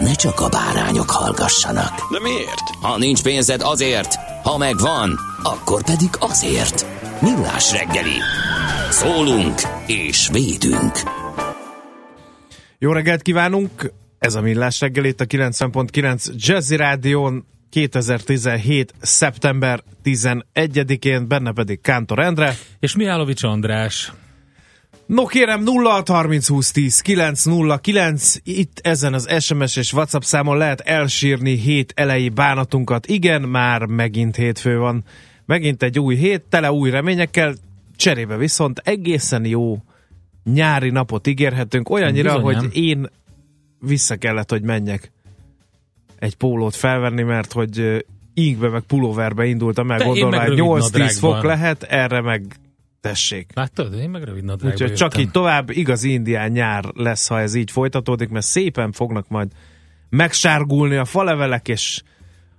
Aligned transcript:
ne 0.00 0.12
csak 0.12 0.40
a 0.40 0.48
bárányok 0.48 1.10
hallgassanak. 1.10 2.12
De 2.12 2.20
miért? 2.20 2.68
Ha 2.80 2.98
nincs 2.98 3.22
pénzed 3.22 3.60
azért, 3.60 4.14
ha 4.42 4.58
megvan, 4.58 5.18
akkor 5.42 5.84
pedig 5.84 6.08
azért. 6.18 6.86
Millás 7.20 7.72
reggeli. 7.72 8.18
Szólunk 8.90 9.60
és 9.86 10.28
védünk. 10.32 10.92
Jó 12.78 12.92
reggelt 12.92 13.22
kívánunk! 13.22 13.92
Ez 14.18 14.34
a 14.34 14.40
Millás 14.40 14.80
reggel 14.80 15.04
itt 15.04 15.20
a 15.20 15.24
90.9 15.24 16.26
Jazzy 16.36 16.76
Rádión 16.76 17.46
2017. 17.70 18.94
szeptember 19.00 19.82
11-én, 20.04 21.28
benne 21.28 21.52
pedig 21.52 21.80
Kántor 21.80 22.18
Endre. 22.18 22.54
És 22.80 22.96
Mihálovics 22.96 23.42
András. 23.42 24.12
No 25.06 25.24
kérem 25.24 25.64
0630 25.66 26.48
20 26.48 26.70
10 26.70 27.00
909 27.00 28.34
itt 28.42 28.80
ezen 28.82 29.14
az 29.14 29.42
SMS 29.42 29.76
és 29.76 29.92
WhatsApp 29.92 30.22
számon 30.22 30.56
lehet 30.56 30.80
elsírni 30.80 31.54
hét 31.54 31.92
elejé 31.96 32.28
bánatunkat. 32.28 33.06
Igen, 33.06 33.42
már 33.42 33.84
megint 33.84 34.36
hétfő 34.36 34.78
van. 34.78 35.04
Megint 35.44 35.82
egy 35.82 35.98
új 35.98 36.16
hét, 36.16 36.42
tele 36.48 36.72
új 36.72 36.90
reményekkel, 36.90 37.54
cserébe 37.96 38.36
viszont 38.36 38.80
egészen 38.84 39.44
jó 39.44 39.82
nyári 40.44 40.90
napot 40.90 41.26
ígérhetünk, 41.26 41.90
olyannyira, 41.90 42.28
Bizony, 42.28 42.44
hogy 42.44 42.56
nem? 42.56 42.70
én 42.72 43.10
vissza 43.80 44.16
kellett, 44.16 44.50
hogy 44.50 44.62
menjek 44.62 45.12
egy 46.18 46.36
pólót 46.36 46.74
felvenni, 46.74 47.22
mert 47.22 47.52
hogy 47.52 48.04
ingbe 48.34 48.68
meg 48.68 48.82
pulóverbe 48.82 49.44
indultam 49.44 49.90
én 49.90 49.96
gondolom, 49.96 50.30
meg 50.30 50.48
hogy 50.48 50.58
rövid 50.58 50.82
8-10 50.92 51.16
fok 51.18 51.42
lehet, 51.42 51.82
erre 51.82 52.20
meg 52.20 52.56
tessék. 53.08 53.50
Láttad? 53.54 53.94
Én 53.94 54.10
meg 54.10 54.22
rövid 54.22 54.44
nadrágba 54.44 54.74
Úgyhogy 54.74 54.94
csak 54.94 55.08
jöttem. 55.10 55.20
így 55.20 55.30
tovább 55.30 55.70
igazi 55.70 56.12
indián 56.12 56.50
nyár 56.50 56.84
lesz, 56.94 57.26
ha 57.28 57.40
ez 57.40 57.54
így 57.54 57.70
folytatódik, 57.70 58.28
mert 58.28 58.44
szépen 58.46 58.92
fognak 58.92 59.28
majd 59.28 59.48
megsárgulni 60.08 60.96
a 60.96 61.04
falevelek, 61.04 61.68
és 61.68 62.02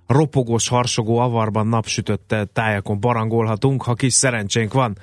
ropogós, 0.06 0.68
harsogó 0.68 1.18
avarban 1.18 1.66
napsütött 1.66 2.34
tájakon 2.52 3.00
barangolhatunk, 3.00 3.82
ha 3.82 3.94
kis 3.94 4.12
szerencsénk 4.14 4.72
van. 4.72 4.96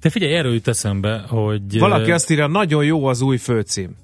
Te 0.00 0.10
figyelj, 0.10 0.34
erről 0.34 0.52
jut 0.52 0.68
eszembe, 0.68 1.24
hogy... 1.28 1.78
Valaki 1.78 2.10
azt 2.10 2.30
írja, 2.30 2.46
nagyon 2.46 2.84
jó 2.84 3.06
az 3.06 3.20
új 3.20 3.36
főcím. 3.36 3.96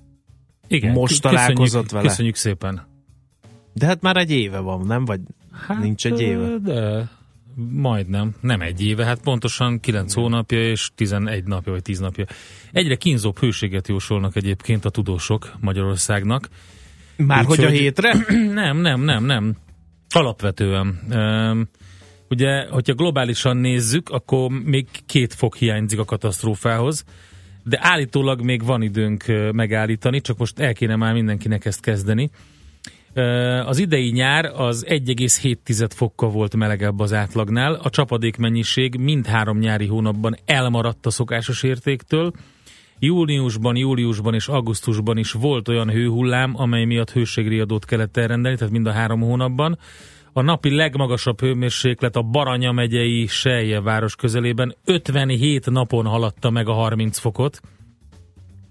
igen, 0.68 0.92
most 0.92 1.20
köszönjük- 1.22 1.40
találkozott 1.46 1.90
vele. 1.90 2.08
Köszönjük 2.08 2.34
szépen. 2.36 2.86
De 3.72 3.86
hát 3.86 4.00
már 4.00 4.16
egy 4.16 4.30
éve 4.30 4.58
van, 4.58 4.86
nem? 4.86 5.04
Vagy 5.04 5.20
Hát, 5.66 5.78
nincs 5.80 6.06
egy 6.06 6.20
éve. 6.20 6.56
De 6.58 7.08
majdnem, 7.70 8.34
nem 8.40 8.60
egy 8.60 8.84
éve, 8.84 9.04
hát 9.04 9.20
pontosan 9.20 9.80
9 9.80 10.14
hónapja 10.14 10.70
és 10.70 10.90
11 10.94 11.44
napja, 11.44 11.72
vagy 11.72 11.82
10 11.82 11.98
napja. 11.98 12.24
Egyre 12.72 12.96
kínzóbb 12.96 13.38
hőséget 13.38 13.88
jósolnak 13.88 14.36
egyébként 14.36 14.84
a 14.84 14.90
tudósok 14.90 15.52
Magyarországnak. 15.60 16.48
Már 17.16 17.44
hogy 17.44 17.64
a 17.64 17.68
hétre? 17.68 18.14
Nem, 18.62 18.76
nem, 18.76 19.00
nem, 19.00 19.24
nem. 19.24 19.56
Alapvetően. 20.08 21.00
Üm, 21.10 21.68
ugye, 22.28 22.66
hogyha 22.68 22.94
globálisan 22.94 23.56
nézzük, 23.56 24.08
akkor 24.08 24.50
még 24.50 24.86
két 25.06 25.34
fok 25.34 25.56
hiányzik 25.56 25.98
a 25.98 26.04
katasztrófához, 26.04 27.04
de 27.64 27.78
állítólag 27.82 28.42
még 28.42 28.64
van 28.64 28.82
időnk 28.82 29.24
megállítani, 29.52 30.20
csak 30.20 30.38
most 30.38 30.58
el 30.58 30.74
kéne 30.74 30.96
már 30.96 31.12
mindenkinek 31.12 31.64
ezt 31.64 31.80
kezdeni. 31.80 32.30
Az 33.66 33.78
idei 33.78 34.10
nyár 34.10 34.44
az 34.44 34.84
1,7 34.88 35.90
fokkal 35.94 36.30
volt 36.30 36.56
melegebb 36.56 37.00
az 37.00 37.12
átlagnál, 37.12 37.74
a 37.74 37.90
csapadék 37.90 38.36
mennyiség 38.36 38.96
mindhárom 38.96 39.58
nyári 39.58 39.86
hónapban 39.86 40.36
elmaradt 40.44 41.06
a 41.06 41.10
szokásos 41.10 41.62
értéktől, 41.62 42.32
Júniusban, 42.98 43.76
júliusban 43.76 44.34
és 44.34 44.48
augusztusban 44.48 45.16
is 45.16 45.32
volt 45.32 45.68
olyan 45.68 45.90
hőhullám, 45.90 46.52
amely 46.56 46.84
miatt 46.84 47.10
hőségriadót 47.10 47.84
kellett 47.84 48.16
elrendelni, 48.16 48.56
tehát 48.56 48.72
mind 48.72 48.86
a 48.86 48.92
három 48.92 49.20
hónapban. 49.20 49.78
A 50.32 50.42
napi 50.42 50.74
legmagasabb 50.74 51.40
hőmérséklet 51.40 52.16
a 52.16 52.22
Baranya 52.22 52.72
megyei 52.72 53.26
Selje 53.26 53.80
város 53.80 54.16
közelében 54.16 54.74
57 54.84 55.70
napon 55.70 56.06
haladta 56.06 56.50
meg 56.50 56.68
a 56.68 56.72
30 56.72 57.18
fokot. 57.18 57.60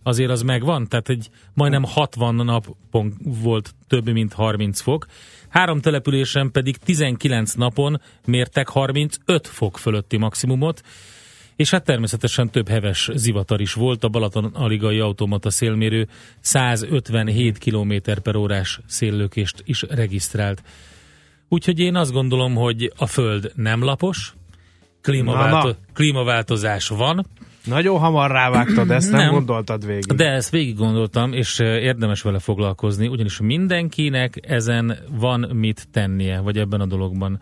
Azért 0.07 0.31
az 0.31 0.41
megvan, 0.41 0.88
tehát 0.88 1.09
egy 1.09 1.29
majdnem 1.53 1.84
60 1.84 2.35
napon 2.35 3.13
volt 3.19 3.75
több, 3.88 4.09
mint 4.09 4.34
30 4.34 4.81
fok. 4.81 5.06
Három 5.50 5.81
településen 5.81 6.51
pedig 6.51 6.78
19 6.78 7.53
napon 7.53 8.01
mértek 8.25 8.69
35 8.69 9.47
fok 9.47 9.78
fölötti 9.78 10.18
maximumot. 10.18 10.81
És 11.56 11.69
hát 11.69 11.84
természetesen 11.84 12.50
több 12.50 12.68
heves 12.68 13.09
zivatar 13.13 13.62
is 13.62 13.73
volt, 13.73 14.03
a 14.03 14.09
Balaton-aligai 14.09 15.00
automata 15.00 15.50
szélmérő 15.50 16.07
157 16.39 17.57
km 17.57 17.94
per 18.24 18.35
órás 18.35 18.79
széllökést 18.85 19.62
is 19.66 19.81
regisztrált. 19.81 20.63
Úgyhogy 21.50 21.79
én 21.79 21.95
azt 21.95 22.12
gondolom, 22.12 22.56
hogy 22.56 22.94
a 22.97 23.06
Föld 23.06 23.51
nem 23.56 23.84
lapos, 23.84 24.34
klímaválto- 25.01 25.78
klímaváltozás 25.94 26.88
van, 26.88 27.25
Nagyon 27.68 28.00
hamar 28.00 28.32
rávágtad, 28.32 28.92
ezt 28.92 29.12
nem, 29.12 29.20
Nem. 29.22 29.32
gondoltad 29.32 29.86
végig. 29.86 30.06
de 30.06 30.30
ezt 30.30 30.50
végig 30.50 30.76
gondoltam, 30.76 31.34
és 31.34 31.60
érdemes 31.60 32.22
vele 32.22 32.40
foglalkozni, 32.40 33.08
ugyanis 33.08 33.40
mindenkinek 33.40 34.40
ezen 34.42 34.98
van 35.12 35.50
mit 35.54 35.88
tennie, 35.92 36.40
vagy 36.40 36.58
ebben 36.58 36.82
a 36.82 36.86
dologban. 36.86 37.40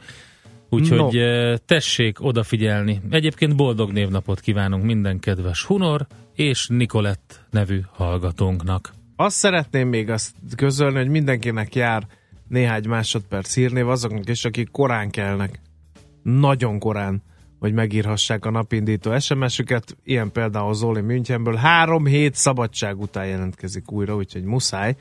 Úgyhogy 0.70 1.14
no. 1.14 1.58
tessék 1.66 2.24
odafigyelni. 2.24 3.02
Egyébként 3.10 3.56
boldog 3.56 3.92
névnapot 3.92 4.40
kívánunk 4.40 4.84
minden 4.84 5.20
kedves 5.20 5.64
Hunor 5.64 6.08
és 6.34 6.68
Nikolett 6.68 7.46
nevű 7.52 7.82
hallgatónknak. 7.92 8.94
Azt 9.16 9.36
szeretném 9.36 9.88
még 9.88 10.10
azt 10.10 10.36
közölni, 10.56 10.98
hogy 10.98 11.10
mindenkinek 11.10 11.76
jár 11.76 12.08
néhány 12.48 12.84
másodperc 12.88 13.54
hírnév 13.54 13.90
azoknak 13.90 14.30
is, 14.30 14.46
akik 14.46 14.72
korán 14.72 15.10
kelnek. 15.10 15.60
Nagyon 16.24 16.80
korán, 16.80 17.24
hogy 17.60 17.74
megírhassák 17.74 18.46
a 18.46 18.50
napindító 18.50 19.20
SMS-üket. 19.20 19.98
Ilyen 20.04 20.32
például 20.32 20.74
Zoli 20.74 21.02
Münchenből. 21.02 21.56
Három 21.56 22.06
hét 22.06 22.36
szabadság 22.36 23.00
után 23.00 23.28
jelentkezik 23.28 23.92
újra, 23.92 24.16
úgyhogy 24.16 24.44
muszáj. 24.44 24.96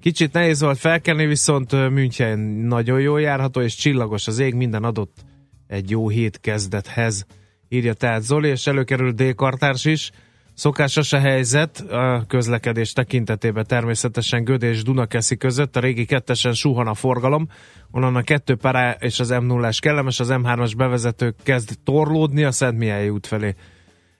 Kicsit 0.00 0.32
nehéz 0.32 0.60
volt 0.60 0.78
felkelni, 0.78 1.26
viszont 1.26 1.72
München 1.72 2.38
nagyon 2.38 3.00
jól 3.00 3.20
járható, 3.20 3.60
és 3.60 3.74
csillagos 3.74 4.26
az 4.26 4.38
ég, 4.38 4.54
minden 4.54 4.84
adott 4.84 5.24
egy 5.66 5.90
jó 5.90 6.08
hét 6.08 6.40
kezdethez. 6.40 7.26
Írja 7.68 7.92
tehát 7.92 8.22
Zoli, 8.22 8.48
és 8.48 8.66
előkerül 8.66 9.12
D-kartárs 9.12 9.84
is. 9.84 10.10
Szokásos 10.54 11.12
a 11.12 11.18
helyzet 11.18 11.78
a 11.78 12.24
közlekedés 12.28 12.92
tekintetében. 12.92 13.64
Természetesen 13.66 14.44
Göd 14.44 14.62
és 14.62 14.82
Dunakeszi 14.82 15.36
között. 15.36 15.76
A 15.76 15.80
régi 15.80 16.04
kettesen 16.04 16.52
suhan 16.52 16.86
a 16.86 16.94
forgalom, 16.94 17.48
onnan 17.90 18.16
a 18.16 18.22
kettő 18.22 18.54
párá 18.54 18.96
és 19.00 19.20
az 19.20 19.30
m 19.30 19.46
0 19.46 19.70
kellemes, 19.78 20.20
az 20.20 20.28
M3-as 20.30 20.72
bevezető 20.76 21.34
kezd 21.42 21.78
torlódni 21.84 22.44
a 22.44 22.52
Szent 22.52 22.78
Mihály 22.78 23.08
út 23.08 23.26
felé 23.26 23.54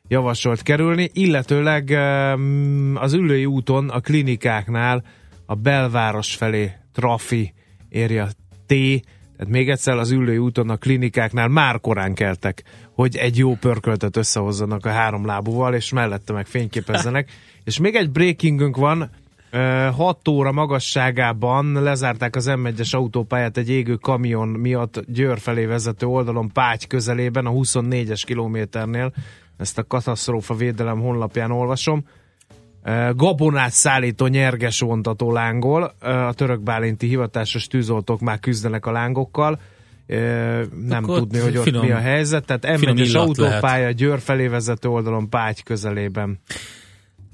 javasolt 0.08 0.62
kerülni, 0.62 1.10
illetőleg 1.12 1.90
az 2.94 3.12
ülői 3.12 3.46
úton 3.46 3.90
a 3.90 4.00
klinikáknál 4.00 5.04
a 5.46 5.54
belváros 5.54 6.34
felé 6.34 6.72
trafi 6.92 7.52
érje 7.88 8.28
T, 8.66 8.74
tehát 9.36 9.52
még 9.52 9.70
egyszer 9.70 9.96
az 9.96 10.10
ülői 10.10 10.38
úton 10.38 10.70
a 10.70 10.76
klinikáknál 10.76 11.48
már 11.48 11.80
korán 11.80 12.14
keltek, 12.14 12.62
hogy 12.94 13.16
egy 13.16 13.38
jó 13.38 13.54
pörköltet 13.54 14.16
összehozzanak 14.16 14.86
a 14.86 14.90
három 14.90 15.26
lábúval, 15.26 15.74
és 15.74 15.92
mellette 15.92 16.32
meg 16.32 16.46
fényképezzenek. 16.46 17.30
és 17.64 17.78
még 17.78 17.94
egy 17.94 18.10
breakingünk 18.10 18.76
van, 18.76 19.10
6 19.96 20.28
óra 20.28 20.52
magasságában 20.52 21.72
lezárták 21.72 22.36
az 22.36 22.46
M1-es 22.48 22.94
autópályát 22.94 23.56
egy 23.56 23.70
égő 23.70 23.94
kamion 23.94 24.48
miatt 24.48 25.04
Győr 25.06 25.38
felé 25.38 25.64
vezető 25.64 26.06
oldalon 26.06 26.50
Págy 26.52 26.86
közelében, 26.86 27.46
a 27.46 27.50
24-es 27.50 28.22
kilométernél. 28.24 29.12
Ezt 29.56 29.78
a 29.78 29.84
katasztrófa 29.84 30.54
védelem 30.54 31.00
honlapján 31.00 31.50
olvasom. 31.50 32.04
Gabonát 33.12 33.72
szállító 33.72 34.26
nyerges 34.26 34.80
vontató 34.80 35.32
lángol. 35.32 35.82
A 36.00 36.32
török 36.32 36.60
bálinti 36.60 37.06
hivatásos 37.06 37.66
tűzoltók 37.66 38.20
már 38.20 38.40
küzdenek 38.40 38.86
a 38.86 38.92
lángokkal. 38.92 39.60
Nem 40.06 41.02
Akkor 41.02 41.18
tudni, 41.18 41.38
hogy 41.38 41.56
ott 41.56 41.62
finom- 41.64 41.84
mi 41.84 41.90
a 41.92 41.98
helyzet. 41.98 42.44
Tehát 42.46 42.78
finom 42.78 42.96
M1-es 42.96 43.08
illat 43.08 43.26
autópálya 43.26 43.90
Győr 43.90 44.20
felé 44.20 44.46
vezető 44.46 44.88
oldalon 44.88 45.28
Págy 45.28 45.62
közelében. 45.62 46.38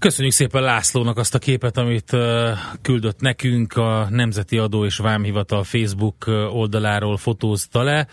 Köszönjük 0.00 0.34
szépen 0.34 0.62
Lászlónak 0.62 1.18
azt 1.18 1.34
a 1.34 1.38
képet, 1.38 1.76
amit 1.76 2.16
küldött 2.82 3.20
nekünk. 3.20 3.76
A 3.76 4.06
Nemzeti 4.10 4.58
Adó 4.58 4.84
és 4.84 4.96
Vámhivatal 4.96 5.64
Facebook 5.64 6.26
oldaláról 6.52 7.16
fotózta 7.16 7.82
le, 7.82 8.06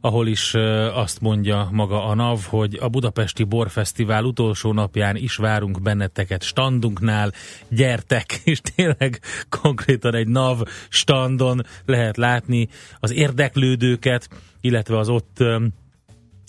ahol 0.00 0.26
is 0.26 0.54
azt 0.94 1.20
mondja 1.20 1.68
maga 1.72 2.04
a 2.04 2.14
NAV, 2.14 2.40
hogy 2.44 2.78
a 2.80 2.88
Budapesti 2.88 3.44
Borfesztivál 3.44 4.24
utolsó 4.24 4.72
napján 4.72 5.16
is 5.16 5.36
várunk 5.36 5.82
benneteket 5.82 6.42
standunknál, 6.42 7.32
gyertek, 7.68 8.40
és 8.44 8.60
tényleg 8.74 9.20
konkrétan 9.48 10.14
egy 10.14 10.28
NAV 10.28 10.62
standon 10.88 11.62
lehet 11.86 12.16
látni 12.16 12.68
az 13.00 13.12
érdeklődőket, 13.12 14.28
illetve 14.60 14.98
az 14.98 15.08
ott 15.08 15.44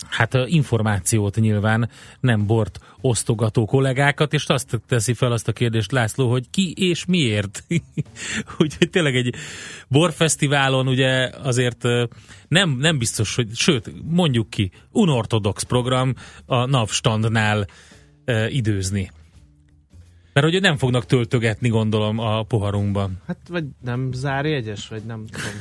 hát 0.10 0.34
információt 0.45 1.36
nyilván, 1.36 1.90
nem 2.19 2.45
bort 2.45 2.80
osztogató 3.01 3.66
kollégákat, 3.66 4.34
és 4.34 4.45
azt 4.48 4.81
teszi 4.88 5.13
fel 5.13 5.31
azt 5.31 5.48
a 5.48 5.51
kérdést 5.51 5.92
László, 5.92 6.30
hogy 6.30 6.50
ki 6.50 6.74
és 6.78 7.06
miért. 7.06 7.63
Úgyhogy 8.60 8.90
tényleg 8.90 9.16
egy 9.16 9.36
borfesztiválon 9.88 10.88
ugye 10.88 11.30
azért 11.44 11.84
nem, 12.48 12.69
nem 12.69 12.98
biztos, 12.98 13.36
hogy, 13.36 13.48
sőt, 13.54 13.92
mondjuk 14.10 14.50
ki, 14.50 14.72
unortodox 14.92 15.63
program 15.63 16.13
a 16.46 16.66
NAV 16.66 16.89
standnál 16.89 17.68
ö, 18.25 18.46
időzni. 18.48 19.12
Mert 20.34 20.50
hogy 20.51 20.62
nem 20.62 20.78
fognak 20.78 21.06
töltögetni, 21.06 21.69
gondolom, 21.69 22.19
a 22.19 22.44
poharunkban. 22.44 23.22
Hát 23.28 23.38
vagy 23.50 23.66
nem 23.81 24.10
zárjegyes, 24.12 24.88
vagy 24.88 25.04
nem 25.04 25.25
tudom. 25.25 25.51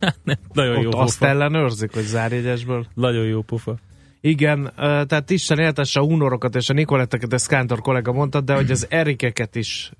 Nem, 0.24 0.36
nagyon 0.52 0.80
jó 0.82 0.88
Ott 0.88 0.94
azt 0.94 1.18
pofa. 1.18 1.30
ellenőrzik, 1.30 1.92
hogy 1.94 2.02
zárjegyesből. 2.02 2.86
Nagyon 2.94 3.24
jó 3.24 3.42
pofa. 3.42 3.76
Igen, 4.20 4.72
tehát 4.76 5.30
Isten 5.30 5.58
éltesse 5.58 6.00
a 6.00 6.04
hunorokat 6.04 6.54
és 6.54 6.68
a 6.68 6.72
Nikoletteket, 6.72 7.32
ezt 7.32 7.48
Kántor 7.48 7.80
kollega 7.80 8.12
mondta, 8.12 8.40
de 8.40 8.54
hogy 8.54 8.70
az 8.70 8.86
Erikeket 8.90 9.56
is, 9.56 9.92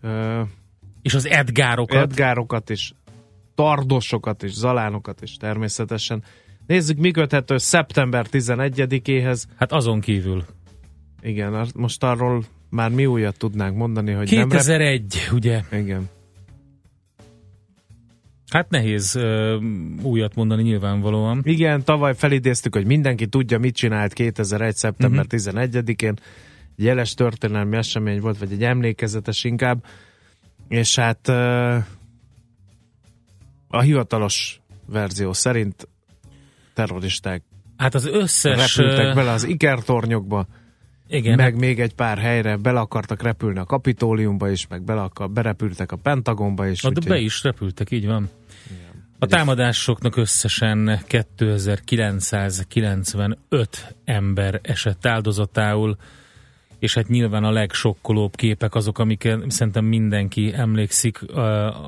És 1.02 1.14
az 1.14 1.26
Edgárokat. 1.26 1.96
Edgárokat 2.02 2.70
is, 2.70 2.92
Tardosokat 3.54 4.42
is, 4.42 4.52
Zalánokat 4.52 5.22
is 5.22 5.36
természetesen. 5.36 6.22
Nézzük, 6.66 6.98
mi 6.98 7.10
köthető 7.10 7.58
szeptember 7.58 8.26
11-éhez. 8.32 9.42
Hát 9.56 9.72
azon 9.72 10.00
kívül. 10.00 10.44
Igen, 11.22 11.66
most 11.74 12.04
arról 12.04 12.44
már 12.70 12.90
mi 12.90 13.06
újat 13.06 13.38
tudnánk 13.38 13.76
mondani, 13.76 14.12
hogy 14.12 14.30
nem... 14.30 14.38
rep- 14.38 14.50
2001, 14.50 15.28
ugye? 15.32 15.60
Igen. 15.72 16.08
Hát 18.50 18.70
nehéz 18.70 19.14
ö, 19.14 19.56
újat 20.02 20.34
mondani 20.34 20.62
nyilvánvalóan. 20.62 21.40
Igen, 21.44 21.84
tavaly 21.84 22.14
felidéztük, 22.16 22.74
hogy 22.74 22.86
mindenki 22.86 23.26
tudja, 23.26 23.58
mit 23.58 23.74
csinált 23.74 24.12
2001. 24.12 24.74
szeptember 24.76 25.24
Mhm. 25.24 25.34
11-én. 25.36 26.14
Egy 26.76 26.84
jeles 26.84 27.14
történelmi 27.14 27.76
esemény 27.76 28.20
volt, 28.20 28.38
vagy 28.38 28.52
egy 28.52 28.62
emlékezetes 28.64 29.44
inkább. 29.44 29.84
És 30.68 30.94
hát 30.98 31.28
ö, 31.28 31.76
a 33.68 33.80
hivatalos 33.80 34.60
verzió 34.86 35.32
szerint 35.32 35.88
terroristák 36.74 37.42
Hát 37.76 37.94
az 37.94 38.06
összes... 38.06 38.76
repültek 38.76 39.14
bele 39.14 39.30
az 39.30 39.44
ikertornyokba, 39.44 40.46
igen, 41.08 41.36
meg 41.36 41.58
még 41.58 41.80
egy 41.80 41.94
pár 41.94 42.18
helyre 42.18 42.56
bele 42.56 42.80
akartak 42.80 43.22
repülni 43.22 43.58
a 43.58 43.64
kapitóliumba 43.64 44.50
is, 44.50 44.66
meg 44.66 44.82
bele 44.82 45.00
akar, 45.02 45.30
berepültek 45.30 45.92
a 45.92 45.96
Pentagonba 45.96 46.66
is. 46.66 46.82
hát 46.82 46.90
úgyhogy- 46.90 47.08
be 47.08 47.18
is 47.18 47.42
repültek, 47.42 47.90
így 47.90 48.06
van. 48.06 48.28
A 49.22 49.26
támadásoknak 49.26 50.16
összesen 50.16 51.00
2995 51.06 53.94
ember 54.04 54.60
esett 54.62 55.06
áldozatául, 55.06 55.96
és 56.78 56.94
hát 56.94 57.08
nyilván 57.08 57.44
a 57.44 57.50
legsokkolóbb 57.50 58.36
képek 58.36 58.74
azok, 58.74 58.98
amiket 58.98 59.50
szerintem 59.50 59.84
mindenki 59.84 60.52
emlékszik, 60.54 61.18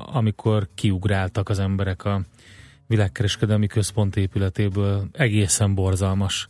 amikor 0.05 0.67
kiugráltak 0.75 1.49
az 1.49 1.59
emberek 1.59 2.05
a 2.05 2.21
világkereskedelmi 2.87 3.67
központ 3.67 4.15
épületéből. 4.15 5.07
Egészen 5.11 5.75
borzalmas 5.75 6.47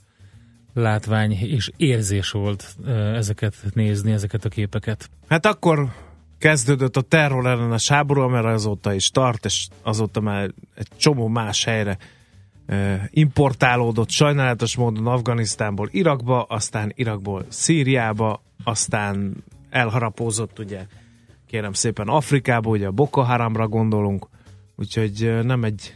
látvány 0.74 1.31
és 1.31 1.71
érzés 1.77 2.31
volt 2.31 2.75
ezeket 3.13 3.56
nézni, 3.74 4.12
ezeket 4.12 4.45
a 4.45 4.50
képeket. 4.50 5.09
Hát 5.27 5.45
akkor 5.45 5.91
kezdődött 6.44 6.98
a 6.98 7.01
terror 7.01 7.45
ellenes 7.45 7.88
háború, 7.88 8.28
mert 8.28 8.45
azóta 8.45 8.94
is 8.94 9.10
tart, 9.10 9.45
és 9.45 9.68
azóta 9.81 10.19
már 10.19 10.51
egy 10.75 10.88
csomó 10.98 11.28
más 11.28 11.63
helyre 11.63 11.98
importálódott 13.10 14.10
sajnálatos 14.10 14.75
módon 14.75 15.07
Afganisztánból 15.07 15.90
Irakba, 15.92 16.44
aztán 16.44 16.92
Irakból 16.95 17.45
Szíriába, 17.48 18.44
aztán 18.63 19.44
elharapózott 19.69 20.60
ugye 20.60 20.86
kérem 21.48 21.74
szépen 21.74 22.07
Afrikába, 22.07 22.69
ugye 22.69 22.88
a 22.88 22.92
Boko 22.92 23.22
Haramra 23.22 23.68
gondolunk, 23.68 24.28
úgyhogy 24.75 25.44
nem 25.44 25.63
egy 25.63 25.95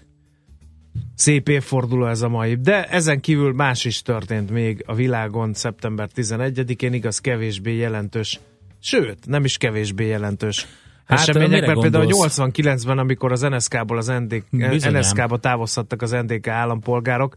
szép 1.15 1.49
évforduló 1.49 2.05
ez 2.05 2.21
a 2.21 2.29
mai. 2.29 2.55
De 2.55 2.85
ezen 2.85 3.19
kívül 3.19 3.53
más 3.53 3.85
is 3.85 4.01
történt 4.01 4.51
még 4.51 4.83
a 4.85 4.93
világon 4.93 5.53
szeptember 5.53 6.09
11-én, 6.15 6.93
igaz 6.93 7.19
kevésbé 7.19 7.75
jelentős, 7.75 8.39
sőt, 8.79 9.25
nem 9.25 9.43
is 9.43 9.57
kevésbé 9.57 10.07
jelentős 10.07 10.67
Hát, 11.07 11.19
hát, 11.19 11.27
események, 11.27 11.65
mert 11.65 11.79
például 11.79 12.05
gondolsz? 12.05 12.37
89-ben, 12.41 12.97
amikor 12.97 13.31
az 13.31 13.41
NSK-ból 13.41 13.97
az 13.97 14.07
NDK. 14.07 14.43
NSK-ba 14.91 15.37
távozhattak 15.37 16.01
az 16.01 16.11
NDK 16.11 16.47
állampolgárok, 16.47 17.35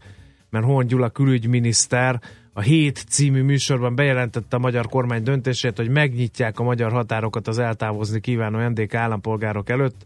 mert 0.49 0.65
Hon 0.65 0.87
Gyula 0.87 1.09
külügyminiszter 1.09 2.21
a 2.53 2.61
Hét 2.61 3.05
című 3.09 3.41
műsorban 3.41 3.95
bejelentette 3.95 4.55
a 4.55 4.59
magyar 4.59 4.87
kormány 4.87 5.23
döntését, 5.23 5.77
hogy 5.77 5.89
megnyitják 5.89 6.59
a 6.59 6.63
magyar 6.63 6.91
határokat 6.91 7.47
az 7.47 7.57
eltávozni 7.57 8.19
kívánó 8.19 8.67
NDK 8.67 8.93
állampolgárok 8.93 9.69
előtt. 9.69 10.03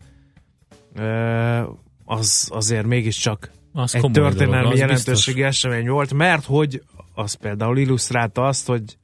Az 2.06 2.50
azért 2.54 2.86
mégiscsak 2.86 3.52
Az 3.74 3.96
egy 3.96 4.12
történelmi 4.12 4.64
dolog, 4.64 4.78
jelentőségi 4.78 5.44
esemény 5.44 5.90
volt, 5.90 6.14
mert 6.14 6.46
hogy 6.46 6.82
az 7.14 7.34
például 7.34 7.78
illusztrálta 7.78 8.46
azt, 8.46 8.68
hogy 8.68 8.98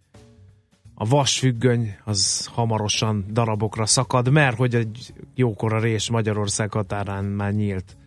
a 1.01 1.05
vasfüggöny 1.05 1.95
az 2.03 2.49
hamarosan 2.53 3.25
darabokra 3.31 3.85
szakad, 3.85 4.29
mert 4.29 4.57
hogy 4.57 4.75
egy 4.75 5.13
jókora 5.35 5.79
rés 5.79 6.09
Magyarország 6.09 6.71
határán 6.71 7.23
már 7.23 7.53
nyílt 7.53 7.97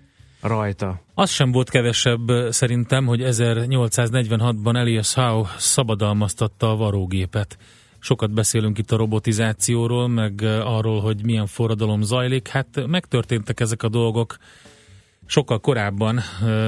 rajta. 0.41 1.01
Az 1.15 1.31
sem 1.31 1.53
volt 1.53 1.71
kevesebb 1.71 2.29
szerintem, 2.49 3.07
hogy 3.07 3.21
1846-ban 3.23 4.77
Elias 4.77 5.15
Howe 5.15 5.49
szabadalmaztatta 5.59 6.71
a 6.71 6.77
varógépet. 6.77 7.59
Sokat 7.99 8.33
beszélünk 8.33 8.79
itt 8.79 8.93
a 8.93 8.97
robotizációról, 8.97 10.09
meg 10.09 10.43
arról, 10.65 11.01
hogy 11.01 11.25
milyen 11.25 11.47
forradalom 11.47 12.03
zajlik. 12.03 12.49
Hát 12.49 12.87
megtörténtek 12.87 13.61
ezek 13.61 13.83
a 13.83 13.89
dolgok 13.89 14.37
sokkal 15.27 15.61
korábban 15.61 16.21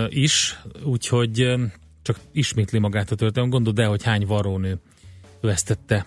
is, 0.09 0.61
úgyhogy 0.85 1.54
csak 2.02 2.16
ismétli 2.33 2.78
magát 2.78 3.11
a 3.11 3.14
történet. 3.14 3.50
Gondold 3.50 3.78
el, 3.78 3.88
hogy 3.88 4.02
hány 4.02 4.26
varónő 4.26 4.78
vesztette 5.40 6.06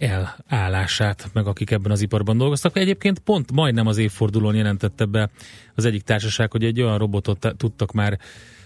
el 0.00 0.36
állását, 0.46 1.30
meg 1.32 1.46
akik 1.46 1.70
ebben 1.70 1.90
az 1.90 2.00
iparban 2.00 2.36
dolgoztak. 2.36 2.76
Egyébként 2.76 3.18
pont 3.18 3.52
majdnem 3.52 3.86
az 3.86 3.98
évfordulón 3.98 4.54
jelentette 4.54 5.04
be 5.04 5.30
az 5.74 5.84
egyik 5.84 6.02
társaság, 6.02 6.50
hogy 6.50 6.64
egy 6.64 6.82
olyan 6.82 6.98
robotot 6.98 7.54
tudtak 7.56 7.92
már 7.92 8.18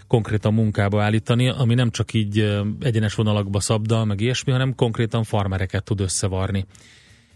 konkrétan 0.06 0.54
munkába 0.54 1.02
állítani, 1.02 1.48
ami 1.48 1.74
nem 1.74 1.90
csak 1.90 2.12
így 2.12 2.62
egyenes 2.80 3.14
vonalakba 3.14 3.60
szabdal, 3.60 4.04
meg 4.04 4.20
ilyesmi, 4.20 4.52
hanem 4.52 4.74
konkrétan 4.74 5.22
farmereket 5.22 5.84
tud 5.84 6.00
összevarni. 6.00 6.66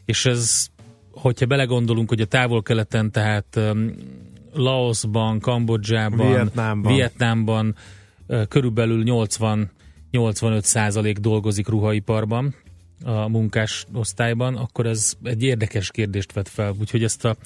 És 0.05 0.27
ez, 0.27 0.67
hogyha 1.11 1.47
belegondolunk, 1.47 2.09
hogy 2.09 2.21
a 2.21 2.27
távol-keleten, 2.27 3.11
tehát 3.11 3.61
Laosban, 4.53 5.41
Kambodzsában, 5.41 6.27
Vietnámban. 6.27 6.95
Vietnámban 6.95 7.75
körülbelül 8.49 9.03
80-85 10.13 10.61
százalék 10.61 11.19
dolgozik 11.19 11.69
ruhaiparban, 11.69 12.55
a 13.05 13.29
munkás 13.29 13.87
osztályban, 13.93 14.57
akkor 14.57 14.87
ez 14.87 15.15
egy 15.23 15.43
érdekes 15.43 15.91
kérdést 15.91 16.33
vet 16.33 16.49
fel. 16.49 16.75
Úgyhogy 16.81 17.03
ezt 17.03 17.25
a 17.25 17.37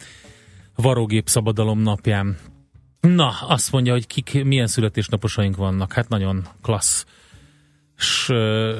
varógép 0.76 1.28
szabadalom 1.28 1.78
napján. 1.78 2.37
Na, 3.00 3.28
azt 3.40 3.73
mondja, 3.73 3.92
hogy 3.92 4.06
kik, 4.06 4.44
milyen 4.44 4.66
születésnaposaink 4.66 5.56
vannak. 5.56 5.92
Hát 5.92 6.09
nagyon 6.09 6.47
klassz 6.62 7.04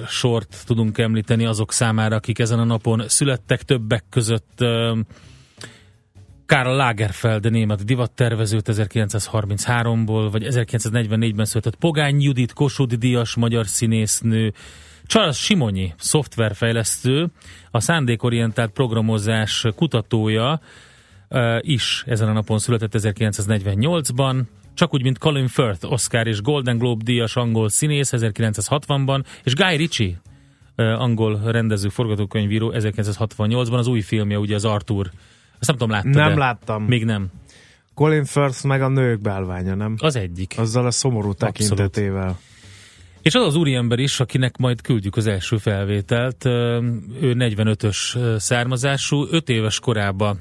sort 0.07 0.63
tudunk 0.67 0.99
említeni 0.99 1.45
azok 1.45 1.73
számára, 1.73 2.17
akik 2.17 2.39
ezen 2.39 2.59
a 2.59 2.65
napon 2.65 3.09
születtek 3.09 3.63
többek 3.63 4.05
között 4.11 4.65
Karl 6.47 6.77
Lagerfeld, 6.77 7.51
német 7.51 7.85
divattervezőt 7.85 8.69
1933-ból, 8.73 10.29
vagy 10.31 10.47
1944-ben 10.51 11.45
született 11.45 11.77
Pogány 11.77 12.23
Judit, 12.23 12.53
Kossuth 12.53 12.95
Díjas, 12.95 13.35
magyar 13.35 13.67
színésznő, 13.67 14.53
Charles 15.07 15.39
Simonyi, 15.39 15.95
szoftverfejlesztő, 15.99 17.31
a 17.71 17.81
szándékorientált 17.81 18.71
programozás 18.71 19.67
kutatója 19.77 20.61
is 21.61 22.05
ezen 22.07 22.29
a 22.29 22.33
napon 22.33 22.59
született 22.59 22.93
1948-ban, 22.99 24.43
csak 24.75 24.95
úgy, 24.95 25.03
mint 25.03 25.19
Colin 25.19 25.49
Firth, 25.49 25.93
Oscar 25.93 26.27
és 26.27 26.41
Golden 26.41 26.79
Globe 26.79 27.03
díjas 27.05 27.37
angol 27.37 27.69
színész 27.69 28.13
1960-ban, 28.17 29.25
és 29.45 29.55
Guy 29.55 29.77
Ritchie, 29.77 30.21
angol 30.77 31.41
rendező, 31.45 31.89
forgatókönyvíró 31.89 32.73
1968-ban 32.75 33.79
az 33.79 33.87
új 33.87 34.01
filmje, 34.01 34.39
ugye 34.39 34.55
az 34.55 34.65
Arthur. 34.65 35.11
Ezt 35.59 35.71
nem 35.71 35.77
tudom, 35.77 35.91
láttad 35.91 36.15
Nem 36.15 36.33
de 36.33 36.39
láttam. 36.39 36.85
Még 36.85 37.05
nem. 37.05 37.31
Colin 37.95 38.25
Firth 38.25 38.65
meg 38.65 38.83
a 38.83 38.89
nők 38.89 39.21
belványa, 39.21 39.75
nem? 39.75 39.95
Az 39.99 40.17
egyik. 40.17 40.55
Azzal 40.59 40.87
a 40.87 40.91
szomorú 40.91 41.33
tekintetével. 41.33 42.39
És 43.23 43.35
az 43.35 43.47
az 43.47 43.55
úriember 43.55 43.99
is, 43.99 44.21
akinek 44.21 44.57
majd 44.57 44.81
küldjük 44.81 45.17
az 45.17 45.27
első 45.27 45.57
felvételt, 45.57 46.45
ő 46.45 47.35
45-ös 47.39 48.37
származású, 48.39 49.27
5 49.31 49.49
éves 49.49 49.81
korában 49.81 50.41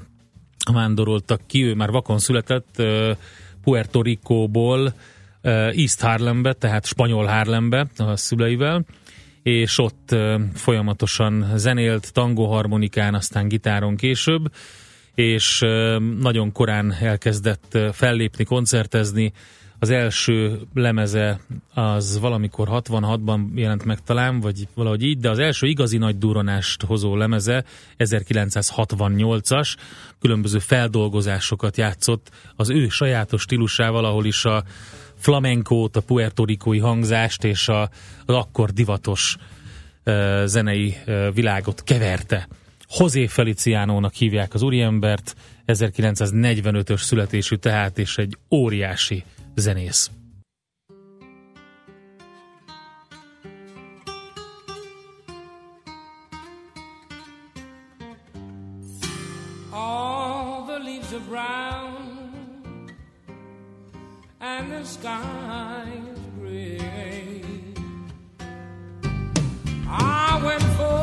vándoroltak 0.72 1.40
ki, 1.46 1.64
ő 1.64 1.74
már 1.74 1.90
vakon 1.90 2.18
született, 2.18 2.82
Puerto 3.62 4.02
Ricóból 4.02 4.94
East 5.42 6.00
Harlembe, 6.00 6.52
tehát 6.52 6.86
spanyol 6.86 7.26
Harlembe 7.26 7.86
a 7.96 8.16
szüleivel, 8.16 8.84
és 9.42 9.78
ott 9.78 10.16
folyamatosan 10.54 11.52
zenélt 11.56 12.12
tangoharmonikán, 12.12 13.14
aztán 13.14 13.48
gitáron 13.48 13.96
később, 13.96 14.52
és 15.14 15.58
nagyon 16.18 16.52
korán 16.52 16.92
elkezdett 17.00 17.78
fellépni, 17.92 18.44
koncertezni. 18.44 19.32
Az 19.82 19.90
első 19.90 20.60
lemeze 20.74 21.40
az 21.74 22.18
valamikor 22.18 22.68
66-ban 22.70 23.40
jelent 23.54 23.84
meg 23.84 24.02
talán, 24.02 24.40
vagy 24.40 24.68
valahogy 24.74 25.02
így, 25.02 25.18
de 25.18 25.30
az 25.30 25.38
első 25.38 25.66
igazi 25.66 25.98
nagy 25.98 26.18
durranást 26.18 26.82
hozó 26.82 27.16
lemeze 27.16 27.64
1968-as, 27.98 29.74
különböző 30.20 30.58
feldolgozásokat 30.58 31.76
játszott 31.76 32.30
az 32.56 32.70
ő 32.70 32.88
sajátos 32.88 33.42
stílusával, 33.42 34.04
ahol 34.04 34.24
is 34.24 34.44
a 34.44 34.64
flamenkót, 35.16 35.96
a 35.96 36.00
puertorikói 36.00 36.78
hangzást 36.78 37.44
és 37.44 37.68
a, 37.68 37.90
az 38.26 38.34
akkor 38.34 38.70
divatos 38.70 39.36
uh, 40.04 40.44
zenei 40.44 40.96
uh, 41.06 41.34
világot 41.34 41.82
keverte. 41.82 42.48
José 42.98 43.26
Feliciánónak 43.26 44.14
hívják 44.14 44.54
az 44.54 44.62
úriembert, 44.62 45.36
1945-ös 45.66 47.00
születésű 47.00 47.56
tehát, 47.56 47.98
és 47.98 48.18
egy 48.18 48.36
óriási 48.50 49.24
zenész. 49.56 50.10
All 59.72 60.64
the 60.66 60.78
leaves 60.78 61.12
are 61.14 61.20
brown 61.20 62.22
and 64.40 64.72
the 64.72 64.84
sky 64.84 65.88
is 66.12 66.20
gray. 66.38 67.42
I 69.88 70.40
went 70.44 70.62
for 70.76 71.01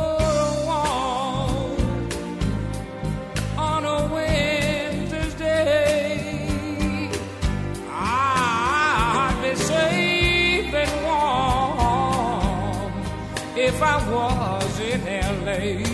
LA. 15.60 15.84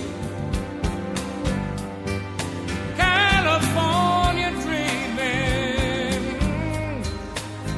California 2.97 4.51
dreaming 4.63 6.23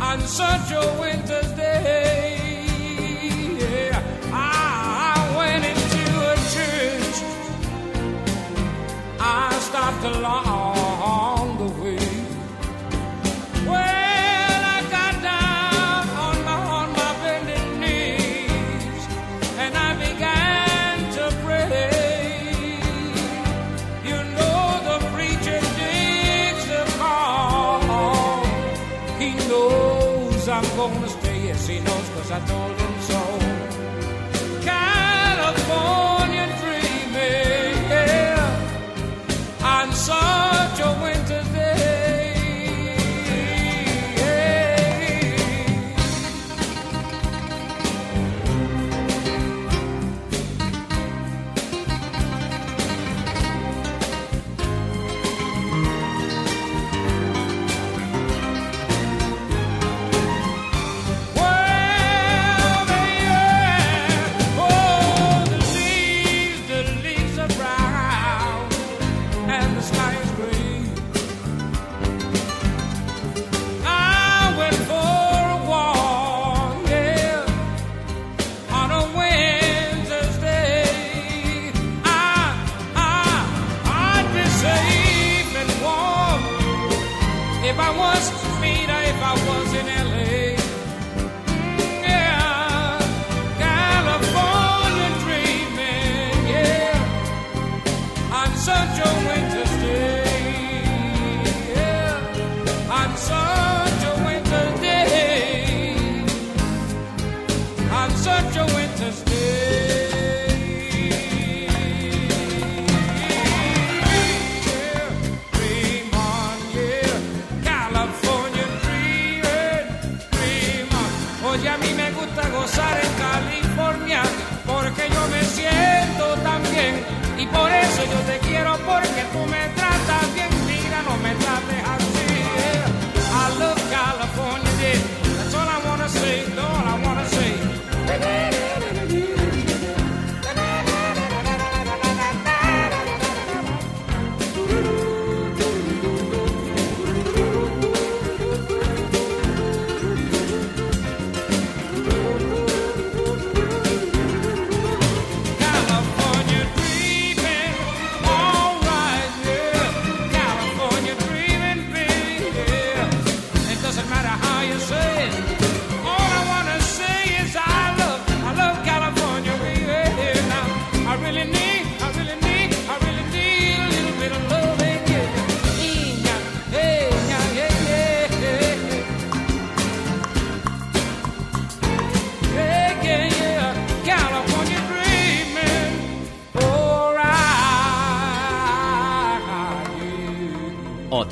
on 0.00 0.20
such 0.20 0.72
a 0.72 0.96
winter's 1.00 1.50
day. 1.52 2.66
Ah, 4.32 5.14
I 5.14 5.36
went 5.38 5.64
into 5.64 6.04
a 6.32 6.36
church. 6.54 7.16
I 9.20 9.52
stopped 9.68 10.04
along 10.04 10.47
I 32.38 32.46
told 32.46 32.67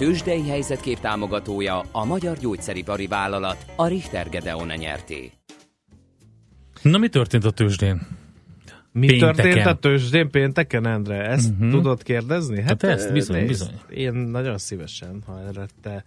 tőzsdei 0.06 0.48
helyzetkép 0.48 1.00
támogatója 1.00 1.84
a 1.92 2.04
Magyar 2.04 2.36
Gyógyszeripari 2.36 3.06
Vállalat, 3.06 3.64
a 3.76 3.86
Richter 3.86 4.28
Gedeon 4.28 4.72
nyerté. 4.76 5.32
Na 6.82 6.98
mi 6.98 7.08
történt 7.08 7.44
a 7.44 7.50
tőzsdén? 7.50 8.06
Mi 8.92 9.06
Pénteken. 9.06 9.34
történt 9.34 9.66
a 9.66 9.74
tőzsdén 9.74 10.30
pénteken, 10.30 10.86
Endre? 10.86 11.24
Ezt 11.24 11.50
uh-huh. 11.50 11.70
tudod 11.70 12.02
kérdezni? 12.02 12.62
Hát 12.62 12.82
ezt 12.82 13.06
eh, 13.06 13.12
bizony, 13.12 13.36
nézd, 13.36 13.48
bizony. 13.48 13.74
Én 13.88 14.12
nagyon 14.12 14.58
szívesen, 14.58 15.22
ha 15.26 15.40
erre 15.48 15.66
te 15.82 16.04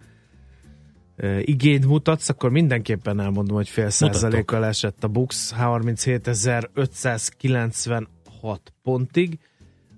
igényt 1.40 1.86
mutatsz, 1.86 2.28
akkor 2.28 2.50
mindenképpen 2.50 3.20
elmondom, 3.20 3.56
hogy 3.56 3.68
fél 3.68 3.90
százalékkal 3.90 4.64
esett 4.64 5.04
a 5.04 5.08
Bux 5.08 5.54
37.596 5.60 8.06
pontig. 8.82 9.38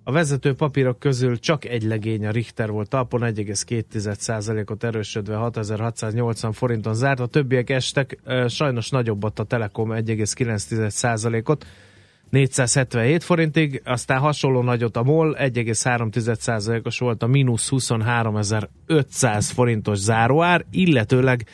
A 0.05 0.13
vezető 0.13 0.55
papírok 0.55 0.99
közül 0.99 1.39
csak 1.39 1.65
egy 1.65 1.83
legény 1.83 2.27
a 2.27 2.31
Richter 2.31 2.71
volt. 2.71 2.89
Talpon, 2.89 3.21
1,2%-ot 3.25 4.85
erősödve 4.85 5.37
6680 5.37 6.53
forinton 6.53 6.95
zárt, 6.95 7.21
a 7.21 7.27
többiek 7.27 7.71
estek, 7.71 8.19
sajnos 8.49 8.89
nagyobbat 8.89 9.39
a 9.39 9.45
Telekom 9.45 9.91
1,9%-ot, 9.93 11.67
477 12.31 13.25
forintig, 13.25 13.83
aztán 13.85 14.19
hasonló 14.19 14.63
nagyot 14.63 14.97
a 14.97 15.03
MOL, 15.03 15.37
1,3%-os 15.39 16.99
volt 16.99 17.23
a 17.23 17.27
mínusz 17.27 17.69
23.500 17.71 19.51
forintos 19.53 19.99
záróár, 19.99 20.65
illetőleg 20.71 21.47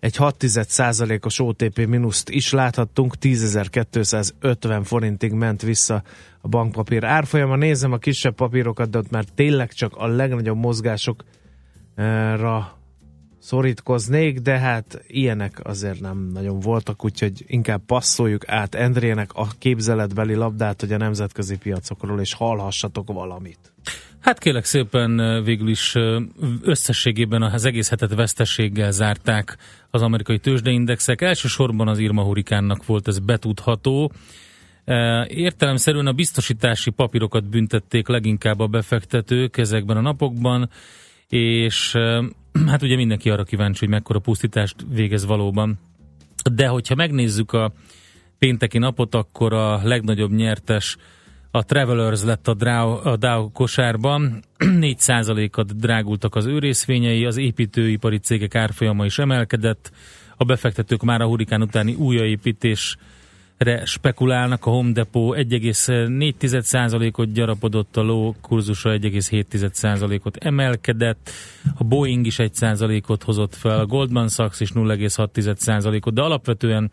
egy 0.00 0.14
6%-os 0.18 1.38
OTP 1.38 1.86
mínuszt 1.86 2.28
is 2.28 2.52
láthattunk, 2.52 3.14
10.250 3.20 4.80
forintig 4.84 5.32
ment 5.32 5.62
vissza 5.62 6.02
a 6.40 6.48
bankpapír 6.48 7.04
árfolyama. 7.04 7.56
Nézem 7.56 7.92
a 7.92 7.98
kisebb 7.98 8.34
papírokat, 8.34 8.90
de 8.90 8.98
ott 8.98 9.10
már 9.10 9.24
tényleg 9.34 9.72
csak 9.72 9.96
a 9.96 10.06
legnagyobb 10.06 10.56
mozgásokra 10.56 11.26
szorítkoznék, 13.38 14.38
de 14.38 14.58
hát 14.58 15.02
ilyenek 15.06 15.60
azért 15.62 16.00
nem 16.00 16.30
nagyon 16.32 16.60
voltak, 16.60 17.04
úgyhogy 17.04 17.44
inkább 17.46 17.82
passzoljuk 17.86 18.48
át 18.48 18.74
Endrének 18.74 19.30
a 19.34 19.46
képzeletbeli 19.58 20.34
labdát, 20.34 20.80
hogy 20.80 20.92
a 20.92 20.96
nemzetközi 20.96 21.56
piacokról, 21.56 22.20
és 22.20 22.34
hallhassatok 22.34 23.12
valamit. 23.12 23.72
Hát 24.20 24.38
kérlek 24.38 24.64
szépen 24.64 25.42
végül 25.44 25.68
is 25.68 25.94
összességében 26.62 27.42
az 27.42 27.64
egész 27.64 27.88
hetet 27.88 28.14
veszteséggel 28.14 28.90
zárták 28.90 29.56
az 29.90 30.02
amerikai 30.02 30.38
tőzsdeindexek. 30.38 31.20
Elsősorban 31.20 31.88
az 31.88 31.98
Irma 31.98 32.22
hurikánnak 32.22 32.86
volt 32.86 33.08
ez 33.08 33.18
betudható. 33.18 34.12
Értelemszerűen 35.26 36.06
a 36.06 36.12
biztosítási 36.12 36.90
papírokat 36.90 37.48
büntették 37.48 38.08
leginkább 38.08 38.60
a 38.60 38.66
befektetők 38.66 39.56
ezekben 39.56 39.96
a 39.96 40.00
napokban, 40.00 40.70
és 41.28 41.92
hát 42.70 42.82
ugye 42.82 42.96
mindenki 42.96 43.30
arra 43.30 43.44
kíváncsi, 43.44 43.78
hogy 43.78 43.94
mekkora 43.94 44.18
pusztítást 44.18 44.76
végez 44.90 45.26
valóban. 45.26 45.78
De 46.52 46.66
hogyha 46.66 46.94
megnézzük 46.94 47.52
a 47.52 47.72
pénteki 48.38 48.78
napot, 48.78 49.14
akkor 49.14 49.52
a 49.52 49.80
legnagyobb 49.82 50.30
nyertes 50.30 50.96
a 51.58 51.62
Travelers 51.62 52.22
lett 52.22 52.48
a 52.48 52.54
Dow, 53.16 53.50
kosárban. 53.52 54.42
4%-at 54.58 55.76
drágultak 55.76 56.34
az 56.34 56.46
ő 56.46 56.58
részvényei, 56.58 57.24
az 57.24 57.36
építőipari 57.36 58.18
cégek 58.18 58.54
árfolyama 58.54 59.04
is 59.04 59.18
emelkedett, 59.18 59.92
a 60.36 60.44
befektetők 60.44 61.02
már 61.02 61.20
a 61.20 61.26
hurikán 61.26 61.62
utáni 61.62 61.94
újraépítésre 61.94 63.84
spekulálnak, 63.84 64.66
a 64.66 64.70
Home 64.70 64.92
Depot 64.92 65.36
1,4%-ot 65.36 67.32
gyarapodott, 67.32 67.96
a 67.96 68.02
ló 68.02 68.34
kurzusa 68.40 68.90
1,7%-ot 68.90 70.36
emelkedett, 70.36 71.30
a 71.78 71.84
Boeing 71.84 72.26
is 72.26 72.36
1%-ot 72.38 73.22
hozott 73.22 73.54
fel, 73.54 73.78
a 73.78 73.86
Goldman 73.86 74.28
Sachs 74.28 74.60
is 74.60 74.72
0,6%-ot, 74.72 76.14
de 76.14 76.22
alapvetően 76.22 76.90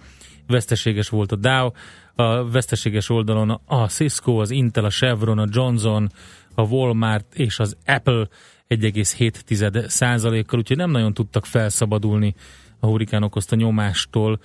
veszteséges 0.48 1.10
volt 1.10 1.32
a 1.32 1.36
Dow, 1.36 1.70
a 2.16 2.50
veszteséges 2.50 3.10
oldalon 3.10 3.62
a 3.66 3.88
Cisco, 3.88 4.38
az 4.38 4.52
Intel, 4.52 4.86
a 4.86 4.90
Chevron, 4.90 5.38
a 5.38 5.48
Johnson, 5.50 6.12
a 6.56 6.62
Walmart 6.62 7.36
és 7.36 7.60
az 7.60 7.78
Apple 7.86 8.28
1,7 8.70 9.88
százalékkal, 9.88 10.60
úgyhogy 10.60 10.78
nem 10.78 10.92
nagyon 10.92 11.14
tudtak 11.14 11.46
felszabadulni 11.46 12.36
a 12.80 12.86
hurikán 12.86 13.24
okozta 13.24 13.56
nyomástól. 13.56 14.40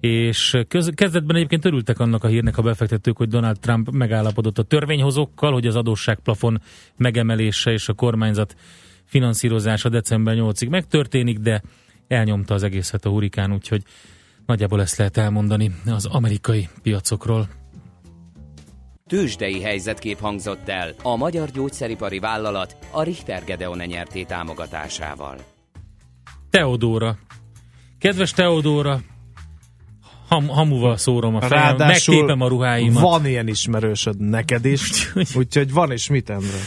És 0.00 0.56
köz, 0.68 0.90
kezdetben 0.94 1.36
egyébként 1.36 1.64
örültek 1.64 1.98
annak 1.98 2.24
a 2.24 2.28
hírnek 2.28 2.58
a 2.58 2.62
befektetők, 2.62 3.16
hogy 3.16 3.28
Donald 3.28 3.58
Trump 3.60 3.90
megállapodott 3.90 4.58
a 4.58 4.62
törvényhozókkal, 4.62 5.52
hogy 5.52 5.66
az 5.66 5.76
adósságplafon 5.76 6.60
megemelése 6.96 7.72
és 7.72 7.88
a 7.88 7.92
kormányzat 7.92 8.56
finanszírozása 9.04 9.88
december 9.88 10.36
8-ig 10.38 10.68
megtörténik, 10.68 11.38
de 11.38 11.62
elnyomta 12.08 12.54
az 12.54 12.62
egészet 12.62 13.04
a 13.04 13.08
hurikán, 13.08 13.52
úgyhogy 13.52 13.82
Nagyjából 14.48 14.80
ezt 14.80 14.96
lehet 14.96 15.16
elmondani 15.16 15.70
az 15.86 16.06
amerikai 16.06 16.68
piacokról. 16.82 17.48
Tőzsdei 19.06 19.62
helyzetkép 19.62 20.18
hangzott 20.18 20.68
el 20.68 20.94
a 21.02 21.16
Magyar 21.16 21.50
Gyógyszeripari 21.50 22.18
Vállalat, 22.18 22.76
a 22.90 23.02
Richter 23.02 23.44
Gedeon 23.44 23.78
nyerté 23.78 24.24
támogatásával. 24.24 25.36
Teodóra. 26.50 27.18
Kedves 27.98 28.32
Teodóra, 28.32 29.00
ham, 30.28 30.46
hamuval 30.48 30.96
szórom 30.96 31.34
a 31.34 31.40
fejem, 31.40 31.64
Ráadásul 31.64 32.14
megtépem 32.14 32.40
a 32.40 32.48
ruháimat. 32.48 33.02
van 33.02 33.26
ilyen 33.26 33.48
ismerősöd 33.48 34.20
neked 34.20 34.64
is, 34.64 35.12
úgyhogy 35.34 35.72
van 35.72 35.92
is 35.92 36.08
mit, 36.08 36.30
Endre. 36.30 36.58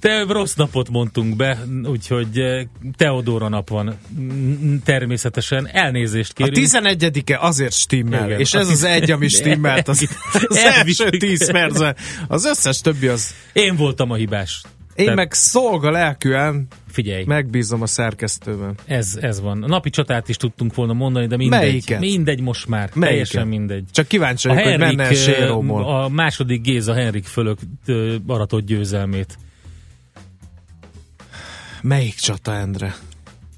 Te 0.00 0.24
rossz 0.28 0.54
napot 0.54 0.90
mondtunk 0.90 1.36
be, 1.36 1.58
úgyhogy 1.84 2.38
eh, 2.38 2.66
Teodóra 2.96 3.48
nap 3.48 3.68
van. 3.68 3.98
Mm, 4.20 4.76
Természetesen 4.84 5.68
elnézést 5.72 6.30
A 6.30 6.34
kérünk. 6.34 6.68
11-e 6.70 7.38
azért 7.40 7.72
stimmel, 7.72 8.26
Igen, 8.26 8.38
és 8.38 8.54
a 8.54 8.58
ez 8.58 8.68
az 8.68 8.84
egy, 8.84 9.10
ami 9.10 9.28
stimmelt 9.28 9.88
az, 9.88 10.08
az 10.48 10.56
első 10.56 11.10
10 11.10 11.50
percben. 11.50 11.96
Az 12.28 12.44
összes 12.44 12.80
többi 12.80 13.06
az... 13.06 13.34
Én 13.52 13.76
voltam 13.76 14.10
a 14.10 14.14
hibás. 14.14 14.62
Én 14.94 15.04
Tehát 15.04 15.14
meg 15.14 15.32
szolga 15.32 15.90
lelkűen 15.90 16.66
Figyelj, 16.90 17.24
megbízom 17.26 17.82
a 17.82 17.86
szerkesztőben. 17.86 18.74
ez, 18.86 19.18
ez 19.20 19.40
van. 19.40 19.62
A 19.62 19.66
napi 19.66 19.90
csatát 19.90 20.28
is 20.28 20.36
tudtunk 20.36 20.74
volna 20.74 20.92
mondani, 20.92 21.26
de 21.26 21.36
mindegy. 21.36 21.60
Melyiket? 21.60 22.00
Mindegy 22.00 22.40
most 22.40 22.66
már. 22.68 22.90
Melyiket? 22.94 23.08
Teljesen 23.08 23.48
mindegy. 23.48 23.84
Csak 23.90 24.06
kíváncsi 24.08 24.48
A 24.48 24.54
vagyok, 24.54 24.68
hogy 24.68 24.78
menne 24.78 25.14
Sérómól. 25.14 25.84
a 26.02 26.08
második 26.08 26.62
Géza 26.62 26.94
Henrik 26.94 27.24
fölök 27.24 27.58
aratott 28.26 28.64
győzelmét. 28.66 29.38
Melyik 31.82 32.14
csata, 32.14 32.54
Endre? 32.54 32.94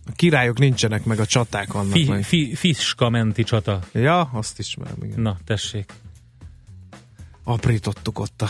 A 0.07 0.11
királyok 0.17 0.59
nincsenek, 0.59 1.05
meg 1.05 1.19
a 1.21 1.27
csaták 1.27 1.73
vannak 1.73 1.93
Fi, 1.93 2.05
meg. 2.09 2.23
fi, 2.25 2.55
Fiska 2.55 3.09
menti 3.09 3.43
csata. 3.43 3.79
Ja, 3.93 4.21
azt 4.21 4.59
ismerem, 4.59 4.97
igen. 5.03 5.21
Na, 5.21 5.37
tessék. 5.45 5.93
Aprítottuk 7.45 8.19
ott 8.19 8.43
a 8.43 8.49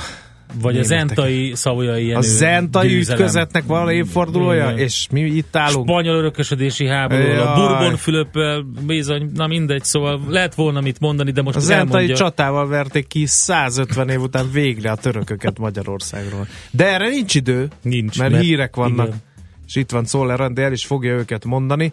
Vagy 0.60 0.76
a 0.76 0.80
Németeket. 0.80 1.16
Zentai 1.16 1.52
Szavolyai 1.54 2.04
Jenő 2.06 2.18
A 2.18 2.20
zentai 2.20 2.88
győzelem. 2.88 3.20
ütközetnek 3.20 3.66
van 3.66 3.90
évfordulója, 3.90 4.64
Igen. 4.64 4.78
és 4.78 5.06
mi 5.10 5.20
itt 5.20 5.56
állunk. 5.56 5.88
Spanyol 5.88 6.16
örökösödési 6.16 6.86
háború, 6.86 7.22
a. 7.22 7.54
Bourbon 7.54 7.96
Fülöppel, 7.96 8.64
bizony, 8.86 9.30
na 9.34 9.46
mindegy, 9.46 9.84
szóval 9.84 10.20
lehet 10.28 10.54
volna 10.54 10.80
mit 10.80 11.00
mondani, 11.00 11.30
de 11.30 11.42
most 11.42 11.56
A 11.56 11.60
zentai 11.60 11.86
elmondja. 11.86 12.16
csatával 12.16 12.68
verték 12.68 13.06
ki 13.06 13.26
150 13.26 14.08
év 14.08 14.20
után 14.20 14.50
végre 14.52 14.90
a 14.90 14.96
törököket 14.96 15.58
Magyarországról. 15.58 16.46
De 16.70 16.86
erre 16.92 17.08
nincs 17.08 17.34
idő, 17.34 17.68
Nincs, 17.82 18.18
mert, 18.18 18.30
mert- 18.30 18.44
hírek 18.44 18.76
vannak, 18.76 19.06
igen. 19.06 19.18
és 19.66 19.74
itt 19.76 19.90
van 19.90 20.04
Czoller 20.04 20.40
Andi, 20.40 20.62
el 20.62 20.72
is 20.72 20.84
fogja 20.84 21.12
őket 21.12 21.44
mondani, 21.44 21.92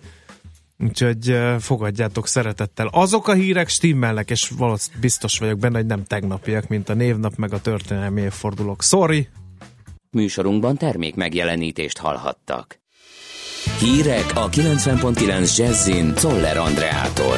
úgyhogy 0.84 1.38
fogadjátok 1.60 2.28
szeretettel. 2.28 2.88
Azok 2.88 3.28
a 3.28 3.34
hírek 3.34 3.68
stimmelnek, 3.68 4.30
és 4.30 4.52
valószínűleg 4.58 5.02
biztos 5.02 5.40
vagyok 5.40 5.60
benne, 5.60 5.78
hogy 5.78 5.86
nem 5.86 6.04
tegnapiak, 6.04 6.68
mint 6.68 6.90
a 6.90 6.94
névnap, 6.94 7.36
meg 7.36 7.54
a 7.54 7.62
történelmi 7.62 8.22
évfordulók. 8.22 8.84
Sorry, 8.84 9.28
Műsorunkban 10.12 10.78
termék 10.78 11.16
megjelenítést 11.16 11.98
hallhattak. 11.98 12.80
Hírek 13.80 14.32
a 14.36 14.50
90.9 14.50 15.58
Jazzin 15.58 16.14
Toller 16.14 16.58
Andreától. 16.58 17.38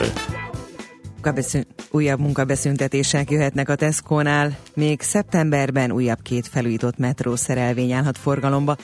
Munkabeszün- 1.13 1.67
újabb 1.91 2.19
munkabeszüntetések 2.19 3.31
jöhetnek 3.31 3.69
a 3.69 3.75
Tesco-nál. 3.75 4.57
Még 4.73 5.01
szeptemberben 5.01 5.91
újabb 5.91 6.21
két 6.21 6.47
felújított 6.47 6.97
metró 6.97 7.35
szerelvény 7.35 7.91
állhat 7.91 8.17
forgalomba. 8.17 8.75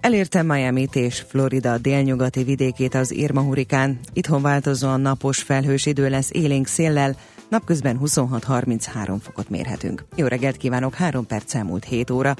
Elérte 0.00 0.42
Miami-t 0.42 0.96
és 0.96 1.20
Florida 1.20 1.78
délnyugati 1.78 2.42
vidékét 2.42 2.94
az 2.94 3.12
Irma 3.12 3.40
hurikán. 3.40 3.98
Itthon 4.12 4.42
változóan 4.42 5.00
napos 5.00 5.42
felhős 5.42 5.86
idő 5.86 6.08
lesz 6.08 6.30
élénk 6.32 6.66
széllel, 6.66 7.16
napközben 7.48 7.98
26-33 8.04 9.16
fokot 9.22 9.48
mérhetünk. 9.48 10.04
Jó 10.16 10.26
reggelt 10.26 10.56
kívánok, 10.56 10.94
3 10.94 11.26
perc 11.26 11.54
elmúlt 11.54 11.84
7 11.84 12.10
óra. 12.10 12.34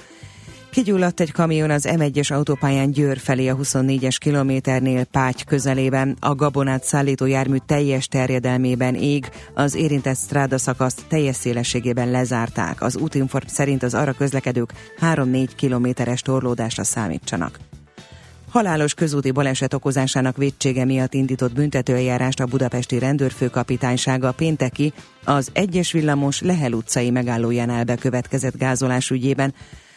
Kigyulladt 0.70 1.20
egy 1.20 1.32
kamion 1.32 1.70
az 1.70 1.88
M1-es 1.90 2.32
autópályán 2.32 2.90
Győr 2.90 3.18
felé 3.18 3.48
a 3.48 3.56
24-es 3.56 4.16
kilométernél 4.18 5.04
Páty 5.04 5.44
közelében. 5.46 6.16
A 6.20 6.34
gabonát 6.34 6.84
szállító 6.84 7.26
jármű 7.26 7.56
teljes 7.66 8.06
terjedelmében 8.06 8.94
ég, 8.94 9.30
az 9.54 9.74
érintett 9.74 10.16
stráda 10.16 10.58
szakaszt 10.58 11.04
teljes 11.08 11.36
szélességében 11.36 12.10
lezárták. 12.10 12.82
Az 12.82 12.96
útinform 12.96 13.46
szerint 13.46 13.82
az 13.82 13.94
arra 13.94 14.12
közlekedők 14.12 14.72
3-4 15.00 15.48
kilométeres 15.56 16.22
torlódásra 16.22 16.84
számítsanak. 16.84 17.58
Halálos 18.50 18.94
közúti 18.94 19.30
baleset 19.30 19.74
okozásának 19.74 20.36
vétsége 20.36 20.84
miatt 20.84 21.14
indított 21.14 21.52
büntetőeljárást 21.52 22.40
a 22.40 22.46
budapesti 22.46 22.98
rendőrfőkapitánysága 22.98 24.32
pénteki 24.32 24.92
az 25.24 25.50
egyes 25.52 25.92
villamos 25.92 26.40
Lehel 26.40 26.72
utcai 26.72 27.10
megállójánál 27.10 27.84
bekövetkezett 27.84 28.56
gázolás 28.56 29.10
ügyében. 29.10 29.54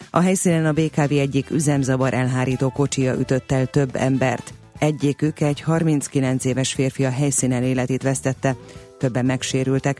A 0.09 0.19
helyszínen 0.19 0.65
a 0.65 0.71
BKV 0.71 1.11
egyik 1.11 1.49
üzemzavar 1.49 2.13
elhárító 2.13 2.69
kocsia 2.69 3.13
ütött 3.13 3.51
el 3.51 3.65
több 3.65 3.95
embert. 3.95 4.53
Egyikük 4.79 5.39
egy 5.39 5.61
39 5.61 6.45
éves 6.45 6.73
férfi 6.73 7.05
a 7.05 7.09
helyszínen 7.09 7.63
életét 7.63 8.03
vesztette, 8.03 8.55
többen 8.97 9.25
megsérültek. 9.25 9.99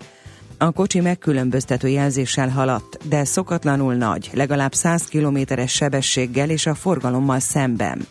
A 0.58 0.72
kocsi 0.72 1.00
megkülönböztető 1.00 1.88
jelzéssel 1.88 2.50
haladt, 2.50 3.08
de 3.08 3.24
szokatlanul 3.24 3.94
nagy, 3.94 4.30
legalább 4.34 4.74
100 4.74 5.06
kilométeres 5.06 5.72
sebességgel 5.72 6.50
és 6.50 6.66
a 6.66 6.76
forgalommal 6.76 7.40
szemben. 7.40 8.08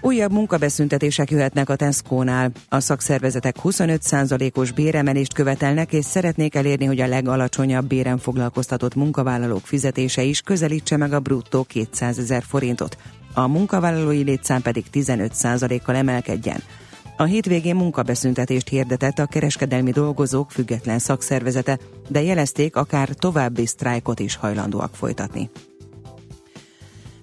Újabb 0.00 0.32
munkabeszüntetések 0.32 1.30
jöhetnek 1.30 1.68
a 1.68 1.76
Tesco-nál. 1.76 2.50
A 2.68 2.80
szakszervezetek 2.80 3.56
25%-os 3.62 4.72
béremelést 4.72 5.34
követelnek, 5.34 5.92
és 5.92 6.04
szeretnék 6.04 6.54
elérni, 6.54 6.84
hogy 6.84 7.00
a 7.00 7.06
legalacsonyabb 7.06 7.86
béren 7.86 8.18
foglalkoztatott 8.18 8.94
munkavállalók 8.94 9.66
fizetése 9.66 10.22
is 10.22 10.40
közelítse 10.40 10.96
meg 10.96 11.12
a 11.12 11.20
bruttó 11.20 11.62
200 11.62 12.18
ezer 12.18 12.42
forintot. 12.42 12.96
A 13.34 13.46
munkavállalói 13.46 14.22
létszám 14.22 14.62
pedig 14.62 14.84
15%-kal 14.92 15.94
emelkedjen. 15.94 16.62
A 17.16 17.24
hétvégén 17.24 17.76
munkabeszüntetést 17.76 18.68
hirdetett 18.68 19.18
a 19.18 19.26
kereskedelmi 19.26 19.90
dolgozók 19.90 20.50
független 20.50 20.98
szakszervezete, 20.98 21.78
de 22.08 22.22
jelezték, 22.22 22.76
akár 22.76 23.08
további 23.08 23.66
sztrájkot 23.66 24.20
is 24.20 24.36
hajlandóak 24.36 24.94
folytatni. 24.94 25.50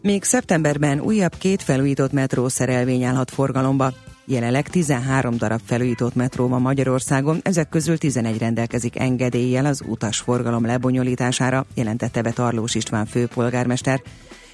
Még 0.05 0.23
szeptemberben 0.23 0.99
újabb 0.99 1.37
két 1.37 1.61
felújított 1.61 2.11
metró 2.11 2.47
szerelvény 2.47 3.03
állhat 3.03 3.31
forgalomba. 3.31 3.93
Jelenleg 4.25 4.69
13 4.69 5.37
darab 5.37 5.59
felújított 5.65 6.15
metró 6.15 6.47
van 6.47 6.61
Magyarországon, 6.61 7.39
ezek 7.43 7.69
közül 7.69 7.97
11 7.97 8.37
rendelkezik 8.37 8.99
engedéllyel 8.99 9.65
az 9.65 9.81
utasforgalom 9.87 10.65
lebonyolítására, 10.65 11.65
jelentette 11.73 12.21
be 12.21 12.31
Tarlós 12.31 12.75
István 12.75 13.05
főpolgármester. 13.05 14.01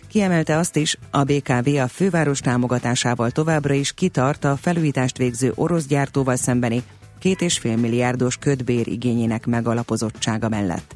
Kiemelte 0.07 0.57
azt 0.57 0.75
is, 0.75 0.97
a 1.09 1.23
BKV 1.23 1.67
a 1.67 1.87
főváros 1.87 2.39
támogatásával 2.39 3.31
továbbra 3.31 3.73
is 3.73 3.93
kitart 3.93 4.43
a 4.43 4.57
felújítást 4.61 5.17
végző 5.17 5.51
orosz 5.55 5.85
gyártóval 5.85 6.35
szembeni 6.35 6.83
két 7.19 7.41
és 7.41 7.57
fél 7.57 7.77
milliárdos 7.77 8.37
ködbér 8.37 8.87
igényének 8.87 9.45
megalapozottsága 9.45 10.49
mellett. 10.49 10.95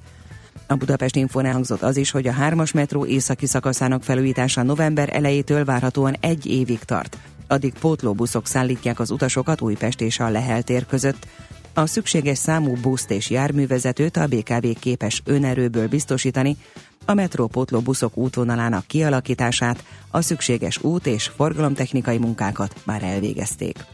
A 0.68 0.76
Budapest 0.76 1.16
Infón 1.16 1.46
elhangzott 1.46 1.82
az 1.82 1.98
is, 1.98 2.12
hogy 2.12 2.28
a 2.28 2.32
hármas 2.32 2.72
metró 2.72 3.06
északi 3.06 3.46
szakaszának 3.46 4.04
felújítása 4.04 4.64
november 4.64 5.10
elejétől 5.16 5.66
várhatóan 5.66 6.16
egy 6.20 6.46
évig 6.46 6.80
tart. 6.80 7.18
Addig 7.48 7.74
pótlóbuszok 7.80 8.48
szállítják 8.48 9.00
az 9.00 9.12
utasokat 9.12 9.62
Újpest 9.62 10.02
és 10.02 10.20
a 10.20 10.30
Lehel 10.30 10.64
tér 10.64 10.86
között. 10.86 11.28
A 11.74 11.86
szükséges 11.86 12.38
számú 12.38 12.76
buszt 12.82 13.12
és 13.12 13.30
járművezetőt 13.30 14.18
a 14.18 14.28
BKV 14.28 14.68
képes 14.80 15.22
önerőből 15.26 15.88
biztosítani, 15.88 16.58
a 17.06 17.14
metrópótló 17.14 17.80
buszok 17.80 18.18
útvonalának 18.18 18.86
kialakítását, 18.88 19.84
a 20.12 20.22
szükséges 20.22 20.84
út 20.84 21.08
és 21.08 21.32
forgalomtechnikai 21.36 22.18
munkákat 22.18 22.76
már 22.86 23.04
elvégezték. 23.04 23.86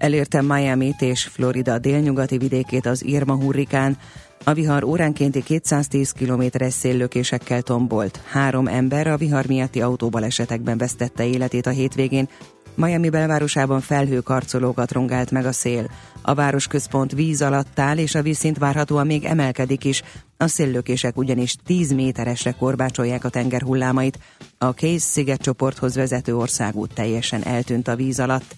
Elérte 0.00 0.42
Miami-t 0.42 1.02
és 1.02 1.24
Florida 1.24 1.78
délnyugati 1.78 2.38
vidékét 2.38 2.86
az 2.86 3.04
Irma 3.04 3.34
hurrikán, 3.34 3.98
a 4.44 4.52
vihar 4.52 4.84
óránkénti 4.84 5.42
210 5.42 6.10
kilométeres 6.10 6.72
széllökésekkel 6.72 7.62
tombolt. 7.62 8.20
Három 8.26 8.66
ember 8.66 9.06
a 9.06 9.16
vihar 9.16 9.46
miatti 9.46 9.80
autóbalesetekben 9.80 10.78
vesztette 10.78 11.26
életét 11.26 11.66
a 11.66 11.70
hétvégén. 11.70 12.28
Miami 12.74 13.08
belvárosában 13.08 13.80
felhőkarcolókat 13.80 14.92
rongált 14.92 15.30
meg 15.30 15.46
a 15.46 15.52
szél. 15.52 15.90
A 16.22 16.34
városközpont 16.34 17.12
víz 17.12 17.42
alatt 17.42 17.78
áll, 17.78 17.98
és 17.98 18.14
a 18.14 18.22
vízszint 18.22 18.58
várhatóan 18.58 19.06
még 19.06 19.24
emelkedik 19.24 19.84
is. 19.84 20.02
A 20.36 20.46
széllökések 20.46 21.16
ugyanis 21.16 21.56
10 21.64 21.92
méteresre 21.92 22.52
korbácsolják 22.52 23.24
a 23.24 23.28
tenger 23.28 23.62
hullámait. 23.62 24.18
A 24.58 24.70
Case 24.70 24.98
szigetcsoporthoz 24.98 25.94
vezető 25.94 26.36
országút 26.36 26.94
teljesen 26.94 27.42
eltűnt 27.44 27.88
a 27.88 27.96
víz 27.96 28.20
alatt. 28.20 28.54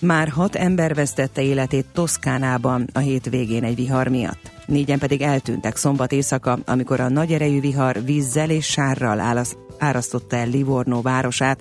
Már 0.00 0.28
hat 0.28 0.54
ember 0.54 0.94
vesztette 0.94 1.42
életét 1.42 1.86
Toszkánában 1.92 2.88
a 2.92 2.98
hétvégén 2.98 3.64
egy 3.64 3.74
vihar 3.74 4.08
miatt. 4.08 4.50
Négyen 4.66 4.98
pedig 4.98 5.20
eltűntek 5.20 5.76
szombat 5.76 6.12
éjszaka, 6.12 6.58
amikor 6.64 7.00
a 7.00 7.08
nagy 7.08 7.32
erejű 7.32 7.60
vihar 7.60 8.04
vízzel 8.04 8.50
és 8.50 8.66
sárral 8.66 9.44
árasztotta 9.78 10.36
el 10.36 10.48
Livorno 10.48 11.02
városát. 11.02 11.60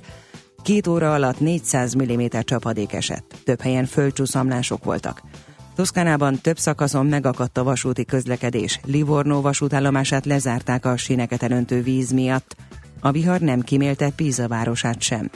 Két 0.64 0.88
óra 0.88 1.14
alatt 1.14 1.40
400 1.40 1.96
mm 1.96 2.26
csapadék 2.44 2.94
esett. 2.94 3.36
Több 3.44 3.62
helyen 3.62 3.86
földcsúszamlások 3.86 4.84
voltak. 4.84 5.22
Toszkánában 5.76 6.40
több 6.42 6.58
szakaszon 6.58 7.06
megakadt 7.06 7.58
a 7.58 7.64
vasúti 7.64 8.06
közlekedés. 8.06 8.80
Livorno 8.86 9.42
vasútállomását 9.42 10.26
lezárták 10.26 10.86
a 10.86 10.98
síneket 10.98 11.44
elöntő 11.44 11.82
víz 11.82 12.12
miatt. 12.12 12.56
A 13.00 13.12
vihar 13.12 13.40
nem 13.40 13.62
kimélte 13.62 14.10
Pisa 14.10 14.48
városát 14.48 15.02
sem. 15.02 15.30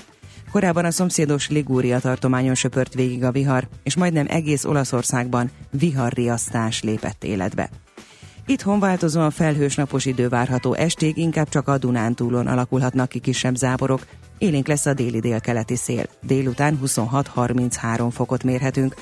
Korábban 0.51 0.85
a 0.85 0.91
szomszédos 0.91 1.49
Ligúria 1.49 1.99
tartományon 1.99 2.55
söpört 2.55 2.93
végig 2.93 3.23
a 3.23 3.31
vihar, 3.31 3.67
és 3.83 3.95
majdnem 3.95 4.25
egész 4.29 4.65
Olaszországban 4.65 5.49
viharriasztás 5.71 6.81
lépett 6.81 7.23
életbe. 7.23 7.69
Itthon 8.45 8.79
változóan 8.79 9.31
felhős 9.31 9.75
napos 9.75 10.05
idő 10.05 10.29
várható 10.29 10.73
estig, 10.73 11.17
inkább 11.17 11.49
csak 11.49 11.67
a 11.67 11.77
Dunántúlon 11.77 12.47
alakulhatnak 12.47 13.09
ki 13.09 13.19
kisebb 13.19 13.55
záborok. 13.55 14.05
Élénk 14.37 14.67
lesz 14.67 14.85
a 14.85 14.93
déli 14.93 15.19
délkeleti 15.19 15.75
szél. 15.75 16.05
Délután 16.21 16.79
26-33 16.85 18.09
fokot 18.11 18.43
mérhetünk. 18.43 18.95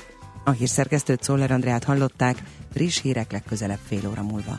A 0.44 0.50
hírszerkesztőt 0.50 1.22
Szoller 1.22 1.50
Andrát 1.50 1.84
hallották, 1.84 2.42
friss 2.72 3.00
hírek 3.00 3.32
legközelebb 3.32 3.80
fél 3.86 4.08
óra 4.08 4.22
múlva. 4.22 4.58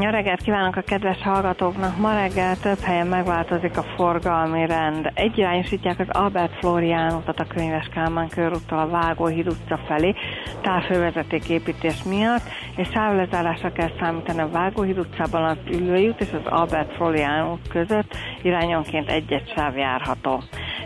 Jó 0.00 0.10
reggelt 0.10 0.42
kívánok 0.42 0.76
a 0.76 0.80
kedves 0.80 1.22
hallgatóknak! 1.22 1.96
Ma 1.96 2.14
reggel 2.14 2.56
több 2.56 2.78
helyen 2.78 3.06
megváltozik 3.06 3.76
a 3.76 3.84
forgalmi 3.96 4.66
rend. 4.66 5.10
Egyirányosítják 5.14 5.98
az 5.98 6.08
Albert 6.08 6.58
Florián 6.58 7.14
utat 7.14 7.40
a 7.40 7.46
Könyves 7.46 7.88
Kálmán 7.94 8.28
körúttal 8.28 8.78
a 8.78 8.88
Vágóhíd 8.88 9.46
utca 9.46 9.78
felé 9.86 10.14
távfővezeték 10.60 11.48
építés 11.48 12.02
miatt, 12.02 12.42
és 12.76 12.88
sávlezárásra 12.92 13.72
kell 13.72 13.90
számítani 14.00 14.40
a 14.40 14.48
Vágóhíd 14.48 14.98
utcában 14.98 15.44
az 15.44 15.56
Ülői 15.70 16.08
út 16.08 16.20
és 16.20 16.32
az 16.32 16.52
Albert 16.52 16.94
Florián 16.94 17.50
út 17.50 17.68
között 17.68 18.16
irányonként 18.42 19.10
egy-egy 19.10 19.52
sáv 19.56 19.76
járható. 19.76 20.42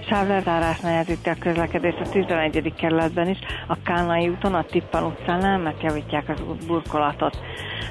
Sávlezárás 0.09 0.81
nehezíti 0.81 1.29
a 1.29 1.35
közlekedést 1.40 2.01
a 2.01 2.09
11. 2.09 2.73
kerületben 2.77 3.29
is, 3.29 3.38
a 3.66 3.77
Kálnai 3.85 4.29
úton, 4.29 4.55
a 4.55 4.64
Tippan 4.64 5.05
utcánál 5.05 5.59
megjavítják 5.59 6.29
az 6.29 6.40
út 6.49 6.66
burkolatot. 6.66 7.38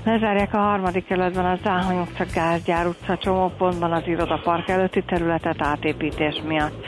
Lezárják 0.03 0.53
a 0.53 0.57
harmadik 0.57 1.06
kerületben 1.07 1.45
a 1.45 1.57
Záhony 1.63 1.99
utca, 1.99 2.25
Gázgyár 2.33 2.87
utca 2.87 3.17
csomópontban 3.17 3.91
az 3.91 4.07
irodapark 4.07 4.69
előtti 4.69 5.03
területet 5.03 5.61
átépítés 5.61 6.41
miatt. 6.47 6.85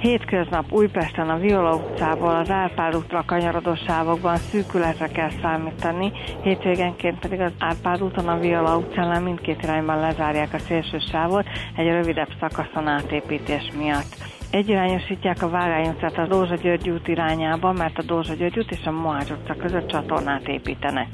Hétköznap 0.00 0.72
Újpesten 0.72 1.28
a 1.28 1.38
Viola 1.38 1.76
utcából 1.76 2.34
az 2.34 2.50
Árpád 2.50 2.96
útra 2.96 3.24
kanyarodó 3.26 3.74
sávokban 3.74 4.36
szűkületre 4.36 5.06
kell 5.06 5.30
számítani, 5.42 6.12
hétvégenként 6.42 7.18
pedig 7.18 7.40
az 7.40 7.52
Árpád 7.58 8.02
úton 8.02 8.28
a 8.28 8.38
Viola 8.38 8.76
utcánál 8.76 9.20
mindkét 9.20 9.62
irányban 9.62 10.00
lezárják 10.00 10.52
a 10.52 10.58
szélső 10.58 10.98
sávot 10.98 11.46
egy 11.76 11.86
rövidebb 11.86 12.30
szakaszon 12.40 12.86
átépítés 12.86 13.72
miatt. 13.78 14.16
Egyirányosítják 14.50 15.42
a 15.42 15.48
Vágány 15.48 15.88
utcát 15.88 16.18
a 16.18 16.26
Dózsa 16.26 16.54
György 16.54 16.90
út 16.90 17.08
irányába, 17.08 17.72
mert 17.72 17.98
a 17.98 18.02
Dózsa 18.02 18.34
György 18.34 18.58
út 18.58 18.70
és 18.70 18.84
a 18.84 18.90
Mohács 18.90 19.30
utca 19.30 19.54
között 19.54 19.88
csatornát 19.88 20.48
építenek. 20.48 21.08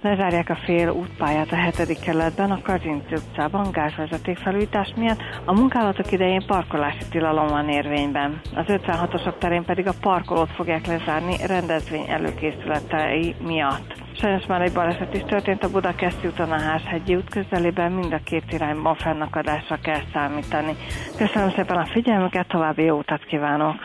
Lezárják 0.00 0.50
a 0.50 0.58
fél 0.64 0.90
útpályát 0.90 1.52
a 1.52 1.56
7. 1.56 2.00
kerületben, 2.00 2.50
a 2.50 2.62
Kazinci 2.62 3.14
utcában 3.14 3.70
gázvezeték 3.70 4.38
felújítás 4.38 4.92
miatt, 4.96 5.20
a 5.44 5.52
munkálatok 5.52 6.12
idején 6.12 6.46
parkolási 6.46 7.04
tilalom 7.10 7.46
van 7.46 7.68
érvényben. 7.68 8.40
Az 8.54 8.64
56-osok 8.68 9.38
terén 9.38 9.64
pedig 9.64 9.86
a 9.86 9.94
parkolót 10.00 10.50
fogják 10.50 10.86
lezárni 10.86 11.36
rendezvény 11.46 12.08
előkészületei 12.08 13.34
miatt. 13.46 14.06
Sajnos 14.20 14.46
már 14.46 14.62
egy 14.62 14.72
baleset 14.72 15.14
is 15.14 15.22
történt 15.22 15.64
a 15.64 15.70
Budakeszi 15.70 16.26
úton 16.26 16.50
a 16.50 16.60
Háshegyi 16.60 17.14
út 17.14 17.30
közelében, 17.30 17.92
mind 17.92 18.12
a 18.12 18.20
két 18.24 18.52
irányban 18.52 18.94
fennakadásra 18.94 19.78
kell 19.82 20.00
számítani. 20.12 20.76
Köszönöm 21.16 21.50
szépen 21.50 21.76
a 21.76 21.86
figyelmüket, 21.86 22.48
további 22.48 22.82
jó 22.82 22.98
utat 22.98 23.24
kívánok! 23.24 23.84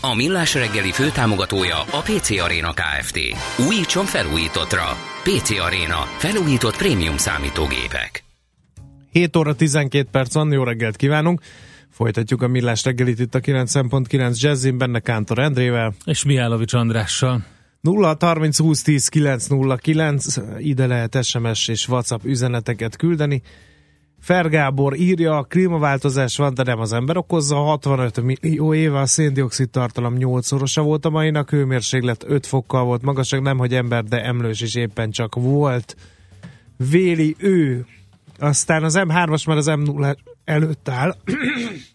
A 0.00 0.14
Millás 0.14 0.54
reggeli 0.54 0.92
főtámogatója 0.92 1.78
a 1.80 2.00
PC 2.00 2.30
Arena 2.30 2.72
Kft. 2.72 3.18
Újítson 3.68 4.04
felújítottra. 4.04 4.84
PC 5.22 5.50
Arena. 5.50 5.98
Felújított 6.18 6.76
prémium 6.76 7.16
számítógépek. 7.16 8.24
7 9.12 9.36
óra 9.36 9.54
12 9.54 10.08
perc 10.10 10.34
van, 10.34 10.52
jó 10.52 10.62
reggelt 10.62 10.96
kívánunk! 10.96 11.40
Folytatjuk 11.90 12.42
a 12.42 12.48
millás 12.48 12.84
reggelit 12.84 13.18
itt 13.18 13.34
a 13.34 13.40
9.9 13.40 14.40
Jazzin, 14.40 14.78
benne 14.78 15.00
Kántor 15.00 15.38
Endrével. 15.38 15.94
És 16.04 16.24
Mihálovics 16.24 16.72
Andrással. 16.72 17.44
0 17.80 18.16
30 18.20 18.58
20 18.58 18.82
10 18.82 19.08
909, 19.08 20.24
ide 20.58 20.86
lehet 20.86 21.24
SMS 21.24 21.68
és 21.68 21.88
WhatsApp 21.88 22.24
üzeneteket 22.24 22.96
küldeni. 22.96 23.42
Fergábor 24.26 24.96
írja, 24.96 25.36
a 25.36 25.42
klímaváltozás 25.42 26.36
van, 26.36 26.54
de 26.54 26.62
nem 26.62 26.78
az 26.78 26.92
ember 26.92 27.16
okozza. 27.16 27.56
65 27.56 28.20
millió 28.20 28.74
éve 28.74 28.98
a 28.98 29.06
széndiokszid 29.06 29.70
tartalom 29.70 30.14
8-szorosa 30.18 30.80
volt 30.82 31.04
a 31.04 31.10
mainak, 31.10 31.50
hőmérséklet 31.50 32.24
5 32.28 32.46
fokkal 32.46 32.84
volt 32.84 33.02
magasabb, 33.02 33.42
nem 33.42 33.58
hogy 33.58 33.74
ember, 33.74 34.04
de 34.04 34.24
emlős 34.24 34.60
is 34.60 34.74
éppen 34.74 35.10
csak 35.10 35.34
volt. 35.34 35.96
Véli 36.76 37.36
ő. 37.38 37.86
Aztán 38.38 38.84
az 38.84 38.94
M3-as 38.98 39.46
már 39.46 39.56
az 39.56 39.66
M0 39.68 40.16
előtt 40.44 40.88
áll. 40.88 41.16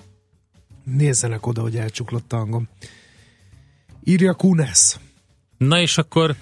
Nézzenek 0.98 1.46
oda, 1.46 1.62
hogy 1.62 1.76
elcsuklott 1.76 2.34
a 2.34 2.38
hangom. 2.38 2.68
Írja 4.04 4.34
Kunes. 4.34 4.98
Na 5.58 5.80
és 5.80 5.98
akkor 5.98 6.36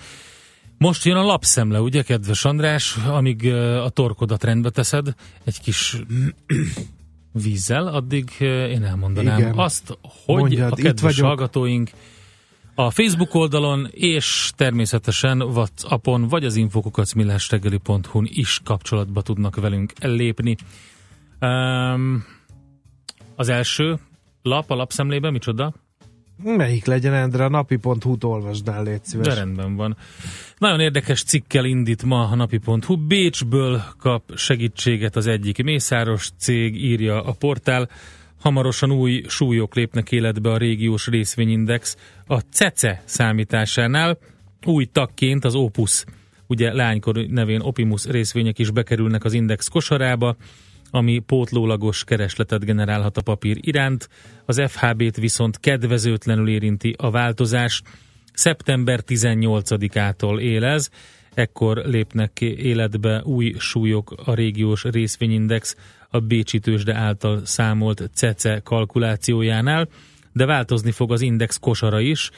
most 0.80 1.04
jön 1.06 1.18
a 1.18 1.24
lapszemle, 1.24 1.82
ugye, 1.82 2.02
kedves 2.02 2.46
András, 2.46 2.96
amíg 2.96 3.54
a 3.56 3.90
torkodat 3.90 4.44
rendbe 4.44 4.70
teszed 4.70 5.14
egy 5.44 5.62
kis 5.62 5.98
vízzel, 7.44 7.88
addig 7.88 8.30
én 8.40 8.84
elmondanám 8.84 9.38
Igen. 9.38 9.58
azt, 9.58 9.98
hogy 10.26 10.40
Mondjad, 10.40 10.72
a 10.72 10.76
kedves 10.76 11.20
hallgatóink 11.20 11.90
a 12.80 12.90
Facebook 12.92 13.34
oldalon 13.34 13.88
és 13.92 14.52
természetesen 14.56 15.42
Whatsappon 15.42 16.28
vagy 16.28 16.46
az 16.46 16.56
infokukacmillástegeli.hu-n 16.56 18.28
is 18.30 18.62
kapcsolatba 18.64 19.22
tudnak 19.22 19.56
velünk 19.56 19.94
lépni. 20.02 20.56
Um, 21.42 22.26
az 23.36 23.50
első 23.50 24.00
lap 24.42 24.72
a 24.72 24.76
lapszemlében 24.76 25.32
micsoda? 25.32 25.74
Melyik 26.44 26.86
legyen, 26.86 27.14
Endre? 27.14 27.44
A 27.46 27.50
napi.hu-t 27.50 28.24
olvasd 28.24 28.68
el, 28.68 28.84
légy 28.84 29.04
szíves. 29.04 29.28
De 29.28 29.34
rendben 29.34 29.76
van. 29.76 29.98
Nagyon 30.58 30.80
érdekes 30.80 31.24
cikkel 31.24 31.66
indít 31.66 32.04
ma 32.04 32.30
a 32.30 32.36
napi.hu. 32.36 32.98
Bécsből 33.08 33.84
kap 33.98 34.36
segítséget 34.36 35.16
az 35.16 35.28
egyik 35.28 35.64
mészáros 35.64 36.32
cég, 36.38 36.76
írja 36.76 37.24
a 37.24 37.32
portál. 37.32 37.90
Hamarosan 38.40 38.92
új 38.92 39.24
súlyok 39.28 39.76
lépnek 39.76 40.12
életbe 40.12 40.52
a 40.52 40.58
régiós 40.58 41.08
részvényindex. 41.08 41.98
A 42.28 42.40
CECE 42.40 43.02
számításánál 43.06 44.18
új 44.66 44.86
tagként 44.86 45.46
az 45.46 45.56
Opus, 45.56 46.04
ugye 46.48 46.74
lánykor 46.74 47.16
nevén 47.16 47.62
Opimus 47.62 48.06
részvények 48.06 48.60
is 48.60 48.72
bekerülnek 48.72 49.24
az 49.24 49.34
index 49.34 49.68
kosarába, 49.68 50.36
ami 50.92 51.20
pótlólagos 51.20 52.04
keresletet 52.04 52.66
generálhat 52.66 53.18
a 53.18 53.22
papír 53.22 53.58
iránt. 53.62 54.10
Az 54.46 54.62
FHB-t 54.68 55.18
viszont 55.18 55.60
kedvezőtlenül 55.60 56.50
érinti 56.50 56.96
a 56.98 57.12
változás. 57.12 57.82
Szeptember 58.34 59.00
18-ától 59.08 60.40
él 60.40 60.66
ez. 60.66 60.90
ekkor 61.34 61.78
lépnek 61.78 62.34
ki 62.34 62.58
életbe 62.58 63.22
új 63.24 63.56
súlyok 63.58 64.14
a 64.26 64.34
régiós 64.34 64.84
részvényindex 64.84 65.76
a 66.10 66.20
Bécsi 66.20 66.60
tőzsde 66.60 66.96
által 66.96 67.46
számolt 67.46 68.10
CECE 68.14 68.62
kalkulációjánál, 68.64 69.88
de 70.34 70.46
változni 70.46 70.92
fog 70.92 71.12
az 71.12 71.22
index 71.22 71.58
kosara 71.58 72.00
is, 72.00 72.30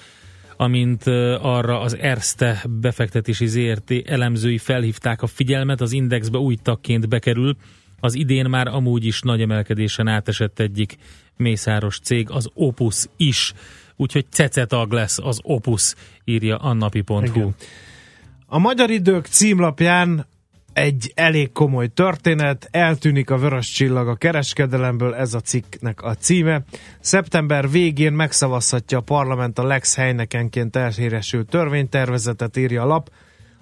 amint 0.58 1.08
arra 1.42 1.80
az 1.80 1.98
Erste 1.98 2.64
befektetési 2.70 3.48
ZRT 3.48 3.92
elemzői 4.06 4.58
felhívták 4.58 5.22
a 5.22 5.28
figyelmet, 5.28 5.82
az 5.82 5.92
indexbe 5.92 6.38
új 6.38 6.56
tagként 6.56 7.10
bekerül, 7.10 7.56
az 8.02 8.16
idén 8.16 8.50
már 8.50 8.68
amúgy 8.68 9.06
is 9.06 9.22
nagy 9.22 9.42
emelkedésen 9.42 10.08
átesett 10.08 10.60
egyik 10.60 10.98
mészáros 11.38 12.00
cég, 12.00 12.30
az 12.30 12.50
Opus 12.54 13.06
is. 13.18 13.54
Úgyhogy 13.96 14.26
cecetag 14.30 14.92
lesz 14.92 15.18
az 15.18 15.40
Opus, 15.42 15.94
írja 16.24 16.58
a 16.58 16.74
napi.hu. 16.74 17.24
Igen. 17.24 17.56
A 18.46 18.58
Magyar 18.58 18.90
Idők 18.90 19.26
címlapján 19.26 20.26
egy 20.74 21.12
elég 21.16 21.52
komoly 21.52 21.88
történet, 21.88 22.68
eltűnik 22.72 23.30
a 23.30 23.38
vörös 23.38 23.70
csillag 23.70 24.08
a 24.08 24.16
kereskedelemből, 24.16 25.16
ez 25.16 25.34
a 25.34 25.40
cikknek 25.40 26.02
a 26.02 26.16
címe. 26.16 26.64
Szeptember 27.00 27.70
végén 27.70 28.14
megszavazhatja 28.14 28.98
a 28.98 29.02
parlament 29.02 29.60
a 29.60 29.64
Lex 29.64 29.96
helynekenként 29.96 30.76
elhíresült 30.76 31.50
törvénytervezetet, 31.50 32.58
írja 32.58 32.82
a 32.82 32.86
lap. 32.86 33.10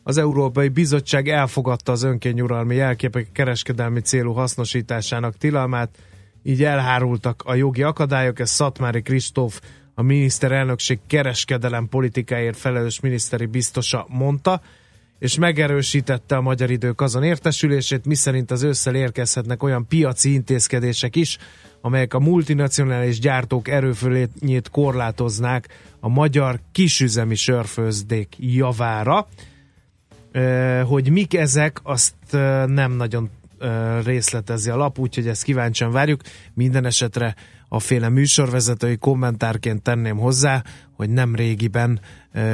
Az 0.03 0.17
Európai 0.17 0.67
Bizottság 0.67 1.27
elfogadta 1.27 1.91
az 1.91 2.03
önkényuralmi 2.03 2.75
jelképek 2.75 3.31
kereskedelmi 3.31 3.99
célú 3.99 4.31
hasznosításának 4.33 5.37
tilalmát, 5.37 5.97
így 6.43 6.63
elhárultak 6.63 7.43
a 7.45 7.55
jogi 7.55 7.83
akadályok, 7.83 8.39
ez 8.39 8.49
Szatmári 8.49 9.01
Kristóf, 9.01 9.61
a 9.95 10.01
miniszterelnökség 10.01 10.99
kereskedelem 11.07 11.87
politikáért 11.89 12.57
felelős 12.57 12.99
miniszteri 12.99 13.45
biztosa 13.45 14.05
mondta, 14.09 14.61
és 15.19 15.37
megerősítette 15.37 16.35
a 16.35 16.41
magyar 16.41 16.71
idők 16.71 17.01
azon 17.01 17.23
értesülését, 17.23 18.05
miszerint 18.05 18.51
az 18.51 18.63
ősszel 18.63 18.95
érkezhetnek 18.95 19.63
olyan 19.63 19.87
piaci 19.87 20.33
intézkedések 20.33 21.15
is, 21.15 21.37
amelyek 21.81 22.13
a 22.13 22.19
multinacionális 22.19 23.19
gyártók 23.19 23.67
erőfölényét 23.67 24.69
korlátoznák 24.69 25.67
a 25.99 26.09
magyar 26.09 26.59
kisüzemi 26.71 27.35
sörfőzdék 27.35 28.35
javára. 28.37 29.27
Hogy 30.83 31.09
mik 31.09 31.33
ezek, 31.33 31.79
azt 31.83 32.13
nem 32.65 32.91
nagyon 32.91 33.29
részletezi 34.03 34.69
a 34.69 34.75
lap, 34.75 34.99
úgyhogy 34.99 35.27
ezt 35.27 35.43
kíváncsian 35.43 35.91
várjuk. 35.91 36.21
Minden 36.53 36.85
esetre 36.85 37.35
a 37.67 37.79
féle 37.79 38.09
műsorvezetői 38.09 38.97
kommentárként 38.97 39.81
tenném 39.81 40.17
hozzá, 40.17 40.63
hogy 40.93 41.09
nem 41.09 41.35
régiben 41.35 41.99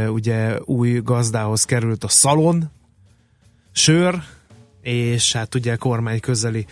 ugye 0.07 0.59
új 0.59 0.99
gazdához 1.03 1.63
került 1.63 2.03
a 2.03 2.07
szalon 2.07 2.71
sör, 3.71 4.21
és 4.81 5.33
hát 5.33 5.55
ugye 5.55 5.75
kormány 5.75 6.19
közeli 6.19 6.65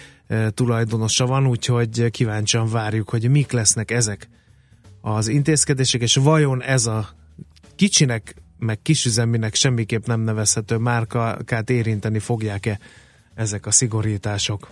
tulajdonosa 0.49 1.25
van, 1.25 1.47
úgyhogy 1.47 2.09
kíváncsian 2.09 2.69
várjuk, 2.69 3.09
hogy 3.09 3.29
mik 3.29 3.51
lesznek 3.51 3.91
ezek 3.91 4.29
az 5.01 5.27
intézkedések, 5.27 6.01
és 6.01 6.15
vajon 6.15 6.61
ez 6.61 6.85
a 6.85 7.09
kicsinek, 7.75 8.35
meg 8.63 8.81
kisüzeminek 8.81 9.55
semmiképp 9.55 10.05
nem 10.05 10.21
nevezhető 10.21 10.77
márkát 10.77 11.69
érinteni 11.69 12.19
fogják-e 12.19 12.79
ezek 13.35 13.65
a 13.65 13.71
szigorítások. 13.71 14.69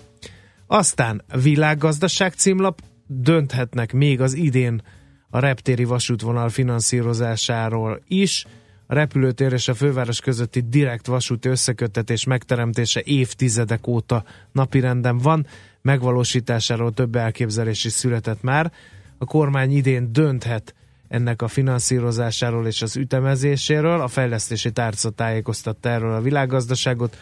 Aztán 0.68 1.22
világgazdaság 1.42 2.34
címlap, 2.34 2.82
dönthetnek 3.08 3.94
még 3.94 4.22
az 4.22 4.34
idén 4.34 4.82
a 5.30 5.40
reptéri 5.40 5.84
vasútvonal 5.84 6.50
finanszírozásáról 6.50 8.02
is. 8.08 8.46
A 8.88 8.94
repülőtér 8.94 9.54
és 9.54 9.68
a 9.68 9.74
főváros 9.74 10.20
közötti 10.20 10.62
direkt 10.62 11.08
vasúti 11.08 11.50
összeköttetés 11.50 12.24
megteremtése 12.26 13.02
évtizedek 13.04 13.88
óta 13.88 14.24
napirenden 14.52 15.18
van, 15.18 15.46
megvalósításáról 15.82 16.94
több 16.94 17.16
elképzelés 17.16 17.86
is 17.86 17.92
született 17.92 18.42
már. 18.42 18.72
A 19.18 19.26
kormány 19.26 19.72
idén 19.72 20.14
dönthet 20.14 20.76
ennek 21.12 21.41
a 21.41 21.47
finanszírozásáról 21.47 22.67
és 22.67 22.82
az 22.82 22.95
ütemezéséről. 22.95 24.02
A 24.02 24.08
fejlesztési 24.08 24.71
tárca 24.71 25.10
tájékoztatta 25.10 25.89
erről 25.89 26.13
a 26.13 26.21
világgazdaságot. 26.21 27.17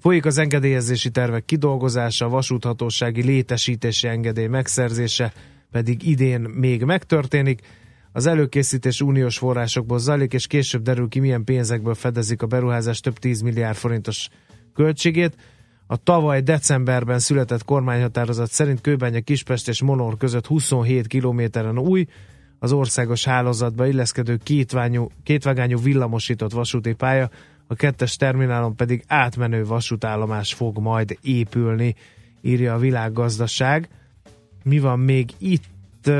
Folyik 0.00 0.24
az 0.24 0.38
engedélyezési 0.38 1.10
tervek 1.10 1.44
kidolgozása, 1.44 2.28
vasúthatósági 2.28 3.22
létesítési 3.22 4.08
engedély 4.08 4.46
megszerzése 4.46 5.32
pedig 5.70 6.06
idén 6.08 6.40
még 6.40 6.84
megtörténik. 6.84 7.60
Az 8.12 8.26
előkészítés 8.26 9.00
uniós 9.00 9.38
forrásokból 9.38 9.98
zajlik, 9.98 10.32
és 10.32 10.46
később 10.46 10.82
derül 10.82 11.08
ki, 11.08 11.20
milyen 11.20 11.44
pénzekből 11.44 11.94
fedezik 11.94 12.42
a 12.42 12.46
beruházás 12.46 13.00
több 13.00 13.18
10 13.18 13.40
milliárd 13.40 13.76
forintos 13.76 14.28
költségét. 14.74 15.36
A 15.86 15.96
tavaly 15.96 16.40
decemberben 16.40 17.18
született 17.18 17.64
kormányhatározat 17.64 18.50
szerint 18.50 18.80
Kőbánya, 18.80 19.20
Kispest 19.20 19.68
és 19.68 19.82
Monor 19.82 20.16
között 20.16 20.46
27 20.46 21.06
kilométeren 21.06 21.78
új, 21.78 22.06
az 22.62 22.72
országos 22.72 23.24
hálózatba 23.24 23.86
illeszkedő 23.86 24.36
kétványú, 24.36 25.10
kétvágányú 25.22 25.78
villamosított 25.82 26.52
vasúti 26.52 26.92
pálya, 26.92 27.30
a 27.66 27.74
kettes 27.74 28.16
terminálon 28.16 28.76
pedig 28.76 29.04
átmenő 29.06 29.64
vasútállomás 29.64 30.54
fog 30.54 30.78
majd 30.78 31.18
épülni, 31.22 31.94
írja 32.40 32.74
a 32.74 32.78
világgazdaság. 32.78 33.88
Mi 34.64 34.78
van 34.78 34.98
még 34.98 35.30
itt? 35.38 36.10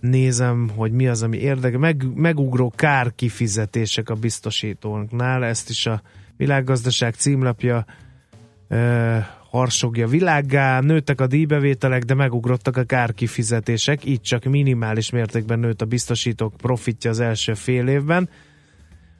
Nézem, 0.00 0.68
hogy 0.76 0.92
mi 0.92 1.08
az, 1.08 1.22
ami 1.22 1.36
érdekel. 1.36 1.78
Meg, 1.78 2.04
megugró 2.14 2.72
kárkifizetések 2.76 4.08
a 4.08 4.14
biztosítónknál, 4.14 5.44
ezt 5.44 5.68
is 5.68 5.86
a 5.86 6.02
világgazdaság 6.36 7.14
címlapja 7.14 7.84
ö, 8.68 9.18
harsogja 9.50 10.06
világgá, 10.06 10.80
nőttek 10.80 11.20
a 11.20 11.26
díjbevételek, 11.26 12.02
de 12.02 12.14
megugrottak 12.14 12.76
a 12.76 12.84
kárkifizetések, 12.84 14.04
így 14.04 14.20
csak 14.20 14.44
minimális 14.44 15.10
mértékben 15.10 15.58
nőtt 15.58 15.82
a 15.82 15.84
biztosítók 15.84 16.56
profitja 16.56 17.10
az 17.10 17.20
első 17.20 17.54
fél 17.54 17.88
évben. 17.88 18.28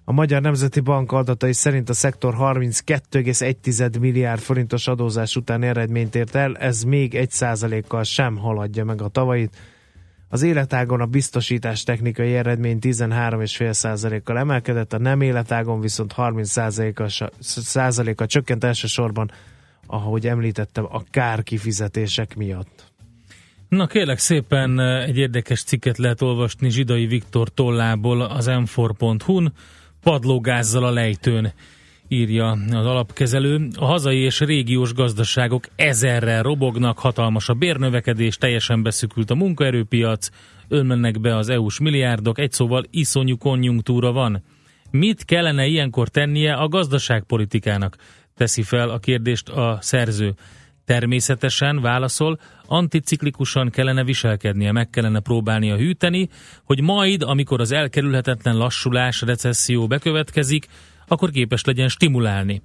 A 0.04 0.12
Magyar 0.12 0.40
Nemzeti 0.40 0.80
Bank 0.80 1.12
adatai 1.12 1.52
szerint 1.52 1.88
a 1.88 1.92
szektor 1.92 2.34
32,1 2.38 4.00
milliárd 4.00 4.40
forintos 4.40 4.88
adózás 4.88 5.36
után 5.36 5.62
eredményt 5.62 6.14
ért 6.14 6.34
el, 6.34 6.56
ez 6.56 6.82
még 6.82 7.12
1% 7.16 7.82
kal 7.88 8.02
sem 8.02 8.36
haladja 8.36 8.84
meg 8.84 9.02
a 9.02 9.08
tavait. 9.08 9.56
Az 10.28 10.42
életágon 10.42 11.00
a 11.00 11.06
biztosítás 11.06 11.82
technikai 11.82 12.34
eredmény 12.34 12.78
13,5%-kal 12.80 14.38
emelkedett, 14.38 14.92
a 14.92 14.98
nem 14.98 15.20
életágon 15.20 15.80
viszont 15.80 16.14
30%-kal 16.16 18.26
csökkent 18.26 18.64
elsősorban 18.64 19.30
ahogy 19.90 20.26
említettem, 20.26 20.85
a 20.90 21.03
kárkifizetések 21.11 22.37
miatt. 22.37 22.92
Na 23.68 23.87
kérlek 23.87 24.18
szépen 24.18 24.80
egy 24.80 25.18
érdekes 25.18 25.62
cikket 25.62 25.99
lehet 25.99 26.22
olvasni 26.22 26.70
Zsidai 26.70 27.07
Viktor 27.07 27.49
tollából 27.49 28.20
az 28.20 28.47
m4.hu-n, 28.51 29.53
padlógázzal 30.03 30.84
a 30.84 30.91
lejtőn 30.91 31.53
írja 32.09 32.51
az 32.51 32.86
alapkezelő. 32.86 33.68
A 33.76 33.84
hazai 33.84 34.18
és 34.18 34.41
régiós 34.41 34.95
gazdaságok 34.95 35.64
ezerrel 35.76 36.43
robognak, 36.43 36.99
hatalmas 36.99 37.49
a 37.49 37.55
bérnövekedés, 37.55 38.36
teljesen 38.36 38.82
beszükült 38.82 39.30
a 39.30 39.34
munkaerőpiac, 39.34 40.28
önmennek 40.68 41.20
be 41.20 41.36
az 41.36 41.49
EU-s 41.49 41.80
milliárdok, 41.80 42.38
egy 42.38 42.53
szóval 42.53 42.84
iszonyú 42.91 43.36
konjunktúra 43.36 44.12
van. 44.12 44.43
Mit 44.91 45.24
kellene 45.24 45.66
ilyenkor 45.66 46.09
tennie 46.09 46.55
a 46.55 46.68
gazdaságpolitikának? 46.68 47.97
Teszi 48.41 48.62
fel 48.62 48.91
a 48.91 48.99
kérdést 48.99 49.49
a 49.49 49.78
szerző. 49.80 50.34
Természetesen 50.84 51.80
válaszol, 51.80 52.38
anticiklikusan 52.66 53.70
kellene 53.70 54.05
viselkednie, 54.05 54.72
meg 54.72 54.91
kellene 54.91 55.20
próbálnia 55.20 55.76
hűteni, 55.76 56.28
hogy 56.64 56.80
majd, 56.80 57.22
amikor 57.22 57.61
az 57.61 57.72
elkerülhetetlen 57.72 58.57
lassulás, 58.57 59.20
recesszió 59.20 59.86
bekövetkezik, 59.86 60.66
akkor 61.07 61.30
képes 61.30 61.64
legyen 61.64 61.88
stimulálni. 61.88 62.62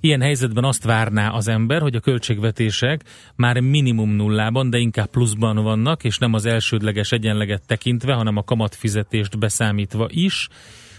Ilyen 0.00 0.20
helyzetben 0.20 0.64
azt 0.64 0.84
várná 0.84 1.28
az 1.28 1.48
ember, 1.48 1.82
hogy 1.82 1.94
a 1.94 2.00
költségvetések 2.00 3.04
már 3.36 3.60
minimum 3.60 4.10
nullában, 4.10 4.70
de 4.70 4.78
inkább 4.78 5.10
pluszban 5.10 5.56
vannak, 5.56 6.04
és 6.04 6.18
nem 6.18 6.32
az 6.32 6.44
elsődleges 6.44 7.12
egyenleget 7.12 7.66
tekintve, 7.66 8.14
hanem 8.14 8.36
a 8.36 8.44
kamatfizetést 8.44 9.38
beszámítva 9.38 10.06
is. 10.10 10.48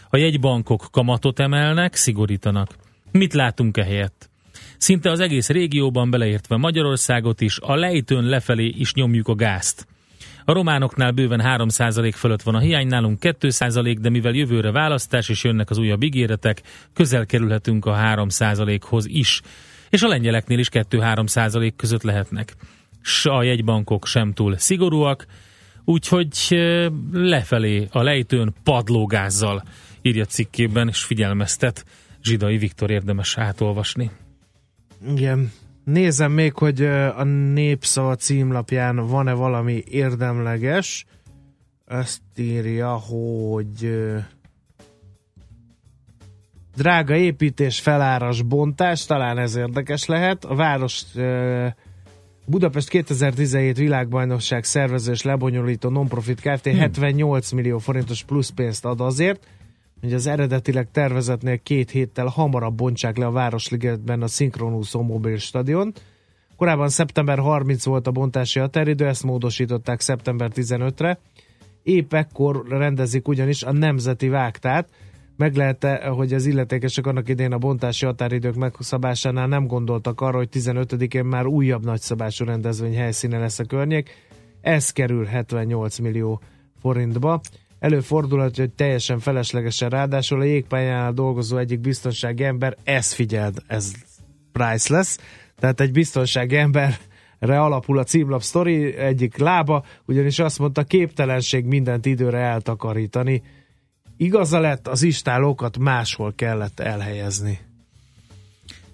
A 0.09 0.17
jegybankok 0.17 0.87
kamatot 0.91 1.39
emelnek, 1.39 1.95
szigorítanak. 1.95 2.86
Mit 3.11 3.33
látunk 3.33 3.77
ehelyett? 3.77 4.29
Szinte 4.77 5.11
az 5.11 5.19
egész 5.19 5.49
régióban 5.49 6.09
beleértve 6.09 6.57
Magyarországot 6.57 7.41
is, 7.41 7.59
a 7.59 7.75
lejtőn 7.75 8.23
lefelé 8.23 8.65
is 8.65 8.93
nyomjuk 8.93 9.27
a 9.27 9.35
gázt. 9.35 9.87
A 10.45 10.53
románoknál 10.53 11.11
bőven 11.11 11.41
3% 11.43 12.13
fölött 12.15 12.41
van 12.41 12.55
a 12.55 12.59
hiány, 12.59 12.87
nálunk 12.87 13.17
2%, 13.21 13.97
de 14.01 14.09
mivel 14.09 14.33
jövőre 14.33 14.71
választás 14.71 15.29
és 15.29 15.43
jönnek 15.43 15.69
az 15.69 15.77
újabb 15.77 16.03
ígéretek, 16.03 16.61
közel 16.93 17.25
kerülhetünk 17.25 17.85
a 17.85 17.95
3%-hoz 17.95 19.05
is. 19.07 19.41
És 19.89 20.01
a 20.01 20.07
lengyeleknél 20.07 20.59
is 20.59 20.69
2-3% 20.71 21.71
között 21.75 22.03
lehetnek. 22.03 22.55
S 23.01 23.25
a 23.25 23.43
jegybankok 23.43 24.05
sem 24.05 24.33
túl 24.33 24.57
szigorúak, 24.57 25.25
úgyhogy 25.85 26.57
lefelé 27.11 27.87
a 27.91 28.01
lejtőn 28.01 28.53
padlógázzal 28.63 29.63
írja 30.01 30.25
cikkében, 30.25 30.87
és 30.87 31.03
figyelmeztet 31.03 31.85
Zsidai 32.27 32.57
Viktor 32.57 32.91
érdemes 32.91 33.37
átolvasni. 33.37 34.11
Igen. 35.07 35.51
Nézem 35.83 36.31
még, 36.31 36.53
hogy 36.53 36.81
a 37.15 37.23
Népszava 37.23 38.15
címlapján 38.15 38.95
van-e 38.95 39.33
valami 39.33 39.83
érdemleges. 39.89 41.05
Ezt 41.85 42.21
írja, 42.35 42.89
hogy 42.89 44.03
drága 46.75 47.15
építés, 47.15 47.79
feláras 47.79 48.41
bontás, 48.41 49.05
talán 49.05 49.37
ez 49.37 49.55
érdekes 49.55 50.05
lehet. 50.05 50.45
A 50.45 50.55
város 50.55 51.03
Budapest 52.45 52.89
2017 52.89 53.77
világbajnokság 53.77 54.63
szervező 54.63 55.11
és 55.11 55.21
lebonyolító 55.21 55.89
non-profit 55.89 56.41
Kft. 56.41 56.65
78 56.67 57.51
millió 57.51 57.77
forintos 57.77 58.23
plusz 58.23 58.49
pénzt 58.49 58.85
ad 58.85 59.01
azért, 59.01 59.47
hogy 60.01 60.13
az 60.13 60.27
eredetileg 60.27 60.91
tervezetnél 60.91 61.57
két 61.57 61.91
héttel 61.91 62.25
hamarabb 62.25 62.75
bontsák 62.75 63.17
le 63.17 63.25
a 63.25 63.31
Városligetben 63.31 64.21
a 64.21 64.27
szinkronúszó 64.27 65.01
mobil 65.01 65.37
stadion. 65.37 65.93
Korábban 66.55 66.89
szeptember 66.89 67.39
30 67.39 67.85
volt 67.85 68.07
a 68.07 68.11
bontási 68.11 68.59
határidő, 68.59 69.07
ezt 69.07 69.23
módosították 69.23 69.99
szeptember 69.99 70.51
15-re. 70.55 71.19
Épp 71.83 72.13
ekkor 72.13 72.63
rendezik 72.67 73.27
ugyanis 73.27 73.63
a 73.63 73.71
nemzeti 73.71 74.27
vágtát, 74.27 74.89
meg 75.37 75.55
lehet 75.55 75.85
hogy 76.03 76.33
az 76.33 76.45
illetékesek 76.45 77.07
annak 77.07 77.29
idén 77.29 77.51
a 77.51 77.57
bontási 77.57 78.05
határidők 78.05 78.55
megszabásánál 78.55 79.47
nem 79.47 79.67
gondoltak 79.67 80.21
arra, 80.21 80.37
hogy 80.37 80.49
15-én 80.51 81.25
már 81.25 81.45
újabb 81.45 81.85
nagyszabású 81.85 82.45
rendezvény 82.45 82.95
helyszíne 82.95 83.37
lesz 83.37 83.59
a 83.59 83.63
környék. 83.63 84.09
Ez 84.61 84.91
kerül 84.91 85.25
78 85.25 85.97
millió 85.97 86.41
forintba. 86.81 87.41
Előfordulhat, 87.79 88.55
hogy 88.55 88.71
teljesen 88.71 89.19
feleslegesen 89.19 89.89
ráadásul 89.89 90.39
a 90.39 90.43
jégpályánál 90.43 91.13
dolgozó 91.13 91.57
egyik 91.57 91.79
biztonsági 91.79 92.43
ember, 92.43 92.77
ez 92.83 93.13
figyeld, 93.13 93.63
ez 93.67 93.91
priceless, 94.51 95.17
tehát 95.59 95.79
egy 95.79 95.91
biztonsági 95.91 96.57
emberre 96.57 96.97
alapul 97.39 97.97
a 97.97 98.03
címlap 98.03 98.41
sztori 98.41 98.95
egyik 98.95 99.37
lába, 99.37 99.85
ugyanis 100.05 100.39
azt 100.39 100.59
mondta, 100.59 100.83
képtelenség 100.83 101.65
mindent 101.65 102.05
időre 102.05 102.39
eltakarítani. 102.39 103.41
Igaza 104.17 104.59
lett, 104.59 104.87
az 104.87 105.03
istálókat 105.03 105.77
máshol 105.77 106.33
kellett 106.35 106.79
elhelyezni. 106.79 107.59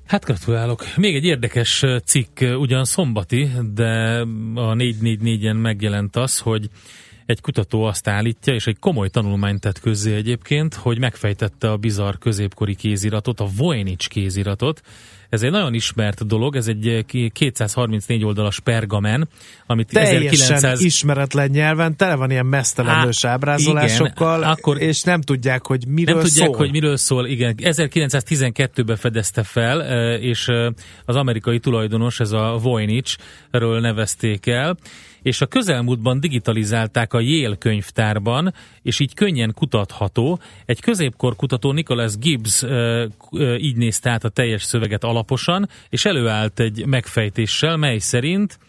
Hát 0.08 0.26
gratulálok. 0.26 0.84
Még 0.98 1.16
egy 1.16 1.26
érdekes 1.26 1.86
cikk, 2.06 2.40
ugyan 2.42 2.86
szombati, 2.86 3.50
de 3.74 4.20
a 4.56 4.74
444-en 4.76 5.62
megjelent 5.62 6.16
az, 6.16 6.40
hogy 6.40 6.70
egy 7.26 7.42
kutató 7.42 7.84
azt 7.84 8.08
állítja, 8.08 8.54
és 8.54 8.68
egy 8.68 8.80
komoly 8.80 9.10
tanulmányt 9.10 9.60
tett 9.60 9.80
közzé 9.80 10.16
egyébként, 10.16 10.74
hogy 10.74 11.00
megfejtette 11.00 11.72
a 11.72 11.78
bizarr 11.78 12.16
középkori 12.16 12.76
kéziratot, 12.76 13.40
a 13.40 13.48
Voynich 13.58 14.08
kéziratot. 14.08 14.82
Ez 15.34 15.42
egy 15.42 15.52
nagyon 15.52 15.74
ismert 15.74 16.28
dolog, 16.28 16.56
ez 16.56 16.68
egy 16.68 17.06
234 17.34 18.24
oldalas 18.24 18.60
pergamen, 18.60 19.28
amit 19.66 19.92
Teljesen 19.92 20.28
1900... 20.28 20.82
ismeretlen 20.82 21.50
nyelven, 21.50 21.96
tele 21.96 22.16
van 22.16 22.32
ilyen 22.32 22.46
mesztelenős 22.46 23.24
ábrázolásokkal, 23.26 24.38
igen, 24.38 24.50
akkor- 24.50 24.82
és 24.82 25.02
nem 25.02 25.22
tudják, 25.22 25.66
hogy 25.66 25.88
miről 25.88 26.16
nem 26.16 26.24
tudják, 26.24 26.48
szól. 26.48 26.58
hogy 26.58 26.72
miről 26.72 26.98
szól. 26.98 27.28
Igen, 27.28 27.56
1912-ben 27.58 28.96
fedezte 28.96 29.44
fel, 29.44 29.84
eh, 29.84 30.24
és 30.24 30.48
eh, 30.48 30.68
az 31.06 31.16
amerikai 31.16 31.60
tulajdonos, 31.60 32.20
ez 32.20 32.32
a 32.32 32.60
Voynich-ről 32.62 33.80
nevezték 33.80 34.48
el, 34.48 34.78
és 35.24 35.42
a 35.42 35.46
közelmúltban 35.46 36.20
digitalizálták 36.20 37.14
a 37.14 37.20
Yale 37.20 37.56
könyvtárban, 37.56 38.54
és 38.82 39.00
így 39.00 39.14
könnyen 39.14 39.54
kutatható. 39.54 40.40
Egy 40.66 40.82
középkor 40.82 41.36
kutató 41.36 41.72
Nicholas 41.72 42.18
Gibbs 42.18 42.64
eh, 42.64 43.02
eh, 43.02 43.64
így 43.64 43.76
nézte 43.76 44.10
át 44.10 44.24
a 44.24 44.30
teljes 44.30 44.64
szöveget 44.64 45.04
alaposan, 45.24 45.70
és 45.90 46.06
előállt 46.06 46.60
egy 46.60 46.86
megfejtéssel, 46.86 47.78
mely 47.78 47.98
szerint 47.98 48.60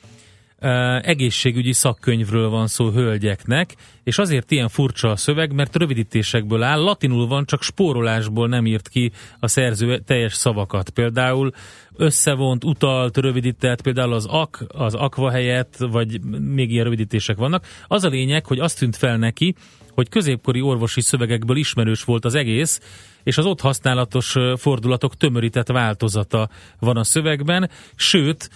egészségügyi 1.00 1.72
szakkönyvről 1.72 2.48
van 2.48 2.66
szó 2.66 2.90
hölgyeknek, 2.90 3.74
és 4.04 4.18
azért 4.18 4.50
ilyen 4.50 4.68
furcsa 4.68 5.10
a 5.10 5.16
szöveg, 5.16 5.52
mert 5.52 5.76
rövidítésekből 5.76 6.62
áll, 6.62 6.80
latinul 6.80 7.26
van, 7.26 7.44
csak 7.44 7.62
spórolásból 7.62 8.48
nem 8.48 8.66
írt 8.66 8.88
ki 8.88 9.12
a 9.40 9.48
szerző 9.48 9.98
teljes 9.98 10.34
szavakat. 10.34 10.90
Például 10.90 11.50
összevont, 11.96 12.64
utalt, 12.64 13.16
rövidített, 13.16 13.82
például 13.82 14.12
az 14.12 14.26
ak, 14.26 14.64
az 14.68 14.94
akva 14.94 15.30
helyett, 15.30 15.76
vagy 15.76 16.20
még 16.40 16.70
ilyen 16.70 16.84
rövidítések 16.84 17.36
vannak. 17.36 17.66
Az 17.86 18.04
a 18.04 18.08
lényeg, 18.08 18.46
hogy 18.46 18.58
azt 18.58 18.78
tűnt 18.78 18.96
fel 18.96 19.16
neki, 19.16 19.54
hogy 19.90 20.08
középkori 20.08 20.60
orvosi 20.60 21.00
szövegekből 21.00 21.56
ismerős 21.56 22.04
volt 22.04 22.24
az 22.24 22.34
egész, 22.34 22.80
és 23.24 23.38
az 23.38 23.46
ott 23.46 23.60
használatos 23.60 24.34
fordulatok 24.56 25.16
tömörített 25.16 25.68
változata 25.68 26.48
van 26.78 26.96
a 26.96 27.04
szövegben, 27.04 27.70
sőt, 27.94 28.50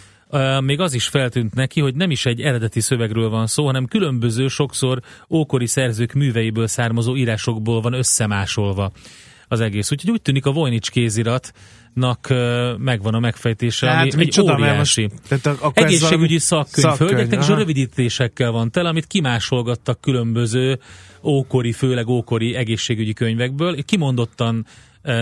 még 0.61 0.81
az 0.81 0.95
is 0.95 1.09
feltűnt 1.09 1.55
neki, 1.55 1.81
hogy 1.81 1.95
nem 1.95 2.11
is 2.11 2.27
egy 2.27 2.41
eredeti 2.41 2.81
szövegről 2.81 3.29
van 3.29 3.47
szó, 3.47 3.64
hanem 3.66 3.87
különböző, 3.87 4.49
sokszor 4.49 5.01
ókori 5.31 5.66
szerzők 5.66 6.12
műveiből 6.12 6.66
származó 6.66 7.16
írásokból 7.16 7.81
van 7.81 7.93
összemásolva 7.93 8.93
az 9.49 9.61
egész. 9.61 9.93
Úgyhogy 9.93 10.11
úgy 10.11 10.23
tűnik 10.23 10.47
a 10.47 10.53
Voynich 10.53 10.91
kéziratnak 10.91 12.29
megvan 12.79 13.15
a 13.15 13.19
megfejtése, 13.19 13.87
Tehát 13.87 14.01
ami 14.15 14.23
egy 14.27 14.37
mert 14.37 14.59
óriási. 14.59 15.01
most- 15.03 15.23
tehát 15.29 15.47
ak- 15.47 15.63
akkor 15.63 15.83
Egészségügyi 15.85 16.39
szakkönyv, 16.39 16.87
szakkönyv, 16.87 17.11
hölgyeknek, 17.11 17.41
és 17.43 17.49
a 17.49 17.55
rövidítésekkel 17.57 18.51
van 18.51 18.71
tele, 18.71 18.89
amit 18.89 19.07
kimásolgattak 19.07 20.01
különböző 20.01 20.79
ókori, 21.23 21.73
főleg 21.73 22.09
ókori 22.09 22.55
egészségügyi 22.55 23.13
könyvekből, 23.13 23.85
kimondottan 23.85 24.67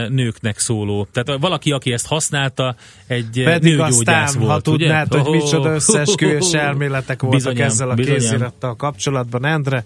nőknek 0.09 0.59
szóló. 0.59 1.07
Tehát 1.13 1.41
valaki, 1.41 1.71
aki 1.73 1.93
ezt 1.93 2.07
használta, 2.07 2.77
egy 3.07 3.43
Pedig 3.45 3.71
nőgyógyász 3.77 4.29
aztán, 4.29 4.43
volt, 4.47 4.67
ha 4.67 4.73
ugye? 4.73 4.87
tudnád, 4.87 5.15
hogy 5.15 5.33
micsoda 5.33 5.75
összeesküvés 5.75 6.53
elméletek 6.69 7.23
voltak 7.23 7.41
Bizonyám, 7.41 7.67
ezzel 7.69 7.91
a 7.91 7.95
bizonyám. 7.95 8.19
kézirattal 8.19 8.77
kapcsolatban, 8.77 9.45
Endre. 9.45 9.85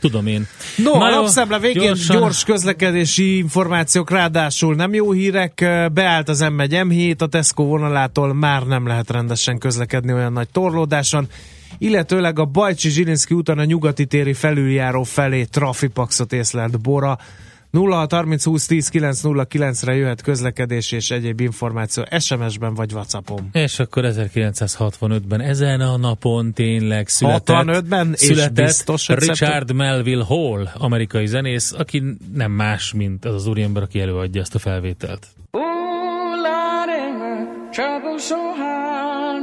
Tudom 0.00 0.26
én. 0.26 0.46
No, 0.76 0.98
Na 0.98 1.04
a 1.04 1.10
jó, 1.10 1.16
lapszemle 1.16 1.58
végén 1.58 1.82
gyorsan. 1.82 2.16
gyors 2.16 2.44
közlekedési 2.44 3.36
információk, 3.36 4.10
ráadásul 4.10 4.74
nem 4.74 4.94
jó 4.94 5.12
hírek, 5.12 5.54
beállt 5.92 6.28
az 6.28 6.44
M1 6.48 6.68
M7, 6.70 7.18
a 7.18 7.26
Tesco 7.26 7.64
vonalától 7.64 8.34
már 8.34 8.62
nem 8.62 8.86
lehet 8.86 9.10
rendesen 9.10 9.58
közlekedni 9.58 10.12
olyan 10.12 10.32
nagy 10.32 10.48
torlódáson, 10.48 11.26
illetőleg 11.78 12.38
a 12.38 12.44
Bajcsi 12.44 12.90
Zsilinszki 12.90 13.34
úton 13.34 13.58
a 13.58 13.64
nyugati 13.64 14.06
téri 14.06 14.32
felüljáró 14.32 15.02
felé 15.02 15.44
trafipaxot 15.44 16.32
észlelt 16.32 16.80
Bora, 16.80 17.18
0 17.70 18.06
30 18.10 18.44
20 18.44 18.66
10 18.66 18.88
909 18.88 19.82
re 19.82 19.94
jöhet 19.94 20.22
közlekedés 20.22 20.92
és 20.92 21.10
egyéb 21.10 21.40
információ 21.40 22.04
SMS-ben 22.18 22.74
vagy 22.74 22.92
Whatsappon. 22.92 23.48
És 23.52 23.78
akkor 23.78 24.04
1965-ben 24.06 25.40
ezen 25.40 25.80
a 25.80 25.96
napon 25.96 26.52
tényleg 26.52 27.08
született, 27.08 27.56
65-ben? 27.66 28.12
És 28.12 28.18
született 28.18 28.64
biztos, 28.64 29.06
hogy 29.06 29.18
Richard 29.18 29.72
Melville 29.72 30.24
Hall, 30.24 30.68
amerikai 30.74 31.26
zenész, 31.26 31.72
aki 31.72 32.02
nem 32.34 32.52
más, 32.52 32.92
mint 32.92 33.24
az 33.24 33.34
az 33.34 33.46
úriember, 33.46 33.82
aki 33.82 34.00
előadja 34.00 34.40
ezt 34.40 34.54
a 34.54 34.58
felvételt. 34.58 35.26
Ooh, 35.50 35.64
Lordy, 36.42 37.48
trouble 37.70 38.18
so 38.18 38.36
hard. 38.36 39.42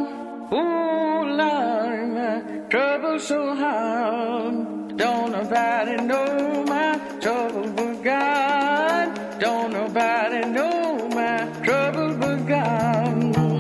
Ooh, 0.52 1.26
Lordy, 1.38 2.62
trouble 2.70 3.20
so 3.20 3.36
hard. 3.36 4.74
Don't 4.98 5.32
nobody 5.32 5.96
know 6.08 6.64
my 6.64 6.98
trouble 7.20 7.75
God. 8.06 9.40
Don't 9.40 9.74
nobody 9.74 10.48
know 10.48 11.10
my 11.10 11.38
trouble 11.64 12.14
but 12.14 12.46
God. 12.46 13.36
Ooh, 13.36 13.58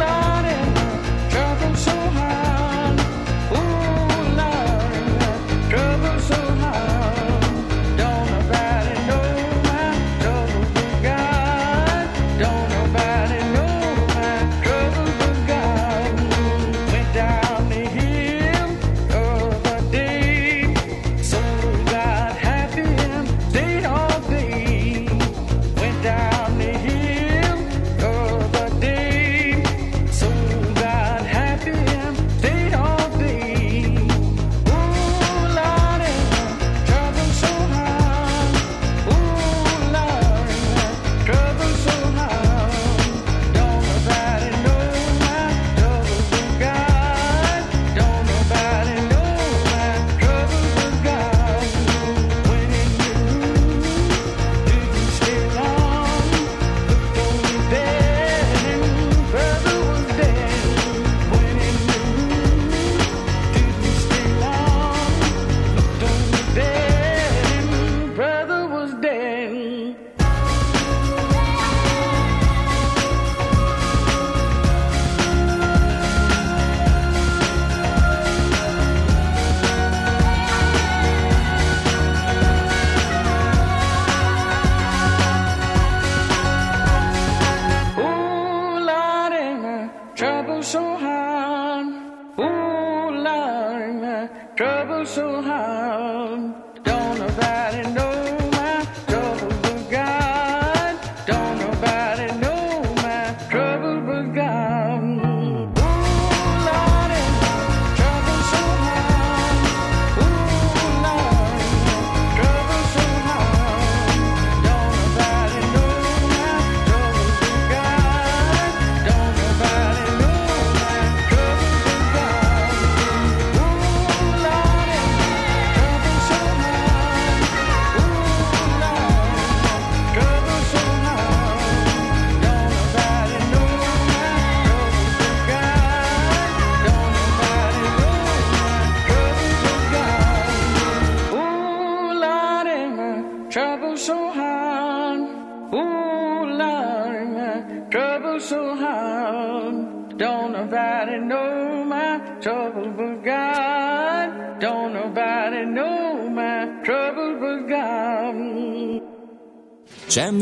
Lordy, 0.00 0.58
my 0.76 1.28
trouble 1.28 1.74
so 1.74 1.90
hard. 1.90 2.55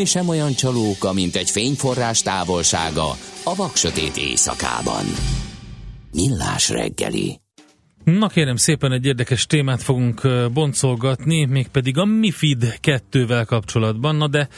Semmi 0.05 0.27
sem 0.27 0.37
olyan 0.37 0.53
csalóka, 0.53 1.13
mint 1.13 1.37
egy 1.37 1.51
fényforrás 1.51 2.23
távolsága 2.23 3.11
a 3.45 3.55
vaksötét 3.57 4.17
éjszakában. 4.17 5.05
Millás 6.13 6.69
reggeli. 6.69 7.41
Na 8.05 8.29
kérem 8.29 8.57
szépen 8.57 8.93
egy 8.93 9.07
érdekes 9.07 9.47
témát 9.47 9.83
fogunk 9.83 10.21
boncolgatni, 10.53 11.45
mégpedig 11.45 11.99
a 11.99 12.05
MIFID 12.05 12.79
2-vel 12.83 13.45
kapcsolatban. 13.47 14.17
Na 14.17 14.29
de, 14.29 14.49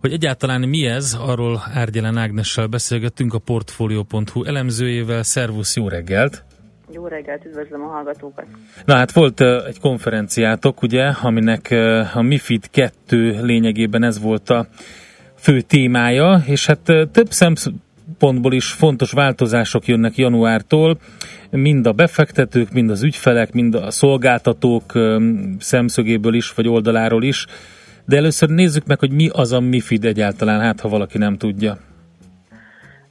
hogy 0.00 0.12
egyáltalán 0.12 0.68
mi 0.68 0.86
ez, 0.86 1.16
arról 1.20 1.62
Árgyelen 1.72 2.16
Ágnessel 2.16 2.66
beszélgettünk 2.66 3.34
a 3.34 3.38
Portfolio.hu 3.38 4.44
elemzőjével. 4.44 5.22
Szervusz, 5.22 5.76
jó 5.76 5.88
reggelt! 5.88 6.44
Jó 6.90 7.06
reggelt, 7.06 7.44
üdvözlöm 7.44 7.82
a 7.82 7.86
hallgatókat. 7.86 8.44
Na 8.84 8.94
hát 8.94 9.12
volt 9.12 9.40
egy 9.40 9.80
konferenciátok, 9.80 10.82
ugye, 10.82 11.04
aminek 11.04 11.74
a 12.14 12.22
MIFID 12.22 12.70
2 12.70 13.38
lényegében 13.42 14.02
ez 14.02 14.20
volt 14.20 14.50
a 14.50 14.66
fő 15.38 15.60
témája, 15.60 16.42
és 16.46 16.66
hát 16.66 16.80
több 17.12 17.30
szempontból 17.30 18.52
is 18.52 18.72
fontos 18.72 19.12
változások 19.12 19.86
jönnek 19.86 20.16
januártól, 20.16 20.98
mind 21.50 21.86
a 21.86 21.92
befektetők, 21.92 22.72
mind 22.72 22.90
az 22.90 23.02
ügyfelek, 23.02 23.52
mind 23.52 23.74
a 23.74 23.90
szolgáltatók 23.90 24.92
szemszögéből 25.58 26.34
is, 26.34 26.52
vagy 26.52 26.68
oldaláról 26.68 27.22
is. 27.22 27.46
De 28.04 28.16
először 28.16 28.48
nézzük 28.48 28.86
meg, 28.86 28.98
hogy 28.98 29.12
mi 29.12 29.28
az 29.32 29.52
a 29.52 29.60
MIFID 29.60 30.04
egyáltalán, 30.04 30.60
hát 30.60 30.80
ha 30.80 30.88
valaki 30.88 31.18
nem 31.18 31.36
tudja. 31.36 31.78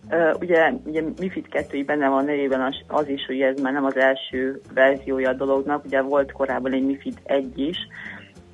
Uh, 0.09 0.35
ugye, 0.39 0.73
ugye 0.85 1.03
MIFID 1.19 1.47
2 1.47 1.83
benne 1.83 2.09
van 2.09 2.25
nevében 2.25 2.61
az, 2.61 2.75
az 2.87 3.07
is, 3.07 3.25
hogy 3.25 3.41
ez 3.41 3.61
már 3.61 3.73
nem 3.73 3.85
az 3.85 3.97
első 3.97 4.61
verziója 4.73 5.29
a 5.29 5.33
dolognak, 5.33 5.85
ugye 5.85 6.01
volt 6.01 6.31
korábban 6.31 6.73
egy 6.73 6.85
MIFID 6.85 7.19
1 7.23 7.59
is. 7.59 7.77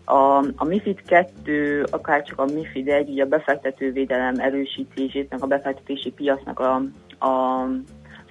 A, 0.05 0.37
a 0.55 0.65
MIFID 0.65 1.01
2, 1.01 1.83
akár 1.91 2.23
csak 2.23 2.39
a 2.39 2.45
MIFID 2.45 2.87
1, 2.87 3.09
ugye 3.09 3.23
a 3.23 3.27
befektetővédelem 3.27 4.33
erősítését, 4.37 5.29
meg 5.29 5.43
a 5.43 5.47
befektetési 5.47 6.11
piacnak 6.11 6.59
a, 6.59 6.73
a 7.25 7.65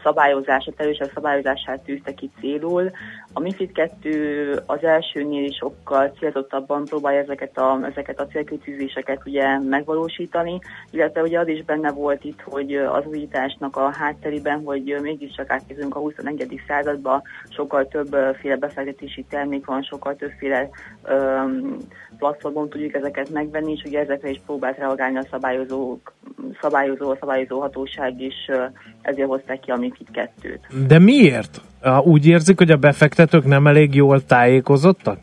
szabályozását, 0.02 0.74
erősebb 0.76 1.10
szabályozását 1.14 1.82
tűzte 1.82 2.14
ki 2.14 2.30
célul. 2.40 2.90
A 3.32 3.40
MIFID 3.40 3.72
2 3.72 4.62
az 4.66 4.84
elsőnél 4.84 5.44
is 5.44 5.56
sokkal 5.56 6.12
célzottabban 6.18 6.84
próbálja 6.84 7.20
ezeket 7.20 7.58
a, 7.58 7.78
ezeket 7.90 8.20
a 8.20 8.26
célkitűzéseket 8.26 9.20
ugye 9.26 9.58
megvalósítani, 9.58 10.58
illetve 10.90 11.22
ugye 11.22 11.38
az 11.38 11.48
is 11.48 11.64
benne 11.64 11.90
volt 11.90 12.24
itt, 12.24 12.40
hogy 12.40 12.74
az 12.74 13.04
újításnak 13.06 13.76
a 13.76 13.92
hátterében, 13.92 14.62
hogy 14.64 14.96
mégiscsak 15.02 15.50
átkezünk 15.50 15.96
a 15.96 15.98
21. 15.98 16.60
századba, 16.66 17.22
sokkal 17.48 17.88
többféle 17.88 18.56
befektetési 18.56 19.24
termék 19.28 19.66
van, 19.66 19.82
sokkal 19.82 20.16
többféle 20.16 20.68
um, 21.08 21.76
platformon 22.18 22.68
tudjuk 22.68 22.94
ezeket 22.94 23.30
megvenni, 23.30 23.72
és 23.72 23.82
ugye 23.86 24.00
ezekre 24.00 24.30
is 24.30 24.40
próbált 24.46 24.78
reagálni 24.78 25.18
a 25.18 25.26
szabályozók, 25.30 26.12
szabályozó, 26.60 27.10
a 27.10 27.16
szabályozó 27.20 27.60
hatóság 27.60 28.20
is, 28.20 28.34
ezért 29.02 29.28
hozták 29.28 29.60
ki 29.60 29.70
a 29.70 29.76
MIFID 29.76 30.06
2-t. 30.12 30.86
De 30.86 30.98
miért? 30.98 31.60
Úgy 32.02 32.26
érzik, 32.26 32.58
hogy 32.58 32.70
a 32.70 32.76
befektetők 32.76 33.44
nem 33.44 33.66
elég 33.66 33.94
jól 33.94 34.24
tájékozottak? 34.24 35.18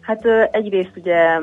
Hát 0.00 0.24
egyrészt 0.50 0.96
ugye 0.96 1.40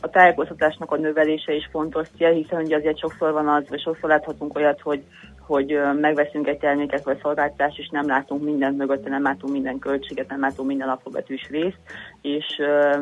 a 0.00 0.08
tájékoztatásnak 0.10 0.92
a 0.92 0.96
növelése 0.96 1.52
is 1.54 1.68
fontos 1.70 2.08
cél, 2.16 2.32
hiszen 2.32 2.62
ugye 2.62 2.76
azért 2.76 2.98
sokszor 2.98 3.32
van 3.32 3.48
az, 3.48 3.64
vagy 3.68 3.80
sokszor 3.80 4.08
láthatunk 4.08 4.56
olyat, 4.56 4.80
hogy 4.80 5.02
hogy 5.46 5.78
megveszünk 6.00 6.46
egy 6.48 6.58
terméket 6.58 7.04
vagy 7.04 7.18
szolgáltatást, 7.22 7.78
és 7.78 7.88
nem 7.90 8.06
látunk 8.06 8.42
mindent 8.42 8.76
mögötte, 8.76 9.08
nem 9.08 9.22
látunk 9.22 9.52
minden 9.52 9.78
költséget, 9.78 10.28
nem 10.28 10.40
látunk 10.40 10.68
minden 10.68 10.88
alfabetűs 10.88 11.48
részt, 11.50 11.78
és 12.22 12.44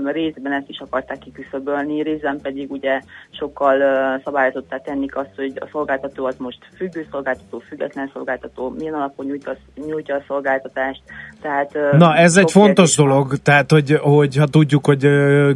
részben 0.05 0.53
ezt 0.53 0.69
is 0.69 0.79
akarták 0.79 1.19
kiküszöbölni, 1.19 2.03
részben 2.03 2.41
pedig 2.43 2.71
ugye 2.71 3.01
sokkal 3.31 3.79
szabályozottá 4.25 4.77
tennik 4.77 5.17
azt, 5.17 5.31
hogy 5.37 5.53
a 5.61 5.69
szolgáltató 5.73 6.25
az 6.25 6.37
most 6.39 6.59
függő 6.77 7.07
szolgáltató, 7.11 7.59
független 7.59 8.11
szolgáltató, 8.13 8.75
milyen 8.79 8.95
alapon 8.95 9.27
nyújtja, 9.27 9.57
nyújtja 9.87 10.15
a 10.15 10.25
szolgáltatást. 10.27 11.03
Tehát, 11.41 11.73
Na, 11.93 12.15
ez 12.15 12.37
egy 12.37 12.51
fontos 12.51 12.75
kérdés 12.75 12.97
van. 12.97 13.09
dolog, 13.09 13.37
tehát 13.37 13.71
hogy, 13.71 13.99
hogy 14.01 14.37
ha 14.37 14.47
tudjuk, 14.47 14.87
hogy 14.87 15.07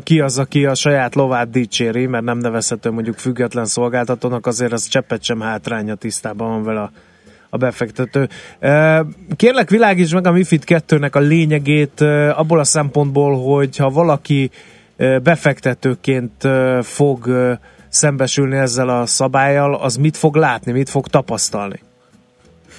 ki 0.03 0.20
az, 0.20 0.39
aki 0.39 0.66
a 0.66 0.74
saját 0.74 1.14
lovát 1.14 1.51
dicséri, 1.51 2.07
mert 2.07 2.24
nem 2.24 2.39
nevezhető 2.39 2.91
mondjuk 2.91 3.16
független 3.16 3.64
szolgáltatónak, 3.64 4.47
azért 4.47 4.72
az 4.72 4.89
cseppet 4.89 5.22
sem 5.22 5.41
hátránya 5.41 5.95
tisztában 5.95 6.49
van 6.49 6.62
vele 6.62 6.76
a, 6.77 6.91
a 7.51 7.57
befektető. 7.57 8.29
Kérlek, 9.37 9.70
világíts 9.70 10.12
meg 10.12 10.27
a 10.27 10.33
MIFID 10.33 10.62
2-nek 10.66 11.12
a 11.12 11.18
lényegét 11.18 12.01
abból 12.35 12.59
a 12.59 12.64
szempontból, 12.64 13.43
hogy 13.43 13.77
ha 13.77 13.91
valaki 13.91 14.51
befektetőként 15.22 16.49
fog 16.83 17.29
szembesülni 17.89 18.57
ezzel 18.57 18.89
a 18.89 19.07
szabályjal, 19.07 19.74
az 19.74 19.97
mit 19.97 20.16
fog 20.16 20.37
látni, 20.37 20.72
mit 20.72 20.89
fog 20.89 21.07
tapasztalni? 21.07 21.81